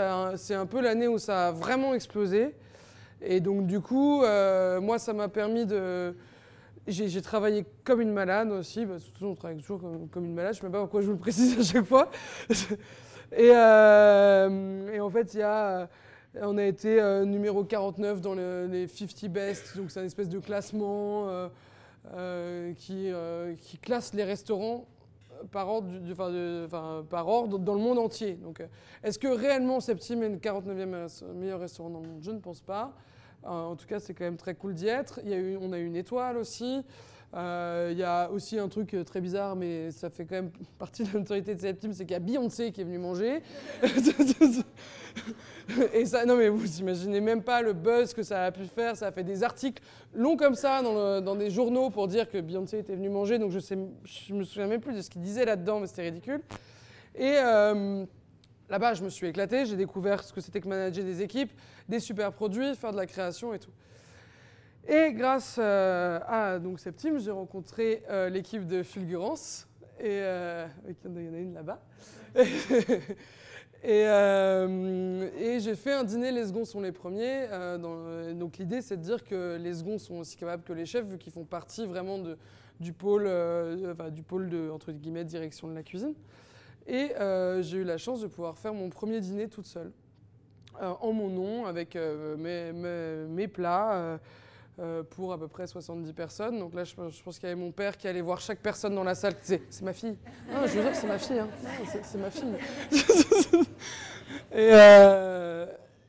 un 0.54 0.66
peu 0.66 0.80
l'année 0.80 1.08
où 1.08 1.18
ça 1.18 1.48
a 1.48 1.52
vraiment 1.52 1.94
explosé. 1.94 2.54
Et 3.22 3.40
donc, 3.40 3.66
du 3.66 3.80
coup, 3.80 4.22
euh, 4.22 4.80
moi, 4.80 4.98
ça 4.98 5.12
m'a 5.12 5.28
permis 5.28 5.66
de, 5.66 6.14
j'ai 6.86 7.22
travaillé 7.22 7.64
comme 7.84 8.00
une 8.00 8.12
malade 8.12 8.50
aussi. 8.50 8.86
Bah, 8.86 8.96
on 9.22 9.34
travaille 9.34 9.58
toujours 9.58 9.80
comme, 10.10 10.24
une 10.24 10.34
malade. 10.34 10.54
Je 10.54 10.58
ne 10.58 10.60
sais 10.60 10.66
même 10.66 10.72
pas 10.72 10.80
pourquoi 10.80 11.00
je 11.00 11.06
vous 11.06 11.12
le 11.12 11.18
précise 11.18 11.58
à 11.58 11.62
chaque 11.62 11.86
fois. 11.86 12.10
Euh, 13.38 14.92
et, 14.92 14.98
en 14.98 15.08
fait, 15.08 15.38
on 16.34 16.58
a 16.58 16.64
été 16.64 17.00
euh, 17.00 17.24
numéro 17.24 17.62
49 17.62 18.20
dans 18.20 18.34
les 18.34 18.88
50 18.88 19.30
best. 19.30 19.76
Donc, 19.76 19.92
c'est 19.92 20.00
un 20.00 20.04
espèce 20.04 20.28
de 20.28 20.40
classement 20.40 21.48
euh, 22.12 22.72
qui, 22.74 23.12
classe 23.80 24.14
les 24.14 24.24
restaurants 24.24 24.84
par 25.52 25.68
ordre, 25.68 25.86
dans 27.58 27.74
le 27.74 27.80
monde 27.80 28.00
entier. 28.00 28.36
Est-ce 29.04 29.16
que 29.16 29.28
réellement 29.28 29.78
Septime 29.78 30.24
est 30.24 30.28
le 30.28 30.38
49e 30.38 31.32
meilleur 31.34 31.60
restaurant 31.60 31.90
dans 31.90 32.00
le 32.00 32.08
monde? 32.08 32.22
Je 32.22 32.32
ne 32.32 32.40
pense 32.40 32.60
pas. 32.60 32.92
Euh, 33.44 33.48
en 33.48 33.76
tout 33.76 33.86
cas, 33.86 34.00
c'est 34.00 34.14
quand 34.14 34.24
même 34.24 34.36
très 34.36 34.54
cool 34.54 34.74
d'y 34.74 34.88
être. 34.88 35.20
Il 35.24 35.30
y 35.30 35.34
a 35.34 35.38
eu, 35.38 35.56
on 35.60 35.72
a 35.72 35.78
eu 35.78 35.86
une 35.86 35.96
étoile 35.96 36.36
aussi. 36.36 36.84
Euh, 37.32 37.90
il 37.92 37.98
y 37.98 38.02
a 38.02 38.28
aussi 38.30 38.58
un 38.58 38.68
truc 38.68 38.92
euh, 38.92 39.04
très 39.04 39.20
bizarre, 39.20 39.54
mais 39.54 39.92
ça 39.92 40.10
fait 40.10 40.24
quand 40.24 40.34
même 40.34 40.50
partie 40.78 41.04
de 41.04 41.12
l'autorité 41.12 41.54
de 41.54 41.60
cette 41.60 41.78
team, 41.78 41.92
c'est 41.92 42.04
qu'il 42.04 42.14
y 42.14 42.16
a 42.16 42.20
Beyoncé 42.20 42.72
qui 42.72 42.80
est 42.80 42.84
venu 42.84 42.98
manger. 42.98 43.40
Et 45.94 46.04
ça, 46.06 46.24
non 46.24 46.36
mais 46.36 46.48
vous 46.48 46.80
imaginez 46.80 47.20
même 47.20 47.42
pas 47.42 47.62
le 47.62 47.72
buzz 47.72 48.12
que 48.14 48.24
ça 48.24 48.46
a 48.46 48.50
pu 48.50 48.64
faire. 48.64 48.96
Ça 48.96 49.06
a 49.06 49.12
fait 49.12 49.22
des 49.22 49.44
articles 49.44 49.80
longs 50.12 50.36
comme 50.36 50.56
ça 50.56 50.82
dans, 50.82 51.36
des 51.36 51.50
journaux 51.50 51.90
pour 51.90 52.08
dire 52.08 52.28
que 52.28 52.38
Beyoncé 52.38 52.78
était 52.78 52.96
venue 52.96 53.10
manger. 53.10 53.38
Donc 53.38 53.52
je 53.52 53.60
sais, 53.60 53.78
je 54.04 54.34
me 54.34 54.42
souviens 54.42 54.66
même 54.66 54.80
plus 54.80 54.94
de 54.94 55.00
ce 55.00 55.08
qu'il 55.08 55.22
disait 55.22 55.44
là-dedans, 55.44 55.78
mais 55.78 55.86
c'était 55.86 56.02
ridicule. 56.02 56.40
Et 57.14 57.36
Là-bas, 58.70 58.94
je 58.94 59.02
me 59.02 59.08
suis 59.08 59.26
éclaté, 59.26 59.66
j'ai 59.66 59.74
découvert 59.74 60.22
ce 60.22 60.32
que 60.32 60.40
c'était 60.40 60.60
que 60.60 60.68
manager 60.68 61.04
des 61.04 61.22
équipes, 61.22 61.50
des 61.88 61.98
super 61.98 62.32
produits, 62.32 62.76
faire 62.76 62.92
de 62.92 62.96
la 62.96 63.06
création 63.06 63.52
et 63.52 63.58
tout. 63.58 63.72
Et 64.86 65.12
grâce 65.12 65.56
euh, 65.58 66.20
à 66.24 66.60
donc, 66.60 66.78
Septime, 66.78 67.18
j'ai 67.18 67.32
rencontré 67.32 68.04
euh, 68.08 68.28
l'équipe 68.28 68.68
de 68.68 68.84
Fulgurance, 68.84 69.66
et 69.98 70.20
euh, 70.22 70.68
il 70.86 70.94
y 71.04 71.28
en 71.28 71.34
a 71.34 71.38
une 71.38 71.54
là-bas. 71.54 71.82
et, 73.82 75.58
j'ai 75.58 75.74
fait 75.74 75.94
un 75.94 76.04
dîner, 76.04 76.30
les 76.30 76.46
seconds 76.46 76.64
sont 76.64 76.80
les 76.80 76.92
premiers. 76.92 77.48
Donc 78.36 78.58
l'idée, 78.58 78.82
c'est 78.82 78.98
de 78.98 79.02
dire 79.02 79.24
que 79.24 79.58
les 79.60 79.74
seconds 79.74 79.98
sont 79.98 80.14
aussi 80.14 80.36
capables 80.36 80.62
que 80.62 80.72
les 80.72 80.86
chefs, 80.86 81.06
vu 81.06 81.18
qu'ils 81.18 81.32
font 81.32 81.44
partie 81.44 81.86
vraiment 81.86 82.20
du 82.78 82.92
pôle, 82.92 83.28
du 84.12 84.22
pôle 84.22 84.48
de 84.48 84.70
entre 84.70 84.92
guillemets 84.92 85.24
direction 85.24 85.66
de 85.66 85.74
la 85.74 85.82
cuisine. 85.82 86.14
Et 86.86 87.12
euh, 87.20 87.62
j'ai 87.62 87.78
eu 87.78 87.84
la 87.84 87.98
chance 87.98 88.20
de 88.20 88.26
pouvoir 88.26 88.58
faire 88.58 88.74
mon 88.74 88.88
premier 88.88 89.20
dîner 89.20 89.48
toute 89.48 89.66
seule, 89.66 89.92
euh, 90.82 90.92
en 91.00 91.12
mon 91.12 91.28
nom, 91.28 91.66
avec 91.66 91.96
euh, 91.96 92.36
mes, 93.28 93.48
plats. 93.48 94.18
pour 95.10 95.32
à 95.32 95.38
peu 95.38 95.46
près 95.46 95.66
70 95.66 96.12
personnes. 96.12 96.58
Donc 96.58 96.74
là, 96.74 96.84
je, 96.84 96.94
pense 96.94 97.38
qu'il 97.38 97.48
y 97.48 97.52
avait 97.52 97.60
mon 97.60 97.70
père 97.70 97.96
qui 97.96 98.08
allait 98.08 98.22
voir 98.22 98.40
chaque 98.40 98.60
personne 98.60 98.94
dans 98.94 99.04
la 99.04 99.14
salle 99.14 99.34
C'est 99.42 99.82
ma 99.82 99.92
fille. 99.92 100.16
Je 100.48 100.78
veux 100.78 100.82
dire, 100.82 100.94
c'est 100.94 101.06
ma 101.06 101.18
fille. 101.18 101.38
Hein. 101.38 101.48
C'est 102.02 102.18
ma 102.18 102.30
fille. 102.30 102.54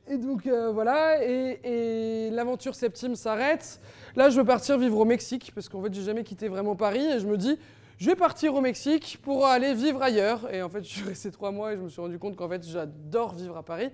et, 0.08 0.18
donc 0.18 0.48
voilà, 0.48 1.24
et, 1.24 1.60
et 1.64 2.30
l'aventure 2.32 2.76
septime 2.76 3.16
s'arrête. 3.16 3.80
Là, 4.16 4.30
je 4.30 4.38
veux 4.38 4.46
partir 4.46 4.78
vivre 4.78 4.98
au 4.98 5.06
Mexique, 5.06 5.52
parce 5.54 5.68
qu'en 5.70 5.82
fait, 5.82 5.94
j'ai 5.94 6.04
jamais 6.04 6.24
quitté 6.24 6.48
vraiment 6.48 6.76
Paris, 6.76 7.06
et 7.06 7.20
je 7.20 7.28
me 7.28 7.38
dis 7.38 7.58
je 8.02 8.08
vais 8.08 8.16
partir 8.16 8.56
au 8.56 8.62
Mexique 8.62 9.20
pour 9.22 9.46
aller 9.46 9.76
vivre 9.76 10.02
ailleurs. 10.02 10.52
Et 10.52 10.64
en 10.64 10.70
fait, 10.70 10.84
je 10.84 10.90
suis 10.90 11.04
resté 11.04 11.30
trois 11.30 11.52
mois 11.52 11.74
et 11.74 11.78
je 11.78 11.82
me 11.82 11.88
suis 11.88 12.02
rendu 12.02 12.18
compte 12.18 12.36
qu'en 12.36 12.50
fait, 12.50 12.68
j'adore 12.68 13.36
vivre 13.36 13.56
à 13.56 13.64
Paris. 13.64 13.92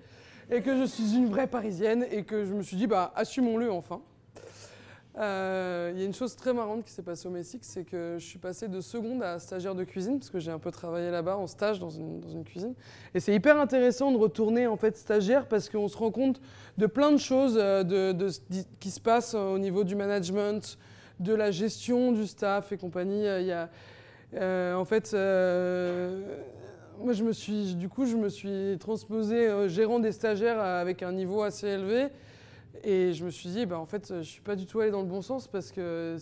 et 0.50 0.62
que 0.62 0.78
je 0.78 0.86
suis 0.86 1.18
une 1.18 1.28
vraie 1.28 1.48
parisienne 1.48 2.06
et 2.10 2.24
que 2.24 2.46
je 2.46 2.54
me 2.54 2.62
suis 2.62 2.78
dit, 2.78 2.88
bah, 2.88 3.12
assumons-le 3.18 3.70
enfin. 3.70 4.02
Euh, 5.18 5.92
il 5.94 6.00
y 6.00 6.04
a 6.04 6.06
une 6.06 6.14
chose 6.14 6.38
très 6.38 6.54
marrante 6.54 6.86
qui 6.86 6.92
s'est 6.92 7.02
passée 7.02 7.28
au 7.28 7.32
Mexique, 7.32 7.66
c'est 7.66 7.84
que 7.84 8.16
je 8.18 8.26
suis 8.26 8.38
passée 8.38 8.70
de 8.70 8.80
seconde 8.80 9.24
à 9.24 9.40
stagiaire 9.40 9.76
de 9.76 9.84
cuisine, 9.84 10.20
parce 10.20 10.30
que 10.30 10.40
j'ai 10.40 10.52
un 10.52 10.60
peu 10.60 10.72
travaillé 10.72 11.12
là-bas 11.12 11.36
en 11.36 11.48
stage 11.48 11.80
dans 11.80 11.90
une, 11.90 12.44
cuisine. 12.46 12.76
Et 13.14 13.20
c'est 13.20 13.34
hyper 13.34 13.60
intéressant 13.60 14.14
de 14.14 14.18
retourner 14.18 14.68
en 14.68 14.78
fait 14.78 14.96
stagiaire, 14.96 15.48
parce 15.48 15.68
qu'on 15.68 15.90
se 15.90 15.98
rend 15.98 16.12
compte 16.12 16.40
de 16.78 16.86
plein 16.86 17.12
de 17.12 17.18
choses 17.18 17.58
euh, 17.60 17.84
de, 17.84 18.14
de, 18.14 18.30
qui 18.80 18.92
se 18.92 19.02
passent 19.02 19.34
au 19.34 19.60
niveau 19.60 19.84
du 19.84 19.96
management, 19.96 20.78
de 21.20 21.34
la 21.34 21.52
gestion 21.52 22.14
du 22.14 22.26
staff 22.26 22.72
et 22.72 22.78
compagnie. 22.78 23.26
Il 23.26 23.48
y 23.48 23.52
a, 23.52 23.64
euh, 23.64 23.68
en 24.36 24.86
fait, 24.86 25.12
euh, 25.14 26.38
moi 27.00 27.14
je 27.14 27.24
me 27.24 27.32
suis, 27.32 27.76
du 27.76 27.90
coup, 27.90 28.06
je 28.06 28.16
me 28.16 28.30
suis 28.30 28.78
transposé 28.80 29.48
euh, 29.48 29.68
gérant 29.68 30.00
des 30.00 30.12
stagiaires 30.12 30.60
avec 30.60 31.04
un 31.04 31.12
niveau 31.12 31.44
assez 31.44 31.68
élevé. 31.68 32.08
Et 32.84 33.14
je 33.14 33.26
me 33.26 33.32
suis 33.32 33.50
dit, 33.50 33.66
bah, 33.66 33.80
en 33.80 33.86
fait, 33.86 34.08
je 34.10 34.16
ne 34.16 34.24
suis 34.24 34.42
pas 34.42 34.56
du 34.56 34.66
tout 34.66 34.80
allé 34.80 34.92
dans 34.92 35.02
le 35.02 35.08
bon 35.08 35.22
sens 35.22 35.48
parce 35.48 35.72
que 35.72 36.18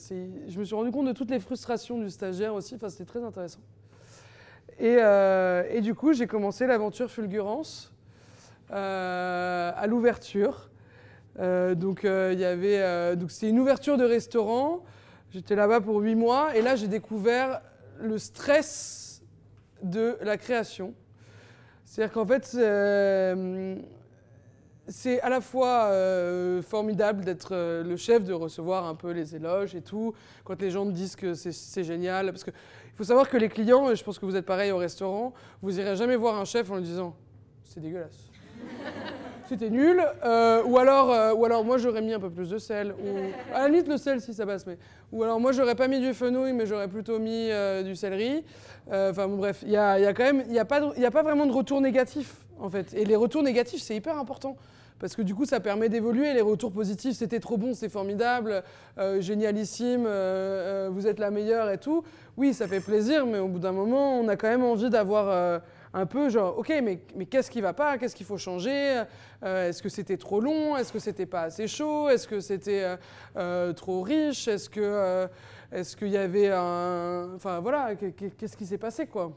je 0.48 0.58
me 0.60 0.64
suis 0.64 0.76
rendu 0.76 0.92
compte 0.92 1.08
de 1.08 1.12
toutes 1.12 1.32
les 1.32 1.40
frustrations 1.40 2.00
du 2.00 2.10
stagiaire 2.10 2.54
aussi. 2.54 2.76
Enfin, 2.76 2.90
c'était 2.90 3.06
très 3.06 3.24
intéressant. 3.24 3.60
Et, 4.80 4.98
euh, 5.00 5.82
du 5.82 5.96
coup, 5.96 6.14
j'ai 6.14 6.28
commencé 6.28 6.66
l'aventure 6.66 7.10
Fulgurance 7.10 7.94
euh, 8.72 9.72
à 9.76 9.88
l'ouverture. 9.88 10.70
Euh, 11.40 11.76
donc, 11.76 12.02
il 12.04 12.40
y 12.40 13.18
donc 13.18 13.32
c'était 13.32 13.50
une 13.50 13.60
ouverture 13.60 13.98
de 13.98 14.06
restaurant. 14.06 14.84
J'étais 15.32 15.56
là-bas 15.56 15.82
pour 15.82 16.00
huit 16.00 16.16
mois 16.16 16.56
et 16.56 16.62
là, 16.62 16.76
j'ai 16.76 16.88
découvert 16.88 17.62
le 18.00 18.18
stress 18.18 19.24
de 19.82 20.18
la 20.22 20.38
création. 20.38 20.94
C'est-à-dire 21.86 22.14
qu'en 22.14 22.26
fait, 22.26 22.58
c'est 24.88 25.20
à 25.22 25.30
la 25.30 25.42
fois 25.42 25.86
euh, 25.86 26.62
formidable 26.62 27.26
d'être 27.26 27.56
euh, 27.56 27.84
le 27.84 27.98
chef, 27.98 28.24
de 28.24 28.34
recevoir 28.34 28.86
un 28.86 28.96
peu 28.96 29.12
les 29.12 29.36
éloges 29.36 29.76
et 29.76 29.82
tout, 29.82 30.14
quand 30.44 30.62
les 30.62 30.70
gens 30.70 30.86
me 30.86 30.92
disent 30.92 31.16
que 31.16 31.34
c'est 31.34 31.84
génial. 31.84 32.28
Parce 32.28 32.44
qu'il 32.44 32.54
faut 32.96 33.04
savoir 33.04 33.30
que 33.30 33.38
les 33.38 33.50
clients, 33.50 33.90
et 33.90 33.96
je 33.96 34.04
pense 34.04 34.20
que 34.20 34.26
vous 34.26 34.36
êtes 34.36 34.46
pareil 34.46 34.72
au 34.72 34.78
restaurant, 34.78 35.34
vous 35.62 35.80
irez 35.80 35.96
jamais 35.96 36.16
voir 36.16 36.40
un 36.40 36.46
chef 36.46 36.70
en 36.70 36.78
lui 36.78 36.84
disant 36.84 37.16
c'est 37.64 37.80
dégueulasse. 37.80 38.30
C'était 39.48 39.70
nul, 39.70 40.02
euh, 40.24 40.64
ou, 40.64 40.78
alors, 40.78 41.38
ou 41.38 41.46
alors 41.46 41.64
moi 41.64 41.78
j'aurais 41.78 42.02
mis 42.02 42.14
un 42.14 42.20
peu 42.20 42.30
plus 42.30 42.50
de 42.50 42.58
sel, 42.58 42.94
ou 42.94 43.54
à 43.54 43.62
la 43.62 43.70
limite 43.70 43.88
le 43.88 43.98
sel 43.98 44.20
si 44.20 44.34
ça 44.34 44.46
passe, 44.46 44.66
mais 44.66 44.78
ou 45.12 45.24
alors 45.24 45.40
moi 45.40 45.52
j'aurais 45.52 45.76
pas 45.76 45.88
mis 45.88 46.00
du 46.00 46.14
fenouil, 46.14 46.54
mais 46.54 46.66
j'aurais 46.66 46.88
plutôt 46.88 47.20
mis 47.20 47.50
du 47.84 47.96
céleri. 47.96 48.44
Enfin 48.88 49.28
bon, 49.28 49.38
bref, 49.38 49.60
il 49.64 49.72
y 49.72 49.78
a, 49.78 50.14
quand 50.14 50.24
même, 50.24 50.44
il 50.48 50.52
n'y 50.52 50.60
a, 50.60 50.66
pas 50.66 50.82
a 50.82 51.12
pas 51.12 51.24
vraiment 51.24 51.46
de 51.46 51.52
retour 51.52 51.80
négatif 51.80 52.36
en 52.60 52.70
fait. 52.70 52.94
Et 52.94 53.06
les 53.06 53.16
retours 53.16 53.44
négatifs 53.44 53.82
c'est 53.82 53.96
hyper 53.96 54.18
important 54.18 54.56
parce 55.00 55.16
que 55.16 55.22
du 55.22 55.36
coup 55.36 55.46
ça 55.46 55.60
permet 55.60 55.90
d'évoluer. 55.90 56.34
Les 56.34 56.42
retours 56.42 56.72
positifs, 56.72 57.18
c'était 57.18 57.40
trop 57.40 57.58
bon, 57.58 57.74
c'est 57.74 57.90
formidable, 57.90 58.64
euh, 58.98 59.22
génialissime, 59.22 60.06
euh, 60.06 60.88
euh, 60.88 60.90
vous 60.92 61.08
êtes 61.08 61.20
la 61.20 61.32
meilleure 61.32 61.70
et 61.70 61.78
tout. 61.78 62.04
Oui, 62.38 62.54
ça 62.54 62.68
fait 62.68 62.80
plaisir, 62.80 63.26
mais 63.26 63.40
au 63.40 63.48
bout 63.48 63.60
d'un 63.60 63.72
moment, 63.72 64.20
on 64.20 64.28
a 64.28 64.36
quand 64.36 64.48
même 64.48 64.64
envie 64.64 64.90
d'avoir 64.90 65.62
un 65.96 66.06
peu 66.06 66.30
genre, 66.30 66.58
ok, 66.60 66.70
mais, 66.84 67.00
mais 67.16 67.26
qu'est-ce 67.26 67.50
qui 67.50 67.62
va 67.62 67.74
pas? 67.74 67.98
Qu'est-ce 67.98 68.16
qu'il 68.16 68.26
faut 68.26 68.38
changer? 68.38 69.04
Est-ce 69.42 69.82
que 69.82 69.90
c'était 69.90 70.18
trop 70.18 70.40
long? 70.42 70.78
Est-ce 70.78 70.94
que 70.94 71.00
c'était 71.00 71.26
pas 71.26 71.44
assez 71.44 71.68
chaud? 71.68 72.10
Est-ce 72.10 72.28
que 72.28 72.40
c'était 72.40 72.98
trop 73.76 74.02
riche? 74.02 74.48
Est-ce 74.48 74.70
que 74.70 75.28
est-ce 75.72 75.96
qu'il 75.98 76.10
y 76.10 76.18
avait 76.18 76.52
un, 76.52 77.32
enfin 77.36 77.60
voilà, 77.60 77.96
qu'est-ce 77.96 78.56
qui 78.56 78.66
s'est 78.66 78.78
passé 78.78 79.08
quoi? 79.08 79.32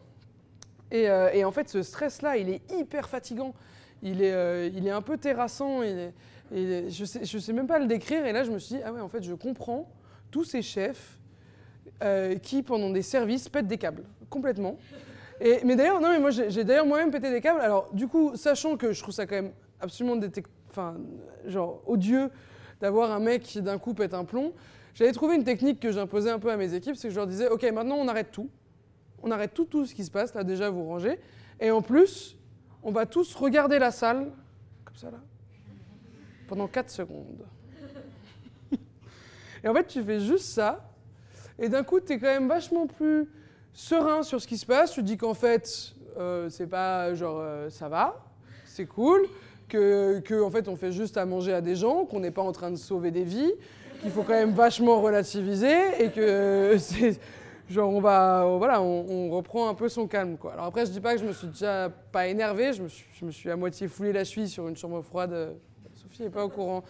Et, 0.90 1.04
et 1.04 1.44
en 1.44 1.52
fait, 1.52 1.68
ce 1.68 1.82
stress-là, 1.82 2.36
il 2.36 2.50
est 2.50 2.62
hyper 2.72 3.08
fatigant. 3.08 3.54
Il 4.02 4.22
est, 4.22 4.32
euh, 4.32 4.70
il 4.72 4.86
est 4.86 4.90
un 4.90 5.02
peu 5.02 5.16
terrassant. 5.16 5.82
je 5.82 6.10
ne 6.52 6.90
sais, 6.90 7.24
sais 7.24 7.52
même 7.52 7.66
pas 7.66 7.78
le 7.78 7.86
décrire. 7.86 8.26
Et 8.26 8.32
là, 8.32 8.44
je 8.44 8.50
me 8.50 8.58
suis 8.58 8.76
dit, 8.76 8.82
ah 8.84 8.92
ouais, 8.92 9.00
en 9.00 9.08
fait, 9.08 9.22
je 9.22 9.34
comprends 9.34 9.90
tous 10.30 10.44
ces 10.44 10.62
chefs 10.62 11.18
euh, 12.02 12.36
qui, 12.36 12.62
pendant 12.62 12.90
des 12.90 13.02
services, 13.02 13.48
pètent 13.48 13.66
des 13.66 13.78
câbles, 13.78 14.04
complètement. 14.30 14.76
Mais 15.40 15.76
d'ailleurs, 15.76 16.00
non, 16.00 16.10
mais 16.10 16.18
moi, 16.18 16.30
j'ai 16.30 16.64
d'ailleurs 16.64 16.86
moi-même 16.86 17.10
pété 17.10 17.30
des 17.30 17.40
câbles. 17.40 17.60
Alors, 17.60 17.92
du 17.92 18.08
coup, 18.08 18.34
sachant 18.36 18.76
que 18.76 18.92
je 18.92 19.02
trouve 19.02 19.14
ça 19.14 19.26
quand 19.26 19.36
même 19.36 19.52
absolument 19.80 20.20
enfin, 20.70 20.96
genre, 21.46 21.82
odieux 21.86 22.30
d'avoir 22.80 23.12
un 23.12 23.20
mec 23.20 23.42
qui 23.42 23.62
d'un 23.62 23.78
coup 23.78 23.94
pète 23.94 24.14
un 24.14 24.24
plomb, 24.24 24.52
j'avais 24.94 25.12
trouvé 25.12 25.36
une 25.36 25.44
technique 25.44 25.80
que 25.80 25.92
j'imposais 25.92 26.30
un 26.30 26.38
peu 26.38 26.50
à 26.50 26.56
mes 26.56 26.74
équipes, 26.74 26.96
c'est 26.96 27.08
que 27.08 27.14
je 27.14 27.18
leur 27.18 27.26
disais, 27.26 27.48
OK, 27.48 27.62
maintenant 27.72 27.96
on 27.96 28.08
arrête 28.08 28.30
tout. 28.30 28.50
On 29.22 29.30
arrête 29.30 29.54
tout, 29.54 29.64
tout 29.64 29.86
ce 29.86 29.94
qui 29.94 30.04
se 30.04 30.10
passe, 30.10 30.34
là 30.34 30.44
déjà 30.44 30.70
vous 30.70 30.84
rangez. 30.84 31.18
Et 31.60 31.70
en 31.70 31.82
plus, 31.82 32.36
on 32.82 32.90
va 32.90 33.06
tous 33.06 33.34
regarder 33.34 33.78
la 33.78 33.90
salle, 33.90 34.30
comme 34.84 34.96
ça 34.96 35.10
là, 35.10 35.18
pendant 36.48 36.68
4 36.68 36.90
secondes. 36.90 37.46
et 39.64 39.68
en 39.68 39.74
fait, 39.74 39.86
tu 39.86 40.02
fais 40.02 40.20
juste 40.20 40.46
ça, 40.46 40.92
et 41.58 41.68
d'un 41.68 41.82
coup, 41.82 42.00
tu 42.00 42.12
es 42.12 42.18
quand 42.18 42.26
même 42.26 42.48
vachement 42.48 42.86
plus 42.86 43.28
serein 43.78 44.24
sur 44.24 44.40
ce 44.40 44.48
qui 44.48 44.58
se 44.58 44.66
passe. 44.66 44.92
Tu 44.92 45.02
dis 45.02 45.16
qu'en 45.16 45.34
fait, 45.34 45.94
euh, 46.18 46.50
c'est 46.50 46.66
pas 46.66 47.14
genre 47.14 47.38
euh, 47.40 47.70
ça 47.70 47.88
va, 47.88 48.24
c'est 48.64 48.86
cool, 48.86 49.20
que, 49.68 50.18
que, 50.20 50.42
en 50.42 50.50
fait, 50.50 50.68
on 50.68 50.76
fait 50.76 50.92
juste 50.92 51.16
à 51.16 51.24
manger 51.24 51.52
à 51.52 51.60
des 51.60 51.76
gens, 51.76 52.04
qu'on 52.04 52.20
n'est 52.20 52.32
pas 52.32 52.42
en 52.42 52.52
train 52.52 52.70
de 52.70 52.76
sauver 52.76 53.10
des 53.10 53.22
vies, 53.22 53.52
qu'il 54.00 54.10
faut 54.10 54.22
quand 54.22 54.32
même 54.32 54.52
vachement 54.52 55.00
relativiser, 55.00 55.76
et 56.00 56.10
que 56.10 56.76
c'est 56.78 57.20
genre 57.70 57.90
on 57.90 58.00
va 58.00 58.46
voilà 58.56 58.80
on, 58.80 59.28
reprend 59.28 59.68
un 59.68 59.74
peu 59.74 59.90
son 59.90 60.06
calme 60.06 60.38
quoi. 60.38 60.54
Alors 60.54 60.64
après 60.64 60.86
je 60.86 60.90
dis 60.90 61.00
pas 61.00 61.14
que 61.14 61.20
je 61.20 61.26
me 61.26 61.34
suis 61.34 61.48
déjà 61.48 61.90
pas 62.10 62.26
énervé 62.26 62.72
je 62.72 62.82
me 62.82 62.88
suis, 62.88 63.04
je 63.20 63.26
me 63.26 63.30
suis 63.30 63.50
à 63.50 63.56
moitié 63.56 63.88
foulé 63.88 64.10
la 64.10 64.24
cheville 64.24 64.48
sur 64.48 64.66
une 64.68 64.76
chambre 64.76 65.02
froide. 65.02 65.54
Sophie 65.94 66.22
n'est 66.22 66.30
pas 66.30 66.46
au 66.46 66.48
courant. 66.48 66.82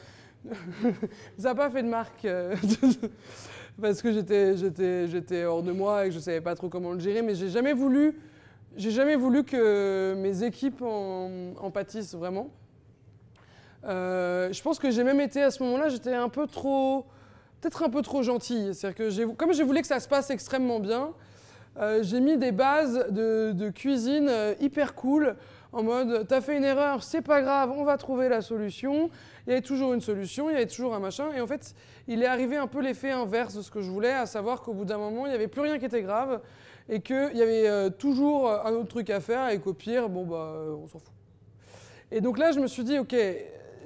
Ça 1.36 1.48
n'a 1.48 1.54
pas 1.56 1.68
fait 1.68 1.82
de 1.82 1.88
marque 1.88 2.24
euh, 2.24 2.54
parce 3.80 4.02
que 4.02 4.12
j'étais 4.12 5.44
hors 5.44 5.62
de 5.62 5.72
moi 5.72 6.04
et 6.06 6.08
que 6.08 6.14
je 6.14 6.20
savais 6.20 6.40
pas 6.40 6.54
trop 6.54 6.68
comment 6.68 6.92
le 6.92 7.00
gérer 7.00 7.22
mais 7.22 7.34
j'ai 7.34 7.48
jamais 7.48 7.72
voulu 7.72 8.18
j'ai 8.76 8.90
jamais 8.90 9.16
voulu 9.16 9.44
que 9.44 10.14
mes 10.18 10.44
équipes 10.44 10.82
en, 10.82 11.70
pâtissent 11.72 12.14
vraiment 12.14 12.50
euh, 13.84 14.52
je 14.52 14.62
pense 14.62 14.78
que 14.78 14.90
j'ai 14.90 15.04
même 15.04 15.20
été 15.20 15.42
à 15.42 15.50
ce 15.50 15.62
moment-là 15.62 15.88
j'étais 15.88 16.14
un 16.14 16.28
peu 16.28 16.46
trop 16.46 17.06
peut-être 17.60 17.82
un 17.82 17.90
peu 17.90 18.02
trop 18.02 18.22
gentil. 18.22 18.74
C'est-à-dire 18.74 18.96
que 18.96 19.34
comme 19.34 19.52
je 19.52 19.62
voulais 19.62 19.80
que 19.80 19.86
ça 19.86 20.00
se 20.00 20.08
passe 20.08 20.30
extrêmement 20.30 20.80
bien, 20.80 21.10
euh, 21.78 22.02
j'ai 22.02 22.20
mis 22.20 22.36
des 22.36 22.52
bases 22.52 23.06
de, 23.10 23.70
cuisine 23.70 24.28
euh, 24.28 24.54
hyper 24.60 24.94
cool, 24.94 25.36
en 25.72 25.82
mode 25.82 26.26
t'as 26.26 26.40
fait 26.40 26.56
une 26.56 26.64
erreur, 26.64 27.02
c'est 27.02 27.22
pas 27.22 27.42
grave, 27.42 27.70
on 27.76 27.84
va 27.84 27.96
trouver 27.96 28.28
la 28.28 28.40
solution. 28.40 29.10
Il 29.46 29.50
y 29.50 29.52
avait 29.52 29.62
toujours 29.62 29.92
une 29.94 30.00
solution, 30.00 30.48
il 30.48 30.54
y 30.54 30.56
avait 30.56 30.66
toujours 30.66 30.94
un 30.94 31.00
machin. 31.00 31.32
Et 31.36 31.40
en 31.40 31.46
fait, 31.46 31.74
il 32.06 32.22
est 32.22 32.26
arrivé 32.26 32.56
un 32.56 32.66
peu 32.66 32.80
l'effet 32.80 33.10
inverse 33.10 33.54
de 33.54 33.62
ce 33.62 33.70
que 33.70 33.80
je 33.82 33.90
voulais, 33.90 34.12
à 34.12 34.26
savoir 34.26 34.62
qu'au 34.62 34.72
bout 34.72 34.84
d'un 34.84 34.98
moment, 34.98 35.26
il 35.26 35.30
n'y 35.30 35.34
avait 35.34 35.48
plus 35.48 35.60
rien 35.60 35.78
qui 35.78 35.84
était 35.84 36.02
grave 36.02 36.40
et 36.88 37.00
qu'il 37.00 37.32
y 37.34 37.42
avait 37.42 37.68
euh, 37.68 37.90
toujours 37.90 38.50
un 38.50 38.72
autre 38.72 38.88
truc 38.88 39.10
à 39.10 39.20
faire 39.20 39.50
et 39.50 39.58
qu'au 39.60 39.74
pire, 39.74 40.08
bon, 40.08 40.24
bah, 40.24 40.54
on 40.82 40.86
s'en 40.86 40.98
fout. 40.98 41.12
Et 42.10 42.20
donc 42.22 42.38
là, 42.38 42.52
je 42.52 42.60
me 42.60 42.66
suis 42.66 42.84
dit, 42.84 42.98
ok, 42.98 43.14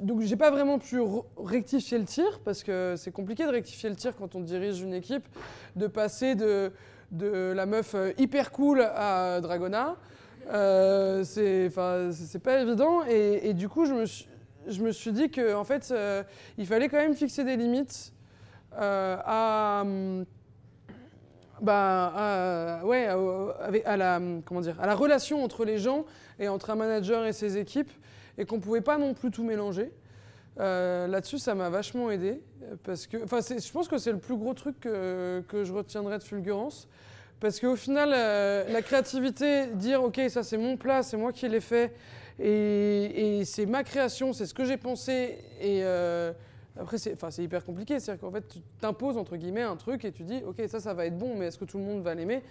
donc 0.01 0.21
j'ai 0.21 0.37
pas 0.37 0.51
vraiment 0.51 0.79
pu 0.79 1.01
rectifier 1.37 1.99
le 1.99 2.05
tir 2.05 2.41
parce 2.45 2.63
que 2.63 2.95
c'est 2.97 3.11
compliqué 3.11 3.45
de 3.45 3.51
rectifier 3.51 3.91
le 3.91 3.97
tir 3.97 4.15
quand 4.17 4.37
on 4.37 4.41
dirige 4.41 4.81
une 4.81 4.95
équipe, 4.95 5.27
de 5.75 5.89
passer 5.89 6.37
de, 6.37 6.73
de 7.11 7.53
la 7.55 7.67
meuf 7.67 7.95
euh, 7.95 8.13
hyper 8.19 8.53
cool 8.53 8.83
à 8.83 9.41
Dragona. 9.41 9.97
Euh, 10.51 11.25
c'est 11.25 11.71
pas 11.71 12.61
évident 12.61 13.03
et, 13.05 13.55
du 13.55 13.69
coup 13.69 13.87
je 13.87 13.95
me 13.95 14.07
suis, 14.07 14.27
je 14.67 14.83
me 14.83 14.91
suis 14.91 15.13
dit 15.13 15.31
qu'en 15.31 15.61
en 15.61 15.65
fait 15.65 15.91
euh, 15.91 16.23
il 16.59 16.67
fallait 16.67 16.89
quand 16.89 16.99
même 16.99 17.15
fixer 17.15 17.45
des 17.45 17.57
limites 17.57 18.13
euh, 18.79 19.17
à, 19.25 19.85
bah, 21.61 22.81
ouais, 22.85 23.07
à, 23.85 23.97
la, 23.97 24.21
comment 24.45 24.61
dire, 24.61 24.81
à 24.81 24.87
la 24.87 24.95
relation 24.95 25.45
entre 25.45 25.65
les 25.65 25.79
gens 25.79 26.05
et 26.39 26.49
entre 26.49 26.71
un 26.71 26.75
manager 26.75 27.25
et 27.25 27.33
ses 27.33 27.59
équipes 27.59 27.93
et 28.39 28.45
qu'on 28.45 28.57
ne 28.57 28.63
pouvait 28.63 28.81
pas 28.81 28.99
non 28.99 29.15
plus 29.15 29.31
tout 29.31 29.45
mélanger. 29.45 29.93
Euh, 30.61 31.07
là-dessus, 31.07 31.39
ça 31.39 31.55
m'a 31.55 31.71
vachement 31.71 32.11
aidé. 32.11 32.43
Parce 32.85 33.07
que, 33.07 33.19
je 33.19 33.73
pense 33.73 33.89
que 33.89 33.99
c'est 33.99 34.13
le 34.13 34.19
plus 34.19 34.37
gros 34.37 34.55
truc 34.55 34.81
que, 34.81 35.43
que, 35.49 35.65
je 35.65 35.73
retiendrai 35.73 36.19
de 36.19 36.23
Fulgurance. 36.23 36.89
Parce 37.43 37.59
qu'au 37.59 37.75
final, 37.75 38.13
euh, 38.15 38.73
la 38.73 38.83
créativité, 38.83 39.67
dire 39.75 40.01
OK, 40.05 40.21
ça 40.29 40.45
c'est 40.45 40.57
mon 40.57 40.77
plat, 40.77 41.03
c'est 41.03 41.17
moi 41.17 41.33
qui 41.33 41.49
l'ai 41.49 41.61
fait, 41.61 41.93
et, 42.39 43.43
c'est 43.45 43.67
ma 43.67 43.83
création, 43.83 44.33
c'est 44.33 44.47
ce 44.47 44.55
que 44.55 44.65
j'ai 44.65 44.77
pensé. 44.77 45.39
Et 45.61 45.83
euh, 45.83 46.33
après, 46.79 46.99
c'est 46.99 47.43
hyper 47.43 47.65
compliqué. 47.65 47.99
C'est-à-dire 47.99 48.21
qu'en 48.21 48.31
fait, 48.31 48.47
tu 48.47 48.61
t'imposes 48.81 49.17
entre 49.17 49.37
guillemets 49.37 49.63
un 49.63 49.75
truc 49.75 50.05
et 50.05 50.13
tu 50.13 50.23
dis 50.23 50.41
OK, 50.47 50.63
ça, 50.69 50.79
ça 50.79 50.95
va 50.95 51.05
être 51.05 51.19
bon, 51.19 51.37
mais 51.37 51.47
est-ce 51.47 51.59
que 51.59 51.65
tout 51.65 51.79
le 51.79 51.85
monde 51.85 52.03
va 52.03 52.15
l'aimer? 52.15 52.45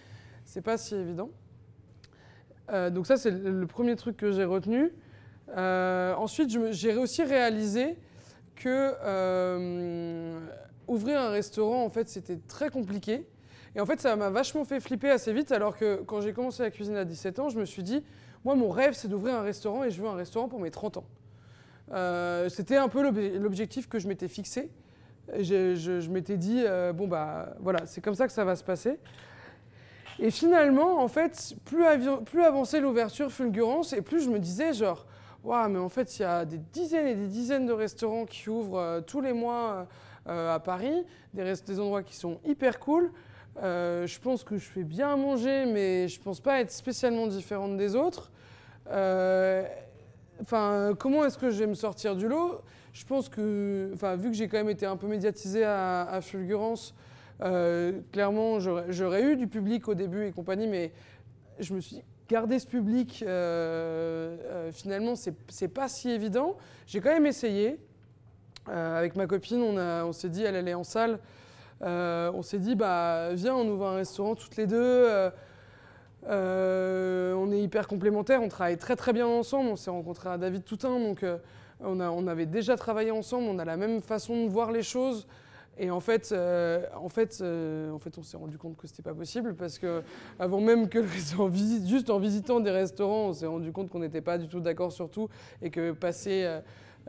C'est 0.43 0.61
pas 0.61 0.77
si 0.77 0.93
évident. 0.95 1.29
donc, 2.91 3.07
ça, 3.07 3.15
c'est 3.15 3.31
le 3.31 3.65
premier 3.67 3.95
truc 3.95 4.17
que 4.17 4.33
j'ai 4.33 4.43
retenu. 4.43 4.91
Euh, 5.55 6.13
ensuite, 6.15 6.49
j'ai 6.71 6.97
aussi 6.97 7.23
réalisé 7.23 7.95
que 8.55 8.93
euh, 9.03 10.39
ouvrir 10.87 11.21
un 11.21 11.29
restaurant, 11.29 11.83
en 11.83 11.89
fait, 11.89 12.09
c'était 12.09 12.39
très 12.47 12.69
compliqué. 12.69 13.25
Et 13.75 13.79
en 13.79 13.85
fait, 13.85 14.01
ça 14.01 14.15
m'a 14.15 14.29
vachement 14.29 14.65
fait 14.65 14.79
flipper 14.79 15.09
assez 15.09 15.31
vite, 15.31 15.51
alors 15.51 15.77
que 15.77 16.01
quand 16.05 16.21
j'ai 16.21 16.33
commencé 16.33 16.63
la 16.63 16.71
cuisine 16.71 16.95
à 16.95 17.05
17 17.05 17.39
ans, 17.39 17.49
je 17.49 17.57
me 17.57 17.65
suis 17.65 17.83
dit, 17.83 18.03
moi, 18.43 18.55
mon 18.55 18.69
rêve, 18.69 18.93
c'est 18.93 19.07
d'ouvrir 19.07 19.35
un 19.35 19.43
restaurant 19.43 19.83
et 19.83 19.91
je 19.91 20.01
veux 20.01 20.07
un 20.07 20.15
restaurant 20.15 20.49
pour 20.49 20.59
mes 20.59 20.71
30 20.71 20.97
ans. 20.97 21.05
Euh, 21.93 22.49
C'était 22.49 22.77
un 22.77 22.89
peu 22.89 23.01
l'objectif 23.37 23.87
que 23.87 23.99
je 23.99 24.07
m'étais 24.07 24.27
fixé. 24.27 24.69
Je, 25.39 26.09
m'étais 26.09 26.37
dit, 26.37 26.63
euh, 26.65 26.91
bon, 26.91 27.07
bah 27.07 27.55
voilà, 27.59 27.85
c'est 27.85 28.01
comme 28.01 28.15
ça 28.15 28.27
que 28.27 28.33
ça 28.33 28.43
va 28.43 28.55
se 28.55 28.63
passer. 28.63 28.99
Et 30.19 30.31
finalement, 30.31 31.01
en 31.01 31.07
fait, 31.07 31.55
plus, 31.63 31.83
plus 32.25 32.43
avançait 32.43 32.81
l'ouverture 32.81 33.31
Fulgurance, 33.31 33.93
et 33.93 34.01
plus 34.01 34.23
je 34.23 34.29
me 34.29 34.39
disais, 34.39 34.73
genre, 34.73 35.05
waouh, 35.43 35.69
mais 35.69 35.79
en 35.79 35.89
fait, 35.89 36.19
il 36.19 36.23
y 36.23 36.25
a 36.25 36.43
des 36.43 36.57
dizaines 36.57 37.07
et 37.07 37.15
des 37.15 37.27
dizaines 37.27 37.65
de 37.65 37.73
restaurants 37.73 38.25
qui 38.25 38.49
ouvrent 38.49 38.79
euh, 38.79 39.01
tous 39.01 39.21
les 39.21 39.33
mois 39.33 39.87
à 40.27 40.59
Paris, 40.59 41.03
des, 41.33 41.51
des, 41.65 41.79
endroits 41.79 42.03
qui 42.03 42.15
sont 42.15 42.39
hyper 42.45 42.79
cool. 42.79 43.11
Euh, 43.57 44.07
je 44.07 44.19
pense 44.19 44.43
que 44.43 44.57
je 44.57 44.65
fais 44.65 44.83
bien 44.83 45.13
à 45.13 45.15
manger, 45.15 45.65
mais 45.65 46.07
je 46.07 46.19
pense 46.19 46.39
pas 46.39 46.61
être 46.61 46.71
spécialement 46.71 47.27
différente 47.27 47.77
des 47.77 47.95
autres. 47.95 48.31
Euh, 48.89 49.63
comment 50.97 51.25
est-ce 51.25 51.37
que 51.37 51.49
je 51.49 51.59
vais 51.59 51.67
me 51.67 51.75
sortir 51.75 52.15
du 52.15 52.27
lot? 52.27 52.61
Je 52.93 53.05
pense 53.05 53.29
que, 53.29 53.91
enfin, 53.93 54.15
vu 54.15 54.29
que 54.29 54.35
j'ai 54.35 54.47
quand 54.47 54.57
même 54.57 54.69
été 54.69 54.85
un 54.85 54.97
peu 54.97 55.07
médiatisé 55.07 55.63
à, 55.63 56.19
Fulgurance, 56.21 56.93
euh, 57.41 58.01
clairement, 58.11 58.59
j'aurais 58.59 59.23
eu 59.23 59.35
du 59.35 59.47
public 59.47 59.87
au 59.87 59.93
début 59.93 60.25
et 60.25 60.31
compagnie, 60.31 60.67
mais 60.67 60.91
je 61.59 61.73
me 61.73 61.79
suis 61.79 61.97
dit, 61.97 62.03
garder 62.27 62.59
ce 62.59 62.67
public, 62.67 63.23
finalement, 64.71 65.15
c'est 65.15 65.67
pas 65.67 65.87
si 65.87 66.09
évident. 66.09 66.57
J'ai 66.87 67.01
quand 67.01 67.13
même 67.13 67.25
essayé. 67.25 67.79
Avec 68.67 69.15
ma 69.15 69.25
copine, 69.25 69.61
on, 69.61 69.77
on 69.77 70.13
s'est 70.13 70.29
dit, 70.29 70.43
elle 70.43 70.55
allait 70.55 70.73
en 70.73 70.83
salle. 70.83 71.19
On 71.81 72.41
s'est 72.41 72.59
dit, 72.59 72.75
bah, 72.75 73.33
viens, 73.33 73.55
on 73.55 73.67
ouvre 73.67 73.87
un 73.87 73.95
restaurant 73.95 74.35
toutes 74.35 74.55
les 74.57 74.67
deux. 74.67 75.31
on 76.27 77.51
est 77.51 77.61
hyper 77.61 77.87
complémentaires, 77.87 78.41
on 78.41 78.49
travaille 78.49 78.77
très 78.77 78.95
très 78.95 79.13
bien 79.13 79.27
ensemble. 79.27 79.69
On 79.69 79.75
s'est 79.75 79.91
rencontrés 79.91 80.29
à 80.29 80.37
David 80.37 80.63
Toutain, 80.63 80.99
donc 80.99 81.23
on, 81.83 82.27
avait 82.27 82.45
déjà 82.45 82.75
travaillé 82.75 83.11
ensemble. 83.11 83.47
On 83.49 83.59
a 83.59 83.65
la 83.65 83.77
même 83.77 84.01
façon 84.01 84.45
de 84.45 84.49
voir 84.49 84.71
les 84.71 84.83
choses. 84.83 85.27
Et 85.77 85.89
en 85.89 85.99
fait, 85.99 86.31
euh, 86.31 86.85
euh, 87.41 87.97
on 88.17 88.23
s'est 88.23 88.37
rendu 88.37 88.57
compte 88.57 88.77
que 88.77 88.87
c'était 88.87 89.01
pas 89.01 89.13
possible 89.13 89.55
parce 89.55 89.79
que 89.79 90.03
avant 90.37 90.59
même 90.59 90.89
que 90.89 90.99
en 91.39 91.47
visite, 91.47 91.87
juste 91.87 92.09
en 92.09 92.19
visitant 92.19 92.59
des 92.59 92.71
restaurants, 92.71 93.29
on 93.29 93.33
s'est 93.33 93.47
rendu 93.47 93.71
compte 93.71 93.89
qu'on 93.89 93.99
n'était 93.99 94.21
pas 94.21 94.37
du 94.37 94.47
tout 94.47 94.59
d'accord 94.59 94.91
sur 94.91 95.09
tout 95.09 95.29
et 95.61 95.69
que 95.69 95.91
passer 95.91 96.59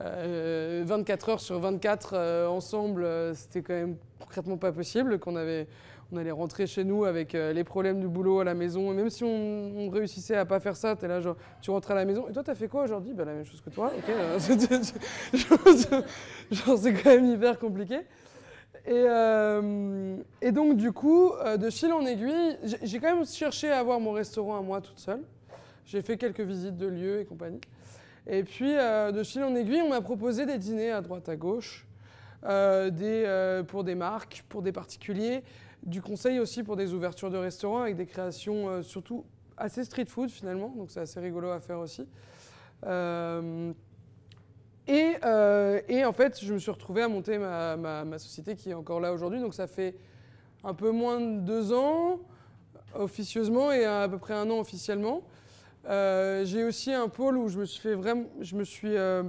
euh, 0.01 0.85
24 0.87 1.29
heures 1.29 1.41
sur 1.41 1.59
24 1.59 2.47
ensemble, 2.49 3.07
c'était 3.35 3.63
quand 3.63 3.75
même 3.75 3.97
concrètement 4.23 4.57
pas 4.57 4.73
possible, 4.73 5.19
qu'on 5.19 5.37
avait 5.37 5.67
on 6.15 6.19
allait 6.19 6.31
rentrer 6.31 6.67
chez 6.67 6.85
nous 6.85 7.07
avec 7.07 7.33
les 7.33 7.65
problèmes 7.65 7.99
du 7.99 8.07
boulot 8.07 8.41
à 8.41 8.45
la 8.45 8.53
maison. 8.53 8.93
Et 8.93 8.95
même 8.95 9.09
si 9.09 9.25
on, 9.25 9.89
réussissait 9.89 10.37
à 10.37 10.45
pas 10.45 10.61
faire 10.61 10.77
ça, 10.77 10.95
es 11.03 11.09
là, 11.09 11.23
genre, 11.23 11.37
tu 11.63 11.71
rentres 11.71 11.91
à 11.91 11.95
la 11.95 12.05
maison. 12.05 12.29
Et 12.29 12.33
toi, 12.33 12.45
tu 12.45 12.51
as 12.51 12.55
fait 12.55 12.69
quoi 12.69 12.85
aujourd'hui? 12.85 13.15
Ben, 13.15 13.25
La 13.25 13.33
même 13.33 13.47
chose 13.47 13.63
que 13.63 13.71
toi. 13.71 13.91
Genre, 16.51 16.79
c'est 16.79 16.93
quand 16.93 17.11
même 17.11 17.25
hyper 17.25 17.59
compliqué. 17.59 18.01
Et, 18.85 18.91
euh, 18.91 20.17
et, 20.41 20.53
donc, 20.53 20.77
du 20.77 20.93
coup, 20.93 21.33
euh, 21.33 21.57
de 21.57 21.71
fil 21.71 21.93
en 21.93 22.05
aiguille, 22.05 22.59
j'ai 22.83 22.99
quand 22.99 23.15
même 23.15 23.25
cherché 23.25 23.71
à 23.71 23.79
avoir 23.79 24.01
mon 24.01 24.13
restaurant 24.13 24.59
à 24.59 24.61
moi 24.61 24.81
toute 24.81 24.99
seule. 24.99 25.23
J'ai 25.87 26.03
fait 26.03 26.17
quelques 26.17 26.41
visites 26.41 26.77
de 26.77 26.87
lieux 26.87 27.21
et 27.21 27.25
compagnie. 27.25 27.61
Et 28.27 28.43
puis, 28.43 28.77
euh, 28.77 29.13
de 29.13 29.23
fil 29.23 29.43
en 29.43 29.55
aiguille, 29.55 29.83
on 29.83 29.91
m'a 29.91 30.01
proposé 30.01 30.47
des 30.47 30.59
dîners 30.59 30.91
à 30.91 31.01
droite 31.01 31.29
à 31.29 31.37
gauche, 31.37 31.87
euh, 31.87 31.92
des, 32.43 33.25
euh, 33.27 33.63
pour 33.63 33.85
des 33.85 33.95
marques, 33.95 34.45
pour 34.49 34.63
des 34.63 34.73
particuliers, 34.73 35.43
du 35.83 36.01
conseil 36.01 36.39
aussi 36.39 36.63
pour 36.63 36.77
des 36.77 36.93
ouvertures 36.93 37.31
de 37.31 37.39
restaurants 37.39 37.83
avec 37.83 37.97
des 37.97 38.07
créations 38.07 38.69
euh, 38.69 38.83
surtout 38.83 39.25
assez 39.57 39.85
street 39.85 40.07
food 40.07 40.31
finalement, 40.31 40.69
donc 40.77 40.91
c'est 40.91 41.01
assez 41.01 41.21
rigolo 41.21 41.51
à 41.51 41.61
faire 41.61 41.79
aussi. 41.79 42.07
Et, 44.89 45.15
euh, 45.25 46.05
en 46.05 46.13
fait, 46.13 46.41
je 46.43 46.53
me 46.53 46.59
suis 46.59 46.71
retrouvé 46.71 47.03
à 47.03 47.09
monter 47.09 47.39
ma, 47.39 48.19
société 48.19 48.57
qui 48.57 48.71
est 48.71 48.75
encore 48.75 49.01
là 49.01 49.13
aujourd'hui. 49.13 49.41
Donc 49.41 49.55
ça 49.55 49.67
fait 49.67 49.95
un 50.65 50.75
peu 50.75 50.91
moins 50.91 51.21
de 51.21 51.41
deux 51.41 51.73
ans 51.73 52.21
officieusement 52.95 53.73
et 53.73 53.85
à 53.85 54.09
peu 54.09 54.19
près 54.19 54.35
un 54.35 54.51
an 54.51 54.59
officiellement. 54.59 55.23
Euh, 55.89 56.45
j'ai 56.45 56.65
aussi 56.65 56.93
un 56.93 57.09
pôle 57.09 57.37
où 57.39 57.49
je 57.49 57.59
me 57.59 57.65
suis 57.65 57.81
fait 57.81 57.95
vraiment, 57.95 58.27
je 58.41 58.55
me 58.55 58.65
suis 58.65 58.97
euh, 58.97 59.25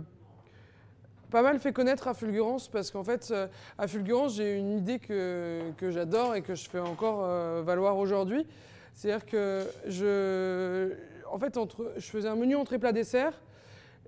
pas 1.34 1.42
mal 1.42 1.58
fait 1.58 1.74
connaître 1.74 2.08
à 2.08 2.14
Fulgurance 2.14 2.68
parce 2.68 2.92
qu'en 2.92 3.04
fait, 3.04 3.30
euh, 3.32 3.48
à 3.80 3.88
Fulgurance, 3.88 4.36
j'ai 4.36 4.56
une 4.56 4.78
idée 4.78 5.00
que, 5.00 5.62
que 5.78 5.90
j'adore 5.90 6.36
et 6.36 6.44
que 6.44 6.54
je 6.54 6.70
fais 6.70 6.80
encore 6.80 7.24
euh, 7.24 7.64
valoir 7.66 7.98
aujourd'hui. 7.98 8.46
C'est-à-dire 8.94 9.26
que 9.26 9.66
je, 9.88 10.94
en 11.32 11.40
fait, 11.40 11.58
entre, 11.58 11.92
je 11.98 12.06
faisais 12.06 12.28
un 12.28 12.36
menu 12.36 12.56
entrée 12.56 12.78
plat 12.78 12.92
dessert 12.92 13.34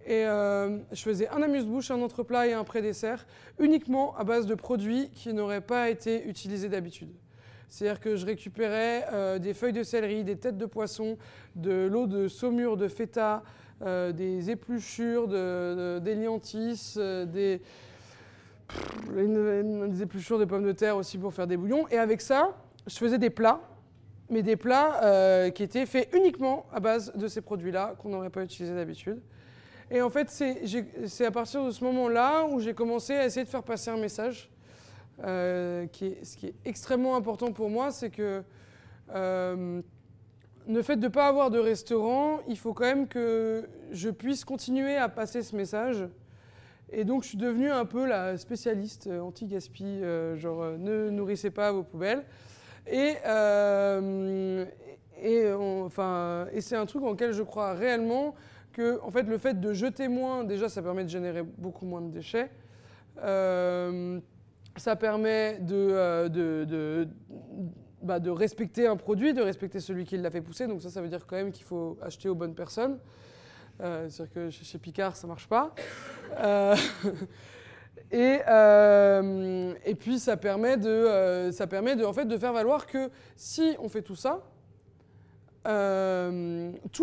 et 0.05 0.23
euh, 0.27 0.77
je 0.91 1.01
faisais 1.01 1.27
un 1.29 1.41
amuse-bouche, 1.41 1.89
un 1.89 1.99
entreplat 2.03 2.45
et 2.45 2.53
un 2.53 2.63
pré-dessert, 2.63 3.25
uniquement 3.57 4.15
à 4.17 4.23
base 4.23 4.45
de 4.45 4.53
produits 4.53 5.09
qui 5.09 5.33
n'auraient 5.33 5.61
pas 5.61 5.89
été 5.89 6.27
utilisés 6.27 6.69
d'habitude. 6.69 7.09
C'est-à-dire 7.69 7.99
que 7.99 8.15
je 8.17 8.27
récupérais 8.27 9.39
des 9.39 9.55
feuilles 9.55 9.73
de 9.73 9.81
céleri, 9.81 10.23
des 10.23 10.37
têtes 10.37 10.59
de 10.59 10.67
poisson, 10.67 11.17
de 11.55 11.87
l'eau 11.91 12.05
de 12.05 12.27
saumure, 12.27 12.77
de 12.77 12.87
feta, 12.87 13.41
euh, 13.81 14.11
des 14.11 14.49
épluchures, 14.49 15.27
de, 15.27 15.97
de, 15.97 15.99
des 15.99 16.15
liantis, 16.15 16.95
euh, 16.97 17.25
des, 17.25 17.61
épluchures 20.01 20.39
de 20.39 20.45
pommes 20.45 20.65
de 20.65 20.71
terre 20.71 20.97
aussi 20.97 21.17
pour 21.17 21.33
faire 21.33 21.47
des 21.47 21.57
bouillons. 21.57 21.87
Et 21.89 21.97
avec 21.97 22.21
ça, 22.21 22.55
je 22.87 22.95
faisais 22.95 23.17
des 23.17 23.29
plats, 23.29 23.61
mais 24.29 24.43
des 24.43 24.55
plats 24.55 25.03
euh, 25.03 25.49
qui 25.49 25.63
étaient 25.63 25.85
faits 25.85 26.09
uniquement 26.15 26.65
à 26.73 26.79
base 26.79 27.13
de 27.15 27.27
ces 27.27 27.41
produits-là 27.41 27.95
qu'on 27.99 28.09
n'aurait 28.09 28.29
pas 28.29 28.43
utilisés 28.43 28.75
d'habitude. 28.75 29.21
Et 29.91 30.01
en 30.01 30.09
fait, 30.09 30.29
c'est 30.29 31.25
à 31.25 31.31
partir 31.31 31.63
de 31.63 31.71
ce 31.71 31.83
moment-là 31.83 32.45
où 32.45 32.59
j'ai 32.59 32.73
commencé 32.73 33.13
à 33.13 33.25
essayer 33.25 33.43
de 33.43 33.49
faire 33.49 33.63
passer 33.63 33.91
un 33.91 33.97
message. 33.97 34.49
Euh, 35.23 35.87
qui 35.87 36.07
est, 36.07 36.25
ce 36.25 36.35
qui 36.35 36.47
est 36.47 36.55
extrêmement 36.65 37.15
important 37.15 37.53
pour 37.53 37.69
moi, 37.69 37.91
c'est 37.91 38.09
que 38.09 38.43
euh, 39.13 39.81
le 40.67 40.81
fait 40.81 40.95
de 40.95 41.03
ne 41.03 41.11
pas 41.11 41.27
avoir 41.27 41.51
de 41.51 41.59
restaurant, 41.59 42.39
il 42.47 42.57
faut 42.57 42.73
quand 42.73 42.85
même 42.85 43.07
que 43.07 43.67
je 43.91 44.09
puisse 44.09 44.45
continuer 44.45 44.95
à 44.95 45.09
passer 45.09 45.43
ce 45.43 45.55
message. 45.55 46.07
Et 46.91 47.03
donc, 47.03 47.23
je 47.23 47.29
suis 47.29 47.37
devenue 47.37 47.71
un 47.71 47.85
peu 47.85 48.05
la 48.05 48.37
spécialiste 48.37 49.07
anti-gaspi, 49.07 49.83
euh, 49.83 50.37
genre 50.37 50.61
euh, 50.61 50.77
ne 50.77 51.09
nourrissez 51.09 51.49
pas 51.49 51.71
vos 51.71 51.83
poubelles. 51.83 52.23
Et, 52.87 53.15
euh, 53.25 54.65
enfin, 55.85 56.47
c'est 56.59 56.75
un 56.75 56.85
truc 56.85 57.03
en 57.03 57.11
lequel 57.11 57.33
je 57.33 57.43
crois 57.43 57.73
réellement 57.73 58.35
que 58.73 58.99
en 59.01 59.11
fait, 59.11 59.23
le 59.23 59.37
fait 59.37 59.59
de 59.59 59.73
jeter 59.73 60.07
moins, 60.07 60.43
déjà, 60.43 60.69
ça 60.69 60.81
permet 60.81 61.03
de 61.03 61.09
générer 61.09 61.41
beaucoup 61.43 61.85
moins 61.85 62.01
de 62.01 62.09
déchets. 62.09 62.51
Euh, 63.23 64.19
ça 64.77 64.95
permet 64.95 65.59
euh, 65.71 66.29
de, 66.29 67.07
bah, 68.05 68.19
de, 68.19 68.29
respecter 68.29 68.87
un 68.87 68.95
produit, 68.95 69.33
de 69.33 69.41
respecter 69.41 69.79
celui 69.79 70.05
qui 70.05 70.17
l'a 70.17 70.29
fait 70.29 70.41
pousser. 70.41 70.67
Donc 70.67 70.81
ça, 70.81 70.89
ça 70.89 71.01
veut 71.01 71.09
dire 71.09 71.25
quand 71.25 71.35
même 71.35 71.51
qu'il 71.51 71.65
faut 71.65 71.97
acheter 72.01 72.29
aux 72.29 72.35
bonnes 72.35 72.55
personnes. 72.55 72.99
Euh, 73.81 74.07
C'est-à-dire 74.09 74.33
que 74.33 74.49
chez, 74.49 74.77
Picard, 74.77 75.15
ça 75.15 75.27
marche 75.27 75.47
pas. 75.47 75.73
Euh, 76.39 76.75
et, 78.11 78.39
euh, 78.47 79.73
et 79.85 79.95
puis 79.95 80.19
ça 80.19 80.37
permet, 80.37 80.77
de, 80.77 81.49
ça 81.51 81.67
permet 81.67 82.03
en 82.05 82.13
fait, 82.13 82.25
de 82.25 82.37
faire 82.37 82.53
valoir 82.53 82.85
que 82.85 83.09
si 83.35 83.75
on 83.79 83.89
fait 83.89 84.03
tout 84.03 84.15
ça, 84.15 84.43
tout 85.63 85.69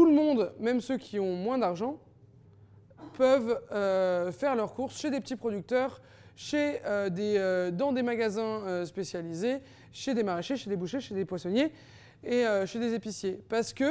le 0.07 0.12
monde, 0.12 0.53
même 0.61 0.81
ceux 0.81 0.99
qui 0.99 1.19
ont 1.19 1.35
moins 1.35 1.59
d'argent, 1.59 1.99
peuvent 3.15 3.61
faire 4.33 4.55
leurs 4.55 4.73
courses 4.73 4.97
chez 4.99 5.11
des 5.11 5.21
petits 5.21 5.37
producteurs, 5.37 6.01
chez, 6.37 6.81
euh, 6.87 7.11
des, 7.11 7.37
euh, 7.37 7.71
dans 7.71 7.92
des 7.92 8.03
magasins 8.03 8.62
euh, 8.66 8.85
spécialisés, 8.85 9.61
chez 9.92 10.14
des 10.14 10.23
maraîchers, 10.23 10.57
chez 10.57 10.71
des 10.71 10.77
bouchers, 10.77 11.01
chez 11.01 11.14
des 11.14 11.25
poissonniers 11.25 11.73
et 12.25 12.45
chez 12.66 12.79
des 12.79 12.95
épiciers. 12.95 13.40
Parce 13.49 13.73
que 13.73 13.85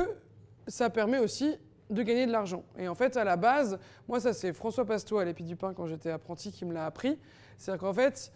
ça 0.66 0.90
permet 0.90 1.20
aussi 1.20 1.58
de 1.90 2.02
gagner 2.02 2.26
de 2.26 2.32
l'argent. 2.32 2.64
Et 2.80 2.88
en 2.88 2.96
fait, 2.96 3.18
à 3.18 3.26
la 3.26 3.36
base, 3.36 3.78
moi, 4.08 4.22
ça 4.22 4.32
c'est 4.32 4.54
François 4.54 4.86
Pasteau 4.86 5.18
à 5.18 5.26
l'Épi 5.26 5.44
du 5.44 5.58
Pain 5.58 5.74
quand 5.74 5.86
j'étais 5.86 6.12
apprenti 6.12 6.50
qui 6.54 6.64
me 6.64 6.74
l'a 6.74 6.86
appris. 6.86 7.20
C'est-à-dire 7.58 7.82
qu'en 7.82 7.94
fait, 7.94 8.32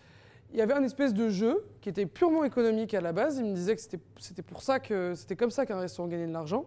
il 0.51 0.59
y 0.59 0.61
avait 0.61 0.73
un 0.73 0.83
espèce 0.83 1.13
de 1.13 1.29
jeu 1.29 1.65
qui 1.79 1.87
était 1.87 2.05
purement 2.05 2.43
économique 2.43 2.93
à 2.93 2.99
la 2.99 3.13
base. 3.13 3.37
Il 3.37 3.45
me 3.45 3.55
disait 3.55 3.77
que 3.77 3.81
c'était 3.81 4.41
pour 4.41 4.61
ça 4.61 4.81
que 4.81 5.13
c'était 5.15 5.37
comme 5.37 5.51
ça 5.51 5.65
qu'un 5.65 5.79
restaurant 5.79 6.09
gagnait 6.09 6.27
de 6.27 6.33
l'argent. 6.33 6.65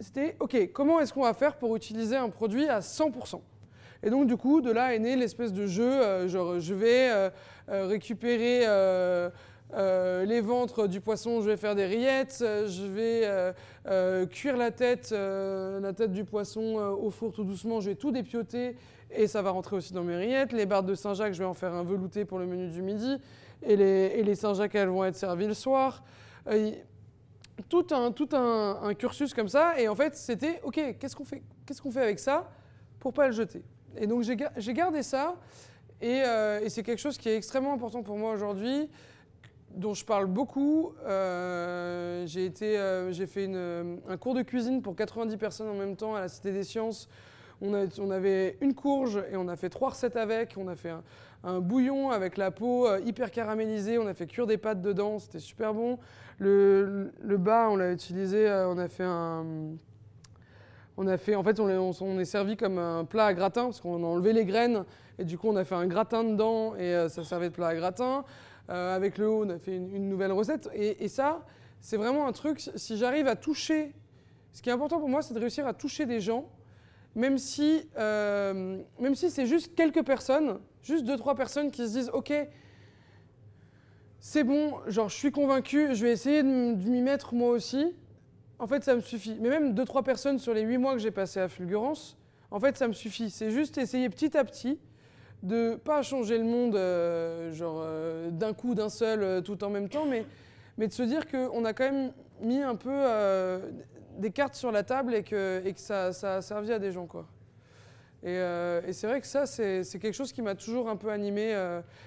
C'était 0.00 0.34
OK, 0.40 0.72
comment 0.72 1.00
est-ce 1.00 1.12
qu'on 1.12 1.24
va 1.24 1.34
faire 1.34 1.56
pour 1.56 1.76
utiliser 1.76 2.16
un 2.16 2.30
produit 2.30 2.68
à 2.68 2.80
100% 2.80 3.42
Et 4.02 4.10
donc, 4.10 4.26
du 4.26 4.36
coup, 4.36 4.60
de 4.60 4.70
là 4.70 4.94
est 4.94 4.98
né 4.98 5.16
l'espèce 5.16 5.52
de 5.52 5.66
jeu, 5.66 5.90
euh, 5.90 6.28
genre, 6.28 6.60
je 6.60 6.74
vais 6.74 7.10
euh, 7.10 7.30
euh, 7.68 7.86
récupérer 7.86 8.60
les 10.24 10.40
ventres 10.40 10.86
du 10.86 11.00
poisson, 11.00 11.40
je 11.40 11.50
vais 11.50 11.56
faire 11.56 11.74
des 11.74 11.84
rillettes, 11.84 12.38
je 12.40 12.86
vais 12.86 14.26
cuire 14.28 14.56
la 14.56 14.70
tête, 14.70 15.10
la 15.12 15.92
tête 15.92 16.12
du 16.12 16.24
poisson 16.24 16.76
au 17.00 17.10
four 17.10 17.32
tout 17.32 17.44
doucement, 17.44 17.80
je 17.80 17.90
vais 17.90 17.96
tout 17.96 18.10
dépioter 18.10 18.76
et 19.10 19.26
ça 19.26 19.42
va 19.42 19.50
rentrer 19.50 19.76
aussi 19.76 19.92
dans 19.92 20.04
mes 20.04 20.16
rillettes. 20.16 20.52
Les 20.52 20.66
barres 20.66 20.82
de 20.84 20.94
Saint-Jacques, 20.94 21.34
je 21.34 21.38
vais 21.38 21.44
en 21.44 21.54
faire 21.54 21.74
un 21.74 21.82
velouté 21.82 22.24
pour 22.24 22.38
le 22.38 22.46
menu 22.46 22.68
du 22.68 22.82
midi. 22.82 23.16
Et 23.62 23.76
les, 23.76 24.34
Saint-Jacques, 24.34 24.74
elles 24.74 24.88
vont 24.88 25.04
être 25.04 25.16
servies 25.16 25.46
le 25.46 25.54
soir. 25.54 26.04
Tout 27.68 27.86
un, 27.90 28.12
tout 28.12 28.28
un, 28.32 28.94
cursus 28.94 29.34
comme 29.34 29.48
ça. 29.48 29.78
Et 29.80 29.88
en 29.88 29.94
fait, 29.94 30.14
c'était, 30.14 30.60
OK, 30.62 30.80
qu'est-ce 30.98 31.16
qu'on 31.16 31.24
fait, 31.24 31.42
qu'est-ce 31.66 31.82
fait 31.90 32.02
avec 32.02 32.18
ça 32.18 32.48
pour 33.00 33.12
pas 33.12 33.26
le 33.26 33.32
jeter? 33.32 33.62
Et 33.96 34.06
donc 34.06 34.22
j'ai 34.22 34.74
gardé 34.74 35.02
ça. 35.02 35.36
Et, 36.00 36.22
et 36.62 36.68
c'est 36.68 36.82
quelque 36.82 37.00
chose 37.00 37.18
qui 37.18 37.28
est 37.28 37.36
extrêmement 37.36 37.72
important 37.72 38.02
pour 38.02 38.16
moi 38.16 38.32
aujourd'hui 38.32 38.88
dont 39.74 39.94
je 39.94 40.04
parle 40.04 40.26
beaucoup. 40.26 40.92
Euh, 41.06 42.26
euh, 42.26 43.12
j'ai 43.12 43.26
fait 43.26 43.50
un 44.08 44.16
cours 44.16 44.34
de 44.34 44.42
cuisine 44.42 44.82
pour 44.82 44.96
90 44.96 45.36
personnes 45.36 45.68
en 45.68 45.74
même 45.74 45.96
temps 45.96 46.14
à 46.14 46.20
la 46.20 46.28
Cité 46.28 46.52
des 46.52 46.64
Sciences. 46.64 47.08
On, 47.60 47.72
avait 48.12 48.56
une 48.60 48.72
courge 48.72 49.20
et 49.32 49.36
on 49.36 49.48
a 49.48 49.56
fait 49.56 49.68
trois 49.68 49.90
recettes 49.90 50.16
avec. 50.16 50.54
On 50.56 50.68
a 50.68 50.76
fait 50.76 50.92
un, 51.42 51.60
bouillon 51.60 52.10
avec 52.10 52.36
la 52.36 52.52
peau 52.52 52.86
euh, 52.86 53.00
hyper 53.04 53.32
caramélisée. 53.32 53.98
On 53.98 54.06
a 54.06 54.14
fait 54.14 54.26
cuire 54.26 54.46
des 54.46 54.58
pâtes 54.58 54.80
dedans. 54.80 55.18
C'était 55.18 55.40
super 55.40 55.74
bon. 55.74 55.98
Le, 56.38 57.12
le 57.20 57.36
bas, 57.36 57.68
on 57.68 57.76
l'a 57.76 57.92
utilisé. 57.92 58.48
on 58.68 58.78
a 58.78 58.88
fait 58.88 59.04
un. 59.04 59.44
On 61.00 61.06
a 61.06 61.16
fait, 61.16 61.36
en 61.36 61.44
fait, 61.44 61.60
on 61.60 62.18
est, 62.18 62.24
servi 62.24 62.56
comme 62.56 62.76
un 62.76 63.04
plat 63.04 63.26
à 63.26 63.34
gratin 63.34 63.64
parce 63.64 63.80
qu'on 63.80 64.02
a 64.02 64.06
enlevé 64.06 64.32
les 64.32 64.44
graines 64.44 64.84
et 65.18 65.24
du 65.24 65.38
coup 65.38 65.48
on 65.48 65.54
a 65.54 65.64
fait 65.64 65.76
un 65.76 65.86
gratin 65.86 66.24
dedans 66.24 66.74
et 66.74 67.08
ça 67.08 67.22
servait 67.22 67.50
de 67.50 67.54
plat 67.54 67.68
à 67.68 67.74
gratin. 67.76 68.24
Euh, 68.70 68.94
avec 68.94 69.16
le 69.16 69.28
haut, 69.28 69.44
on 69.46 69.48
a 69.48 69.58
fait 69.58 69.76
une, 69.76 70.08
nouvelle 70.08 70.32
recette. 70.32 70.68
Et, 70.74 71.08
ça, 71.08 71.46
c'est 71.80 71.96
vraiment 71.96 72.26
un 72.26 72.32
truc, 72.32 72.60
si 72.74 72.98
j'arrive 72.98 73.26
à 73.26 73.34
toucher, 73.34 73.94
ce 74.52 74.60
qui 74.60 74.68
est 74.68 74.72
important 74.72 74.98
pour 74.98 75.08
moi, 75.08 75.22
c'est 75.22 75.32
de 75.32 75.38
réussir 75.38 75.66
à 75.66 75.72
toucher 75.72 76.04
des 76.04 76.20
gens, 76.20 76.50
même 77.14 77.38
si, 77.38 77.88
euh, 77.96 78.82
même 79.00 79.14
si 79.14 79.30
c'est 79.30 79.46
juste 79.46 79.74
quelques 79.74 80.04
personnes, 80.04 80.58
juste 80.82 81.04
deux, 81.04 81.16
trois 81.16 81.34
personnes 81.34 81.70
qui 81.70 81.86
se 81.86 81.92
disent, 81.92 82.10
OK, 82.12 82.32
c'est 84.20 84.44
bon, 84.44 84.74
genre 84.86 85.08
je 85.08 85.16
suis 85.16 85.32
convaincu, 85.32 85.94
je 85.94 86.04
vais 86.04 86.12
essayer 86.12 86.42
de 86.42 86.48
m'y 86.48 87.00
mettre 87.00 87.34
moi 87.34 87.50
aussi. 87.50 87.94
En 88.58 88.66
fait, 88.66 88.82
ça 88.82 88.94
me 88.94 89.00
suffit. 89.00 89.36
Mais 89.40 89.48
même 89.48 89.74
deux, 89.74 89.84
trois 89.84 90.02
personnes 90.02 90.38
sur 90.38 90.52
les 90.52 90.62
huit 90.62 90.78
mois 90.78 90.94
que 90.94 90.98
j'ai 90.98 91.10
passé 91.10 91.40
à 91.40 91.48
Fulgurance, 91.48 92.16
en 92.50 92.58
fait, 92.58 92.76
ça 92.76 92.88
me 92.88 92.92
suffit. 92.92 93.30
C'est 93.30 93.50
juste 93.50 93.78
essayer 93.78 94.08
petit 94.08 94.36
à 94.36 94.44
petit 94.44 94.78
de 95.42 95.76
pas 95.76 96.02
changer 96.02 96.38
le 96.38 96.44
monde 96.44 96.74
euh, 96.74 97.52
genre 97.52 97.80
euh, 97.80 98.30
d'un 98.30 98.52
coup, 98.52 98.74
d'un 98.74 98.88
seul, 98.88 99.22
euh, 99.22 99.40
tout 99.40 99.62
en 99.62 99.70
même 99.70 99.88
temps, 99.88 100.04
mais, 100.04 100.26
mais 100.76 100.88
de 100.88 100.92
se 100.92 101.02
dire 101.02 101.28
qu'on 101.28 101.64
a 101.64 101.72
quand 101.72 101.84
même 101.84 102.12
mis 102.40 102.60
un 102.60 102.76
peu 102.76 103.04
des 104.16 104.30
cartes 104.30 104.54
sur 104.54 104.72
la 104.72 104.82
table 104.82 105.14
et 105.14 105.22
que, 105.22 105.62
et 105.64 105.72
que 105.72 105.80
ça, 105.80 106.12
ça, 106.12 106.36
a 106.36 106.42
servi 106.42 106.72
à 106.72 106.78
des 106.78 106.92
gens. 106.92 107.06
Quoi. 107.06 107.26
Et, 108.22 108.34
et 108.34 108.92
c'est 108.92 109.08
vrai 109.08 109.20
que 109.20 109.26
ça, 109.26 109.46
c'est 109.46 109.84
quelque 110.00 110.12
chose 110.12 110.32
qui 110.32 110.40
m'a 110.40 110.54
toujours 110.54 110.88
un 110.88 110.94
peu 110.94 111.10
animé 111.10 111.56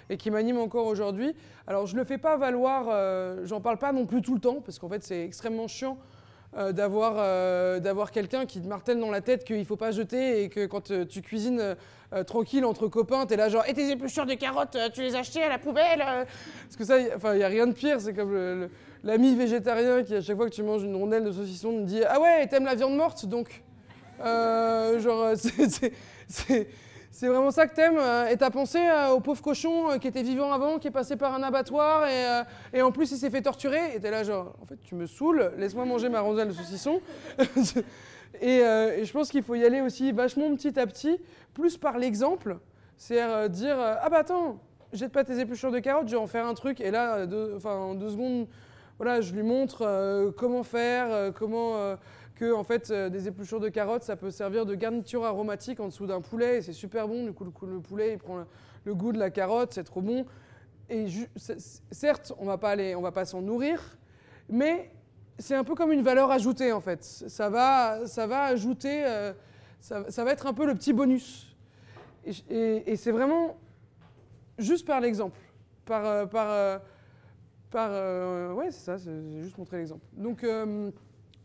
et 0.10 0.16
qui 0.16 0.32
m'anime 0.32 0.58
encore 0.58 0.88
aujourd'hui. 0.88 1.36
Alors 1.68 1.86
je 1.86 1.96
ne 1.96 2.00
le 2.00 2.06
fais 2.06 2.18
pas 2.18 2.38
valoir, 2.38 3.46
j'en 3.46 3.60
parle 3.60 3.78
pas 3.78 3.92
non 3.92 4.06
plus 4.06 4.22
tout 4.22 4.36
le 4.36 4.40
temps, 4.40 4.62
parce 4.62 4.80
qu'en 4.80 4.88
fait 4.88 5.04
c'est 5.04 5.26
extrêmement 5.26 5.68
chiant 5.68 5.98
euh, 6.58 6.74
d'avoir 6.74 7.14
euh, 7.18 7.80
d'avoir 7.80 8.12
quelqu'un 8.12 8.46
qui 8.46 8.60
te 8.60 8.68
martèle 8.68 9.00
dans 9.00 9.10
la 9.10 9.22
tête 9.22 9.46
qu'il 9.46 9.58
ne 9.60 9.64
faut 9.64 9.78
pas 9.78 9.92
jeter 9.92 10.44
et 10.44 10.50
que 10.50 10.66
quand 10.66 10.92
euh, 10.92 11.06
tu 11.06 11.22
cuisines 11.22 11.78
tranquille 12.28 12.66
entre 12.66 12.90
copains, 12.90 13.26
tu 13.26 13.36
es 13.36 13.38
là 13.38 13.48
genre 13.48 13.64
«Et 13.70 13.74
tes 13.74 13.90
épluchures 13.90 14.26
de 14.26 14.34
carottes, 14.34 14.78
tu 14.94 15.02
les 15.02 15.16
as 15.16 15.22
à 15.46 15.48
la 15.48 15.58
poubelle?» 15.58 16.00
Parce 16.68 16.76
que 16.78 16.84
ça, 16.84 17.00
il 17.00 17.38
n'y 17.38 17.44
a 17.44 17.48
rien 17.48 17.68
de 17.68 17.72
pire, 17.72 18.02
c'est 18.02 18.14
comme 18.14 18.68
l'ami 19.06 19.34
végétarien 19.34 20.04
qui, 20.04 20.16
à 20.16 20.22
chaque 20.22 20.36
fois 20.36 20.50
que 20.50 20.54
tu 20.54 20.62
manges 20.62 20.84
une 20.84 20.98
rondelle 20.98 21.24
de 21.24 21.32
saucisson, 21.32 21.72
me 21.72 21.86
dit 21.86 22.02
«Ah 22.10 22.20
ouais, 22.20 22.46
t'aimes 22.48 22.66
la 22.66 22.76
viande 22.76 22.98
morte, 22.98 23.26
donc 23.28 23.64
Genre, 24.20 25.30
c'est 26.28 26.68
c'est 27.12 27.28
vraiment 27.28 27.52
ça 27.52 27.68
que 27.68 27.76
t'aimes 27.76 27.98
euh, 28.00 28.30
Et 28.30 28.38
t'as 28.38 28.50
pensé 28.50 28.80
euh, 28.80 29.10
au 29.10 29.20
pauvre 29.20 29.42
cochon 29.42 29.92
euh, 29.92 29.98
qui 29.98 30.08
était 30.08 30.24
vivant 30.24 30.54
avant, 30.54 30.80
qui 30.80 30.88
est 30.88 30.92
passé 30.92 31.18
par 31.18 31.34
un 31.34 31.44
abattoir 31.44 32.08
et, 32.74 32.82
en 32.82 32.92
plus 32.92 33.12
il 33.12 33.18
s'est 33.18 33.30
fait 33.30 33.42
torturer 33.42 33.94
Et 33.94 34.00
t'es 34.00 34.10
là 34.10 34.24
genre, 34.24 34.56
en 34.62 34.66
fait 34.66 34.80
tu 34.82 34.96
me 34.96 35.06
saoules, 35.06 35.52
laisse-moi 35.58 35.84
manger 35.84 36.08
ma 36.08 36.22
rondelle 36.22 36.48
de 36.48 36.54
saucisson. 36.54 37.02
et, 38.42 38.60
et, 38.60 39.06
je 39.06 39.12
pense 39.12 39.30
qu'il 39.30 39.44
faut 39.44 39.56
y 39.56 39.66
aller 39.66 39.82
aussi 39.82 40.14
vachement 40.14 40.56
petit 40.56 40.80
à 40.80 40.88
petit, 40.88 41.20
plus 41.54 41.78
par 41.78 41.98
l'exemple. 41.98 42.58
C'est-à-dire 42.98 43.50
dire, 43.50 43.78
ah 43.78 44.10
bah 44.10 44.20
attends, 44.20 44.60
jette 44.94 45.12
pas 45.12 45.24
tes 45.24 45.38
épluchures 45.40 45.72
de 45.72 45.80
carottes, 45.80 46.08
je 46.08 46.14
vais 46.14 46.22
en 46.22 46.28
faire 46.28 46.46
un 46.46 46.54
truc. 46.54 46.80
Et 46.80 46.92
là, 46.92 47.26
en 47.66 47.96
deux 47.96 48.10
secondes, 48.10 48.48
voilà, 48.98 49.20
je 49.20 49.34
lui 49.34 49.44
montre 49.44 50.32
comment 50.38 50.64
faire, 50.64 51.34
comment 51.34 51.98
en 52.50 52.64
fait, 52.64 52.90
euh, 52.90 53.10
des 53.10 53.28
épluchures 53.28 53.60
de 53.60 53.70
carottes, 53.70 54.04
ça 54.04 54.16
peut 54.16 54.32
servir 54.32 54.66
de 54.66 54.74
garniture 54.74 55.26
aromatique 55.26 55.80
en 55.80 55.88
dessous 55.88 56.08
d'un 56.08 56.22
poulet, 56.22 56.58
et 56.58 56.62
c'est 56.62 56.74
super 56.74 57.08
bon. 57.08 57.26
Du 57.26 57.34
coup, 57.34 57.46
le, 57.46 57.80
poulet, 57.80 58.14
il 58.14 58.18
prend 58.18 58.44
le, 58.86 58.96
goût 58.96 59.12
de 59.12 59.20
la 59.20 59.30
carotte, 59.30 59.74
c'est 59.74 59.84
trop 59.84 60.02
bon. 60.02 60.26
Et 60.90 61.06
certes, 61.92 62.34
on 62.40 62.46
va 62.46 62.58
pas 62.58 62.72
aller, 62.72 62.96
on 62.96 63.02
va 63.02 63.12
pas 63.12 63.26
s'en 63.26 63.42
nourrir, 63.42 63.98
mais 64.50 64.92
c'est 65.40 65.56
un 65.56 65.64
peu 65.64 65.76
comme 65.76 65.92
une 65.92 66.02
valeur 66.02 66.32
ajoutée 66.32 66.74
en 66.74 66.82
fait. 66.82 67.04
Ça 67.04 67.50
va, 67.50 68.06
ça 68.08 68.28
va 68.28 68.44
ajouter, 68.44 69.06
euh, 69.06 69.32
ça, 69.80 70.24
va 70.24 70.32
être 70.32 70.48
un 70.48 70.54
peu 70.54 70.66
le 70.66 70.76
petit 70.76 70.92
bonus. 70.94 71.56
Et, 72.26 72.96
c'est 72.98 73.12
vraiment 73.12 73.58
juste 74.58 74.86
par 74.86 75.00
l'exemple, 75.00 75.40
par, 75.86 76.06
euh, 76.06 76.26
par, 76.26 76.82
par 77.70 78.56
ouais, 78.56 78.72
c'est 78.72 78.84
ça, 78.84 78.98
c'est 78.98 79.42
juste 79.42 79.58
montrer 79.58 79.78
l'exemple. 79.78 80.06
Donc 80.14 80.44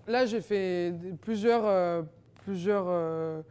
Là, 0.09 0.25
j'ai 0.25 0.41
fait 0.41 0.95
plusieurs, 1.21 1.67
euh, 1.67 2.03
plusieurs 2.45 2.85
euh, 2.87 3.43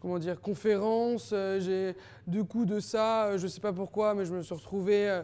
comment 0.00 0.18
dire, 0.18 0.40
conférences. 0.40 1.30
Euh, 1.32 1.58
j'ai 1.58 1.96
du 2.28 2.44
coup 2.44 2.64
de 2.64 2.78
ça, 2.78 3.36
je 3.36 3.42
ne 3.42 3.48
sais 3.48 3.60
pas 3.60 3.72
pourquoi, 3.72 4.14
mais 4.14 4.24
je 4.24 4.32
me 4.32 4.42
suis 4.42 4.54
retrouvé 4.54 5.20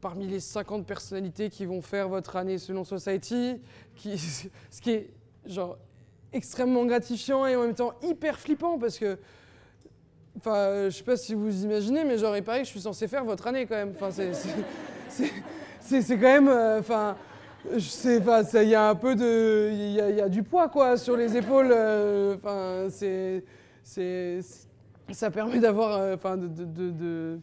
parmi 0.00 0.26
les 0.26 0.40
50 0.40 0.86
personnalités 0.86 1.50
qui 1.50 1.66
vont 1.66 1.82
faire 1.82 2.08
votre 2.08 2.36
année 2.36 2.56
selon 2.56 2.84
Society, 2.84 3.60
ce 3.96 4.80
qui 4.80 4.90
est 4.90 5.10
genre 5.44 5.76
extrêmement 6.32 6.84
gratifiant 6.86 7.46
et 7.46 7.56
en 7.56 7.62
même 7.62 7.74
temps 7.74 7.92
hyper 8.02 8.38
flippant 8.38 8.78
parce 8.78 8.98
que 8.98 9.18
Enfin, 10.36 10.84
je 10.88 10.90
sais 10.90 11.02
pas 11.02 11.16
si 11.16 11.34
vous 11.34 11.64
imaginez, 11.64 12.04
mais 12.04 12.16
genre, 12.16 12.36
il 12.36 12.44
paraît 12.44 12.60
que 12.60 12.66
je 12.66 12.70
suis 12.70 12.80
censé 12.80 13.08
faire 13.08 13.24
votre 13.24 13.48
année 13.48 13.66
quand 13.66 13.74
même. 13.74 13.92
Enfin, 14.00 14.10
c'est 15.80 16.06
quand 16.08 16.40
même. 16.40 16.82
Il 17.64 18.68
y 18.68 18.74
a 18.74 18.88
un 18.88 18.94
peu 18.94 19.14
de. 19.14 19.70
Il 19.72 19.92
y, 19.92 20.20
a 20.20 20.28
du 20.28 20.42
poids, 20.42 20.68
quoi, 20.68 20.96
sur 20.96 21.16
les 21.16 21.36
épaules. 21.36 21.70
Euh, 21.72 22.36
enfin, 22.36 22.88
c'est. 22.90 24.40
Ça 25.12 25.30
permet 25.30 25.58
d'avoir. 25.58 25.98
Euh, 25.98 26.14
enfin, 26.14 26.36
de, 26.36 27.38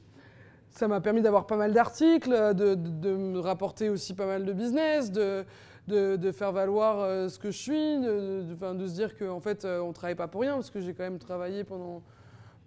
ça 0.69 0.87
m'a 0.87 1.01
permis 1.01 1.21
d'avoir 1.21 1.47
pas 1.47 1.57
mal 1.57 1.73
d'articles, 1.73 2.53
de, 2.53 3.15
me 3.15 3.39
rapporter 3.39 3.89
aussi 3.89 4.13
pas 4.13 4.27
mal 4.27 4.45
de 4.45 4.53
business, 4.53 5.11
de, 5.11 5.43
de, 5.87 6.31
faire 6.31 6.51
valoir 6.51 6.99
euh, 6.99 7.29
ce 7.29 7.39
que 7.39 7.49
je 7.49 7.57
suis, 7.57 7.97
de, 7.99 8.43
de, 8.43 8.87
se 8.87 8.93
dire 8.93 9.17
qu'en 9.17 9.37
en 9.37 9.39
fait, 9.39 9.65
on 9.65 9.87
ne 9.87 9.93
travaille 9.93 10.15
pas 10.15 10.27
pour 10.27 10.41
rien, 10.41 10.53
parce 10.53 10.69
que 10.69 10.79
j'ai 10.79 10.93
quand 10.93 11.03
même 11.03 11.17
travaillé 11.17 11.63
pendant, 11.63 12.03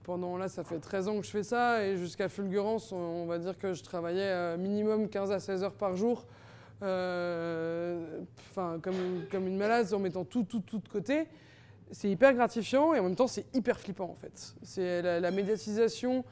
pendant, 0.03 0.37
là, 0.37 0.49
ça 0.49 0.65
fait 0.65 0.81
13 0.81 1.07
ans 1.07 1.21
que 1.21 1.27
je 1.27 1.31
fais 1.31 1.45
ça, 1.45 1.85
et 1.85 1.97
jusqu'à 1.97 2.29
Fulgurance, 2.29 2.91
on, 2.91 3.27
va 3.27 3.39
dire 3.39 3.57
que 3.57 3.75
je 3.75 3.85
travaillais 3.85 4.57
minimum 4.57 5.09
15 5.09 5.31
à 5.31 5.39
16 5.39 5.63
heures 5.63 5.75
par 5.75 5.95
jour 5.95 6.27
enfin, 6.83 8.79
comme, 8.81 9.25
comme 9.31 9.47
une 9.47 9.57
malade 9.57 9.93
en 9.93 9.99
mettant 9.99 10.25
tout, 10.25 10.45
tout, 10.45 10.61
tout 10.61 10.79
de 10.79 10.89
côté, 10.89 11.27
c'est 11.93 12.09
hyper 12.09 12.35
gratifiant 12.35 12.95
et 12.95 13.01
en 13.01 13.05
même 13.05 13.17
temps 13.17 13.27
c'est 13.27 13.47
hyper 13.55 13.79
flippant 13.79 14.11
en 14.11 14.15
fait. 14.15 14.55
C'est 14.63 15.03
la, 15.03 15.31
médiatisation, 15.31 16.25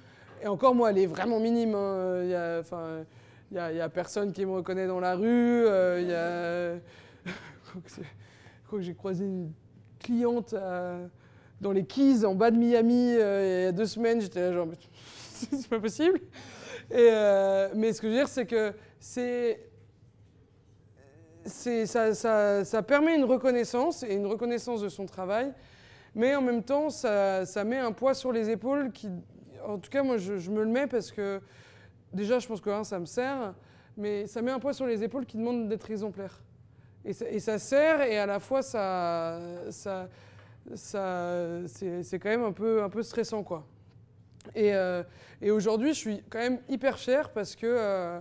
et 0.43 0.47
encore 0.47 0.75
moi 0.75 0.91
elle 0.91 0.99
est 0.99 1.07
vraiment 1.07 1.41
minime. 1.41 1.75
Hein. 1.75 2.61
Enfin, 2.61 3.05
il 3.51 3.57
y, 3.57 3.61
a, 3.81 3.89
personne 3.89 4.33
qui 4.33 4.45
me 4.45 4.53
reconnaît 4.53 4.87
dans 4.87 5.01
la 5.01 5.15
rue. 5.15 5.67
Euh, 5.67 6.01
il 6.01 6.09
y 6.09 6.15
a... 6.15 7.33
je 7.87 8.67
crois 8.67 8.79
que 8.79 8.85
j'ai 8.85 8.95
croisé 8.95 9.25
une 9.25 9.53
cliente 9.99 10.55
dans 11.61 11.73
les 11.73 11.85
Keys 11.85 12.25
en 12.25 12.35
bas 12.35 12.51
de 12.51 12.57
Miami 12.57 13.15
euh, 13.17 13.63
il 13.63 13.65
y 13.65 13.69
a 13.69 13.73
deux 13.73 13.87
semaines. 13.87 14.21
J'étais 14.21 14.41
là 14.41 14.53
genre, 14.53 14.69
c'est 15.33 15.69
pas 15.69 15.81
possible. 15.81 16.21
Mais 16.91 17.93
ce 17.93 18.01
que 18.01 18.07
je 18.07 18.13
veux 18.13 18.19
dire, 18.19 18.29
c'est 18.29 18.47
que 18.47 18.73
c'est 19.01 19.68
ça, 21.49 22.83
permet 22.83 23.17
une 23.17 23.25
reconnaissance 23.25 24.03
et 24.03 24.15
une 24.15 24.27
reconnaissance 24.27 24.81
de 24.81 24.89
son 24.89 25.07
travail, 25.07 25.53
mais 26.15 26.35
en 26.35 26.43
même 26.43 26.63
temps, 26.63 26.91
ça, 26.91 27.45
met 27.65 27.79
un 27.79 27.93
poids 27.93 28.15
sur 28.15 28.33
les 28.33 28.51
épaules 28.51 28.93
qui, 28.93 29.09
en 29.67 29.79
tout 29.79 29.91
cas, 29.91 30.03
moi, 30.03 30.17
je, 30.19 30.51
me 30.51 30.63
le 30.63 30.71
mets 30.71 30.87
parce 30.87 31.11
que 31.11 31.41
déjà, 32.13 32.39
je 32.39 32.47
pense 32.47 32.61
que 32.61 32.83
ça 32.85 32.99
me 32.99 33.07
sert, 33.07 33.55
mais 33.97 34.27
ça 34.27 34.43
met 34.43 34.51
un 34.51 34.59
poids 34.59 34.73
sur 34.73 34.87
les 34.87 35.03
épaules 35.03 35.27
qui 35.27 35.37
demande 35.37 35.69
d'être 35.69 35.91
exemplaire. 35.91 36.41
Et 37.05 37.41
ça, 37.41 37.59
sert, 37.59 38.03
et 38.03 38.19
à 38.19 38.27
la 38.27 38.39
fois, 38.39 38.63
ça, 38.63 39.39
ça, 39.71 40.09
c'est 40.75 42.19
quand 42.19 42.29
même 42.29 42.45
un 42.45 42.53
peu, 42.53 42.83
un 42.83 42.91
peu 42.91 43.03
stressant, 43.03 43.43
quoi. 43.43 43.65
Et, 44.55 44.75
euh, 44.75 45.03
aujourd'hui, 45.43 45.95
je 45.95 45.99
suis 45.99 46.23
quand 46.29 46.39
même 46.39 46.59
hyper 46.69 46.99
fier 46.99 47.31
parce 47.31 47.55
que 47.55 47.67
euh, 47.67 48.21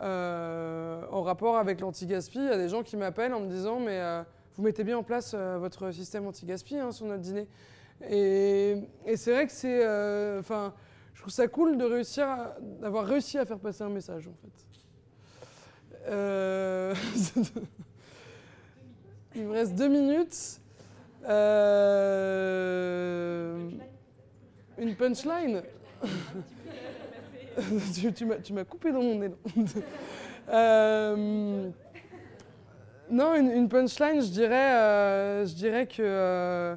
euh, 0.00 1.02
en 1.10 1.22
rapport 1.22 1.56
avec 1.56 1.80
l'anti-gaspi, 1.80 2.38
il 2.38 2.44
y 2.44 2.48
a 2.48 2.56
des 2.56 2.68
gens 2.68 2.84
qui 2.84 2.96
m'appellent 2.96 3.34
en 3.34 3.40
me 3.40 3.48
disant 3.48 3.80
Mais 3.80 3.98
euh, 4.00 4.22
vous 4.56 4.62
mettez 4.62 4.84
bien 4.84 4.98
en 4.98 5.02
place 5.02 5.32
euh, 5.34 5.58
votre 5.58 5.90
système 5.90 6.24
anti-gaspi 6.26 6.78
hein, 6.78 6.92
sur 6.92 7.06
notre 7.06 7.22
dîner. 7.22 7.48
Et, 8.08 8.76
c'est 9.16 9.32
vrai 9.32 9.46
que 9.46 9.52
c'est. 9.52 9.82
Enfin, 10.38 10.72
je 11.14 11.22
trouve 11.22 11.32
ça 11.32 11.48
cool 11.48 11.76
de 11.76 11.84
réussir, 11.84 12.28
d'avoir 12.80 13.06
réussi 13.06 13.38
à 13.38 13.44
faire 13.44 13.58
passer 13.58 13.82
un 13.82 13.88
message 13.88 14.28
en 14.28 14.34
fait. 14.34 14.52
il 19.34 19.42
me 19.42 19.52
reste 19.52 19.74
deux 19.74 19.88
minutes. 19.88 20.60
Une 24.78 24.94
punchline 24.94 25.62
Tu, 27.94 28.12
tu 28.12 28.52
m'as- 28.52 28.64
coupé 28.64 28.92
dans 28.92 29.02
mon 29.02 29.22
élan. 29.22 29.36
Euh, 30.50 31.68
non, 33.10 33.34
une, 33.34 33.68
punchline, 33.68 34.22
je 34.22 34.30
dirais, 34.30 34.72
euh, 34.76 35.44
je 35.44 35.52
dirais 35.52 35.86
que, 35.86 36.00
euh, 36.00 36.74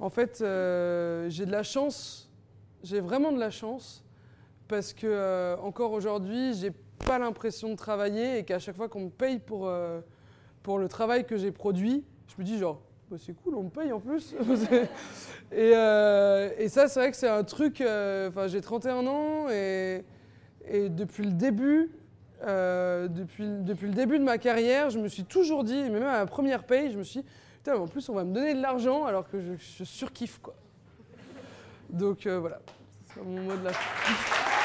en 0.00 0.10
fait, 0.10 0.38
j'ai 0.38 1.46
de 1.46 1.52
la 1.52 1.62
chance, 1.62 2.28
j'ai 2.82 2.98
vraiment 2.98 3.30
de 3.30 3.38
la 3.38 3.50
chance, 3.50 4.02
parce 4.66 4.92
que 4.92 5.56
encore 5.62 5.92
aujourd'hui, 5.92 6.54
j'ai 6.54 6.72
pas 7.06 7.20
l'impression 7.20 7.68
de 7.68 7.76
travailler 7.76 8.38
et 8.38 8.44
qu'à 8.44 8.58
chaque 8.58 8.74
fois 8.74 8.88
qu'on 8.88 9.02
me 9.02 9.10
paye 9.10 9.38
pour, 9.38 9.70
pour 10.64 10.78
le 10.80 10.88
travail 10.88 11.24
que 11.24 11.36
j'ai 11.36 11.52
produit, 11.52 12.02
je 12.26 12.34
me 12.42 12.44
dis 12.44 12.58
genre, 12.58 12.82
Bah, 13.12 13.18
c'est 13.20 13.34
cool, 13.34 13.56
on 13.56 13.64
me 13.64 13.68
paye 13.68 13.92
en 13.92 14.00
plus. 14.00 14.32
et, 15.52 15.72
euh, 15.74 16.48
et 16.56 16.70
ça, 16.70 16.88
c'est 16.88 16.98
vrai 16.98 17.10
que 17.10 17.16
c'est 17.18 17.28
un 17.28 17.44
truc, 17.44 17.82
euh, 17.82 18.30
enfin, 18.30 18.46
j'ai 18.46 18.62
31 18.62 19.06
ans 19.06 19.50
et, 19.50 20.02
depuis 20.88 21.24
le 21.24 21.32
début, 21.32 21.90
euh, 22.42 23.08
depuis, 23.08 23.46
depuis 23.46 23.88
le 23.88 23.92
début 23.92 24.18
de 24.18 24.24
ma 24.24 24.38
carrière, 24.38 24.88
je 24.88 24.98
me 24.98 25.08
suis 25.08 25.24
toujours 25.24 25.62
dit, 25.62 25.90
même 25.90 26.04
à 26.04 26.20
ma 26.20 26.26
première 26.26 26.64
paye, 26.64 26.90
je 26.90 26.96
me 26.96 27.02
suis 27.02 27.20
dit, 27.20 27.26
putain, 27.62 27.76
en 27.76 27.86
plus 27.86 28.08
on 28.08 28.14
va 28.14 28.24
me 28.24 28.32
donner 28.32 28.54
de 28.54 28.62
l'argent 28.62 29.04
alors 29.04 29.28
que 29.28 29.38
je, 29.58 29.84
surkiffe 29.84 30.38
quoi. 30.40 30.54
Donc 31.90 32.26
voilà, 32.26 32.60
c'est 33.12 33.22
mon 33.22 33.42
mot 33.42 33.56
de 33.56 33.64
la 33.64 33.72
fin. 33.74 34.52